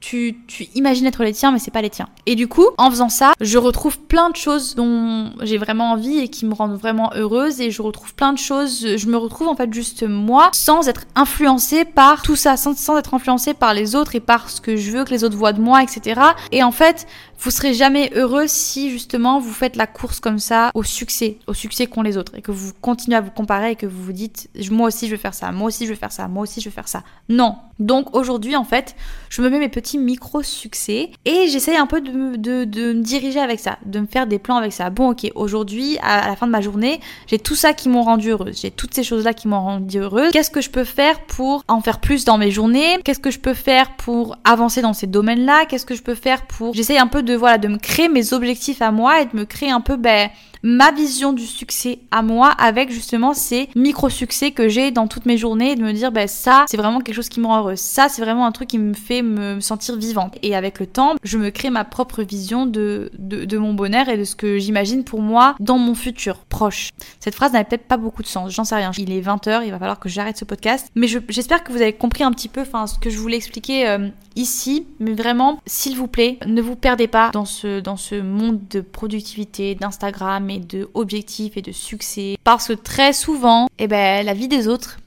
tu, 0.00 0.36
imagines 0.74 1.06
être 1.06 1.24
les 1.24 1.32
tiens, 1.32 1.52
mais 1.52 1.58
c'est 1.58 1.70
pas 1.70 1.82
les 1.82 1.90
tiens. 1.90 2.08
Et 2.26 2.34
du 2.34 2.48
coup, 2.48 2.66
en 2.78 2.90
faisant 2.90 3.08
ça, 3.08 3.32
je 3.40 3.58
retrouve 3.58 3.98
plein 3.98 4.30
de 4.30 4.36
choses 4.36 4.74
dont 4.74 5.32
j'ai 5.42 5.58
vraiment 5.58 5.92
envie 5.92 6.18
et 6.18 6.28
qui 6.28 6.46
me 6.46 6.54
rendent 6.54 6.78
vraiment 6.78 7.10
heureuse. 7.14 7.60
Et 7.60 7.70
je 7.70 7.82
retrouve 7.82 8.14
plein 8.14 8.32
de 8.32 8.38
choses. 8.38 8.96
Je 8.96 9.06
me 9.06 9.16
retrouve 9.16 9.48
en 9.48 9.56
fait 9.56 9.72
juste 9.72 10.04
moi, 10.04 10.50
sans 10.52 10.88
être 10.88 11.06
influencée 11.14 11.84
par 11.84 12.22
tout 12.22 12.36
ça, 12.36 12.56
sans, 12.56 12.76
sans 12.76 12.96
être 12.98 13.14
influencée 13.14 13.54
par 13.54 13.74
les 13.74 13.96
autres 13.96 14.14
et 14.14 14.20
par 14.20 14.50
ce 14.50 14.60
que 14.60 14.76
je 14.76 14.90
veux 14.90 15.04
que 15.04 15.10
les 15.10 15.24
autres 15.24 15.36
voient 15.36 15.52
de 15.52 15.60
moi, 15.60 15.82
etc. 15.82 16.20
Et 16.52 16.62
en 16.62 16.72
fait, 16.72 17.06
vous 17.38 17.50
serez 17.50 17.74
jamais 17.74 18.10
heureux 18.14 18.46
si 18.46 18.90
justement 18.90 19.38
vous 19.40 19.52
faites 19.52 19.76
la 19.76 19.86
course 19.86 20.20
comme 20.20 20.38
ça 20.38 20.70
au 20.74 20.82
succès, 20.82 21.38
au 21.46 21.54
succès 21.54 21.86
qu'ont 21.86 22.02
les 22.02 22.16
autres 22.16 22.34
et 22.34 22.42
que 22.42 22.50
vous 22.50 22.72
continuez 22.80 23.16
à 23.16 23.20
vous 23.20 23.30
comparer 23.30 23.72
et 23.72 23.76
que 23.76 23.86
vous 23.86 24.02
vous 24.02 24.12
dites 24.12 24.48
moi 24.70 24.88
aussi 24.88 25.06
je 25.06 25.12
vais 25.12 25.20
faire 25.20 25.34
ça, 25.34 25.52
moi 25.52 25.68
aussi 25.68 25.84
je 25.84 25.90
vais 25.90 25.98
faire 25.98 26.12
ça, 26.12 26.28
moi 26.28 26.42
aussi 26.44 26.60
je 26.60 26.68
vais 26.68 26.74
faire 26.74 26.88
ça. 26.88 27.02
Non. 27.28 27.56
Donc 27.78 28.16
aujourd'hui 28.16 28.56
en 28.56 28.64
fait, 28.64 28.96
je 29.28 29.42
me 29.42 29.50
mets 29.50 29.58
mes 29.58 29.68
petits 29.68 29.85
micro 29.94 30.42
succès 30.42 31.10
et 31.24 31.48
j'essaye 31.48 31.76
un 31.76 31.86
peu 31.86 32.00
de, 32.00 32.36
de, 32.36 32.64
de, 32.64 32.92
me 32.92 33.02
diriger 33.02 33.40
avec 33.40 33.60
ça, 33.60 33.78
de 33.86 34.00
me 34.00 34.06
faire 34.06 34.26
des 34.26 34.38
plans 34.38 34.56
avec 34.56 34.72
ça. 34.72 34.90
Bon 34.90 35.10
ok, 35.10 35.30
aujourd'hui 35.34 35.98
à, 36.02 36.26
la 36.26 36.36
fin 36.36 36.46
de 36.46 36.52
ma 36.52 36.60
journée, 36.60 37.00
j'ai 37.26 37.38
tout 37.38 37.54
ça 37.54 37.72
qui 37.72 37.88
m'ont 37.88 38.02
rendu 38.02 38.30
heureuse, 38.30 38.60
j'ai 38.60 38.70
toutes 38.70 38.94
ces 38.94 39.02
choses 39.02 39.24
là 39.24 39.32
qui 39.32 39.48
m'ont 39.48 39.60
rendu 39.60 39.98
heureuse. 39.98 40.32
Qu'est-ce 40.32 40.50
que 40.50 40.60
je 40.60 40.70
peux 40.70 40.84
faire 40.84 41.20
pour 41.26 41.64
en 41.68 41.80
faire 41.80 42.00
plus 42.00 42.24
dans 42.24 42.38
mes 42.38 42.50
journées? 42.50 42.98
Qu'est-ce 43.04 43.20
que 43.20 43.30
je 43.30 43.38
peux 43.38 43.54
faire 43.54 43.96
pour 43.96 44.36
avancer 44.44 44.82
dans 44.82 44.92
ces 44.92 45.06
domaines-là? 45.06 45.66
Qu'est-ce 45.66 45.86
que 45.86 45.94
je 45.94 46.02
peux 46.02 46.14
faire 46.14 46.46
pour 46.46 46.74
j'essaye 46.74 46.98
un 46.98 47.06
peu 47.06 47.22
de 47.22 47.34
voilà 47.34 47.58
de 47.58 47.68
me 47.68 47.78
créer 47.78 48.08
mes 48.08 48.32
objectifs 48.32 48.82
à 48.82 48.90
moi 48.90 49.22
et 49.22 49.26
de 49.26 49.36
me 49.36 49.44
créer 49.44 49.70
un 49.70 49.80
peu 49.80 49.96
ben 49.96 50.30
ma 50.66 50.90
vision 50.90 51.32
du 51.32 51.46
succès 51.46 52.00
à 52.10 52.22
moi 52.22 52.50
avec 52.50 52.90
justement 52.90 53.34
ces 53.34 53.68
micro 53.76 54.08
succès 54.08 54.50
que 54.50 54.68
j'ai 54.68 54.90
dans 54.90 55.06
toutes 55.06 55.24
mes 55.24 55.38
journées 55.38 55.72
et 55.72 55.76
de 55.76 55.82
me 55.82 55.92
dire 55.92 56.10
ben 56.10 56.26
ça 56.26 56.64
c'est 56.68 56.76
vraiment 56.76 57.00
quelque 57.00 57.14
chose 57.14 57.28
qui 57.28 57.38
me 57.38 57.46
rend 57.46 57.60
heureuse 57.60 57.78
ça 57.78 58.08
c'est 58.08 58.20
vraiment 58.20 58.46
un 58.46 58.52
truc 58.52 58.68
qui 58.68 58.78
me 58.78 58.92
fait 58.92 59.22
me 59.22 59.60
sentir 59.60 59.96
vivante. 59.96 60.36
Et 60.42 60.56
avec 60.56 60.80
le 60.80 60.86
temps 60.86 61.14
je 61.22 61.38
me 61.38 61.50
crée 61.50 61.70
ma 61.70 61.84
propre 61.84 62.22
vision 62.22 62.66
de, 62.66 63.10
de, 63.18 63.58
mon 63.58 63.74
bonheur 63.74 64.08
et 64.08 64.16
de 64.16 64.24
ce 64.24 64.34
que 64.34 64.58
j'imagine 64.58 65.04
pour 65.04 65.22
moi 65.22 65.54
dans 65.60 65.78
mon 65.78 65.94
futur 65.94 66.38
proche. 66.38 66.90
Cette 67.20 67.34
phrase 67.34 67.52
n'avait 67.52 67.64
peut-être 67.64 67.86
pas 67.86 67.96
beaucoup 67.96 68.22
de 68.22 68.28
sens 68.28 68.52
j'en 68.52 68.64
sais 68.64 68.74
rien. 68.74 68.90
Il 68.98 69.12
est 69.12 69.20
20h 69.20 69.64
il 69.64 69.70
va 69.70 69.78
falloir 69.78 70.00
que 70.00 70.08
j'arrête 70.08 70.36
ce 70.36 70.44
podcast. 70.44 70.90
Mais 70.96 71.06
j'espère 71.06 71.62
que 71.62 71.72
vous 71.72 71.80
avez 71.80 71.92
compris 71.92 72.24
un 72.24 72.32
petit 72.32 72.48
peu 72.48 72.64
ce 72.64 72.98
que 72.98 73.10
je 73.10 73.18
voulais 73.18 73.36
expliquer 73.36 73.88
euh, 73.88 74.08
ici. 74.34 74.86
Mais 74.98 75.14
vraiment 75.14 75.60
s'il 75.66 75.96
vous 75.96 76.08
plaît 76.08 76.38
ne 76.46 76.60
vous 76.60 76.76
perdez 76.76 77.06
pas 77.06 77.30
dans 77.32 77.44
ce, 77.44 77.80
dans 77.80 77.96
ce 77.96 78.16
monde 78.16 78.60
de 78.70 78.80
productivité, 78.80 79.74
d'Instagram 79.74 80.50
et 80.50 80.55
de 80.60 80.88
objectifs 80.94 81.56
et 81.56 81.62
de 81.62 81.72
succès. 81.72 82.36
Parce 82.44 82.68
que 82.68 82.72
très 82.72 83.12
souvent, 83.12 83.68
eh 83.78 83.86
ben, 83.86 84.24
la 84.24 84.34
vie 84.34 84.48
des 84.48 84.68
autres, 84.68 84.98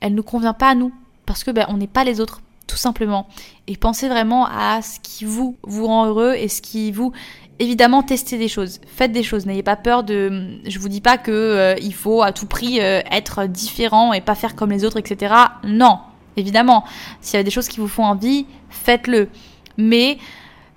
elle 0.00 0.14
ne 0.14 0.20
convient 0.20 0.54
pas 0.54 0.70
à 0.70 0.74
nous. 0.74 0.92
Parce 1.26 1.44
que 1.44 1.50
ben, 1.50 1.66
on 1.68 1.76
n'est 1.76 1.86
pas 1.86 2.04
les 2.04 2.20
autres, 2.20 2.40
tout 2.66 2.76
simplement. 2.76 3.28
Et 3.66 3.76
pensez 3.76 4.08
vraiment 4.08 4.46
à 4.46 4.82
ce 4.82 4.98
qui 5.00 5.24
vous, 5.24 5.56
vous 5.62 5.86
rend 5.86 6.06
heureux 6.06 6.34
et 6.34 6.48
ce 6.48 6.60
qui 6.60 6.90
vous 6.90 7.12
évidemment 7.60 8.02
testez 8.02 8.38
des 8.38 8.48
choses, 8.48 8.80
faites 8.86 9.12
des 9.12 9.22
choses, 9.22 9.44
n'ayez 9.44 9.62
pas 9.62 9.76
peur 9.76 10.02
de 10.02 10.58
je 10.66 10.78
vous 10.78 10.88
dis 10.88 11.02
pas 11.02 11.18
que 11.18 11.30
euh, 11.30 11.74
il 11.80 11.92
faut 11.94 12.22
à 12.22 12.32
tout 12.32 12.46
prix 12.46 12.80
euh, 12.80 13.02
être 13.12 13.46
différent 13.46 14.14
et 14.14 14.22
pas 14.22 14.34
faire 14.34 14.56
comme 14.56 14.70
les 14.70 14.84
autres 14.84 14.96
etc. 14.96 15.34
Non, 15.64 15.98
évidemment, 16.38 16.84
s'il 17.20 17.36
y 17.36 17.40
a 17.40 17.42
des 17.42 17.50
choses 17.50 17.68
qui 17.68 17.78
vous 17.78 17.86
font 17.86 18.04
envie, 18.04 18.46
faites-le. 18.70 19.28
Mais 19.76 20.18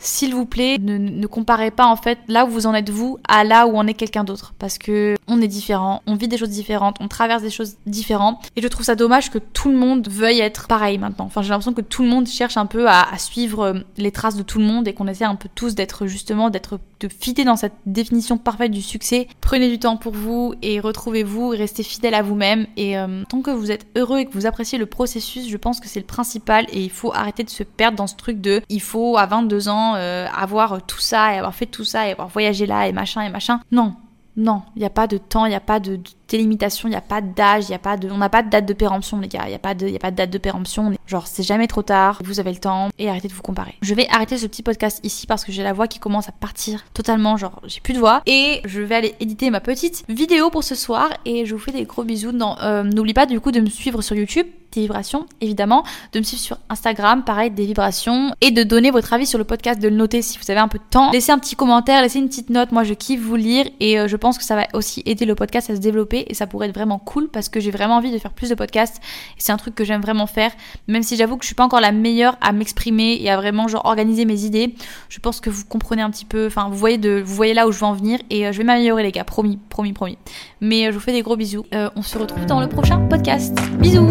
s'il 0.03 0.35
vous 0.35 0.45
plaît, 0.45 0.77
ne, 0.79 1.25
comparez 1.27 1.71
pas 1.71 1.85
en 1.85 1.95
fait 1.95 2.19
là 2.27 2.45
où 2.45 2.49
vous 2.49 2.67
en 2.67 2.73
êtes 2.73 2.89
vous 2.89 3.17
à 3.27 3.43
là 3.43 3.65
où 3.65 3.77
en 3.77 3.87
est 3.87 3.93
quelqu'un 3.93 4.23
d'autre. 4.23 4.53
Parce 4.59 4.77
que 4.77 5.15
on 5.27 5.41
est 5.41 5.47
différent, 5.47 6.01
on 6.05 6.15
vit 6.15 6.27
des 6.27 6.37
choses 6.37 6.49
différentes, 6.49 6.97
on 6.99 7.07
traverse 7.07 7.41
des 7.41 7.49
choses 7.49 7.77
différentes. 7.85 8.45
Et 8.55 8.61
je 8.61 8.67
trouve 8.67 8.85
ça 8.85 8.95
dommage 8.95 9.31
que 9.31 9.37
tout 9.37 9.69
le 9.69 9.77
monde 9.77 10.07
veuille 10.09 10.41
être 10.41 10.67
pareil 10.67 10.97
maintenant. 10.97 11.25
Enfin, 11.25 11.41
j'ai 11.41 11.49
l'impression 11.49 11.73
que 11.73 11.81
tout 11.81 12.03
le 12.03 12.09
monde 12.09 12.27
cherche 12.27 12.57
un 12.57 12.65
peu 12.65 12.87
à, 12.89 13.05
suivre 13.17 13.61
euh, 13.61 13.73
les 13.97 14.11
traces 14.11 14.35
de 14.35 14.43
tout 14.43 14.59
le 14.59 14.65
monde 14.65 14.87
et 14.87 14.93
qu'on 14.93 15.07
essaie 15.07 15.23
un 15.23 15.35
peu 15.35 15.49
tous 15.55 15.75
d'être 15.75 16.05
justement, 16.05 16.49
d'être, 16.49 16.79
de 16.99 17.07
fitter 17.07 17.45
dans 17.45 17.55
cette 17.55 17.73
définition 17.85 18.37
parfaite 18.37 18.71
du 18.71 18.81
succès. 18.81 19.27
Prenez 19.39 19.69
du 19.69 19.79
temps 19.79 19.97
pour 19.97 20.13
vous 20.13 20.53
et 20.61 20.79
retrouvez-vous 20.79 21.53
et 21.53 21.57
restez 21.57 21.83
fidèle 21.83 22.13
à 22.13 22.21
vous-même. 22.21 22.67
Et 22.75 22.97
euh, 22.97 23.23
tant 23.29 23.41
que 23.41 23.51
vous 23.51 23.71
êtes 23.71 23.87
heureux 23.95 24.19
et 24.19 24.25
que 24.25 24.33
vous 24.33 24.45
appréciez 24.45 24.77
le 24.77 24.85
processus, 24.85 25.47
je 25.47 25.57
pense 25.57 25.79
que 25.79 25.87
c'est 25.87 26.01
le 26.01 26.05
principal 26.05 26.65
et 26.73 26.81
il 26.81 26.91
faut 26.91 27.13
arrêter 27.13 27.43
de 27.43 27.49
se 27.49 27.63
perdre 27.63 27.97
dans 27.97 28.07
ce 28.07 28.15
truc 28.15 28.41
de 28.41 28.61
il 28.69 28.81
faut 28.81 29.17
à 29.17 29.25
22 29.25 29.69
ans 29.69 29.92
euh, 29.95 30.27
avoir 30.35 30.81
tout 30.85 30.99
ça 30.99 31.33
et 31.33 31.37
avoir 31.37 31.55
fait 31.55 31.65
tout 31.65 31.85
ça 31.85 32.07
et 32.07 32.11
avoir 32.11 32.27
voyagé 32.27 32.65
là 32.65 32.87
et 32.87 32.91
machin 32.91 33.21
et 33.21 33.29
machin. 33.29 33.59
Non, 33.71 33.95
non, 34.35 34.63
il 34.75 34.79
n'y 34.79 34.85
a 34.85 34.89
pas 34.89 35.05
de 35.05 35.17
temps, 35.17 35.45
il 35.45 35.49
n'y 35.49 35.55
a 35.55 35.59
pas 35.59 35.79
de, 35.79 35.99
délimitation, 36.27 36.87
il 36.87 36.91
n'y 36.91 36.97
a 36.97 37.01
pas 37.01 37.21
d'âge, 37.21 37.69
il 37.69 37.73
a 37.75 37.79
pas 37.79 37.97
de, 37.97 38.09
on 38.09 38.17
n'a 38.17 38.29
pas 38.29 38.41
de 38.41 38.49
date 38.49 38.65
de 38.65 38.73
péremption 38.73 39.19
les 39.19 39.27
gars, 39.27 39.43
il 39.45 39.49
n'y 39.49 39.55
a 39.55 39.59
pas 39.59 39.75
de, 39.75 39.87
il 39.87 39.95
a 39.95 39.99
pas 39.99 40.09
de 40.09 40.15
date 40.15 40.31
de 40.31 40.37
péremption. 40.39 40.91
Genre 41.05 41.27
c'est 41.27 41.43
jamais 41.43 41.67
trop 41.67 41.83
tard, 41.83 42.19
vous 42.23 42.39
avez 42.39 42.51
le 42.51 42.57
temps 42.57 42.89
et 42.97 43.09
arrêtez 43.09 43.27
de 43.27 43.33
vous 43.33 43.43
comparer. 43.43 43.75
Je 43.83 43.93
vais 43.93 44.07
arrêter 44.09 44.39
ce 44.39 44.47
petit 44.47 44.63
podcast 44.63 44.99
ici 45.03 45.27
parce 45.27 45.45
que 45.45 45.51
j'ai 45.51 45.61
la 45.61 45.73
voix 45.73 45.87
qui 45.87 45.99
commence 45.99 46.29
à 46.29 46.31
partir 46.31 46.83
totalement, 46.95 47.37
genre 47.37 47.61
j'ai 47.65 47.81
plus 47.81 47.93
de 47.93 47.99
voix 47.99 48.23
et 48.25 48.61
je 48.65 48.81
vais 48.81 48.95
aller 48.95 49.15
éditer 49.19 49.51
ma 49.51 49.59
petite 49.59 50.03
vidéo 50.09 50.49
pour 50.49 50.63
ce 50.63 50.73
soir 50.73 51.09
et 51.25 51.45
je 51.45 51.53
vous 51.53 51.61
fais 51.61 51.71
des 51.71 51.85
gros 51.85 52.03
bisous. 52.03 52.31
Euh, 52.33 52.83
n'oublie 52.83 53.13
pas 53.13 53.27
du 53.27 53.39
coup 53.39 53.51
de 53.51 53.59
me 53.59 53.69
suivre 53.69 54.01
sur 54.01 54.15
YouTube 54.15 54.47
des 54.73 54.81
vibrations, 54.81 55.25
évidemment, 55.41 55.83
de 56.11 56.19
me 56.19 56.23
suivre 56.23 56.41
sur 56.41 56.57
Instagram, 56.69 57.23
pareil, 57.23 57.51
des 57.51 57.65
vibrations, 57.65 58.33
et 58.41 58.51
de 58.51 58.63
donner 58.63 58.91
votre 58.91 59.13
avis 59.13 59.25
sur 59.25 59.37
le 59.37 59.43
podcast, 59.43 59.79
de 59.79 59.87
le 59.87 59.95
noter 59.95 60.21
si 60.21 60.37
vous 60.37 60.51
avez 60.51 60.59
un 60.59 60.67
peu 60.67 60.77
de 60.77 60.83
temps. 60.89 61.11
Laissez 61.11 61.31
un 61.31 61.39
petit 61.39 61.55
commentaire, 61.55 62.01
laissez 62.01 62.19
une 62.19 62.27
petite 62.27 62.49
note, 62.49 62.71
moi 62.71 62.83
je 62.83 62.93
kiffe 62.93 63.21
vous 63.21 63.35
lire, 63.35 63.65
et 63.79 63.99
euh, 63.99 64.07
je 64.07 64.15
pense 64.15 64.37
que 64.37 64.43
ça 64.43 64.55
va 64.55 64.67
aussi 64.73 65.03
aider 65.05 65.25
le 65.25 65.35
podcast 65.35 65.69
à 65.69 65.75
se 65.75 65.79
développer, 65.79 66.25
et 66.27 66.33
ça 66.33 66.47
pourrait 66.47 66.67
être 66.67 66.75
vraiment 66.75 66.99
cool, 66.99 67.29
parce 67.29 67.49
que 67.49 67.59
j'ai 67.59 67.71
vraiment 67.71 67.97
envie 67.97 68.11
de 68.11 68.17
faire 68.17 68.33
plus 68.33 68.49
de 68.49 68.55
podcasts, 68.55 68.97
et 68.97 69.39
c'est 69.39 69.51
un 69.51 69.57
truc 69.57 69.75
que 69.75 69.83
j'aime 69.83 70.01
vraiment 70.01 70.27
faire, 70.27 70.51
même 70.87 71.03
si 71.03 71.15
j'avoue 71.15 71.37
que 71.37 71.43
je 71.43 71.47
suis 71.47 71.55
pas 71.55 71.65
encore 71.65 71.81
la 71.81 71.91
meilleure 71.91 72.37
à 72.41 72.51
m'exprimer 72.51 73.17
et 73.21 73.29
à 73.29 73.37
vraiment 73.37 73.67
genre 73.67 73.85
organiser 73.85 74.25
mes 74.25 74.43
idées, 74.43 74.75
je 75.09 75.19
pense 75.19 75.39
que 75.39 75.49
vous 75.49 75.65
comprenez 75.65 76.01
un 76.01 76.09
petit 76.09 76.25
peu, 76.25 76.47
enfin 76.47 76.67
vous 76.69 76.77
voyez, 76.77 76.97
de, 76.97 77.21
vous 77.23 77.35
voyez 77.35 77.53
là 77.53 77.67
où 77.67 77.71
je 77.71 77.79
veux 77.79 77.85
en 77.85 77.93
venir, 77.93 78.19
et 78.29 78.47
euh, 78.47 78.51
je 78.51 78.57
vais 78.57 78.63
m'améliorer 78.63 79.03
les 79.03 79.11
gars, 79.11 79.23
promis, 79.23 79.59
promis, 79.69 79.93
promis. 79.93 80.17
Mais 80.61 80.87
euh, 80.87 80.91
je 80.91 80.95
vous 80.95 81.01
fais 81.01 81.11
des 81.11 81.21
gros 81.21 81.35
bisous, 81.35 81.65
on 81.95 82.01
se 82.01 82.17
retrouve 82.17 82.45
dans 82.45 82.59
le 82.59 82.67
prochain 82.67 82.99
podcast. 83.09 83.57
Bisous 83.79 84.07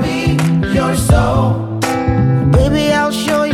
me 0.00 0.36
your 0.74 0.94
soul. 0.96 1.78
Baby, 2.52 2.92
I'll 2.92 3.12
show 3.12 3.44
you. 3.44 3.49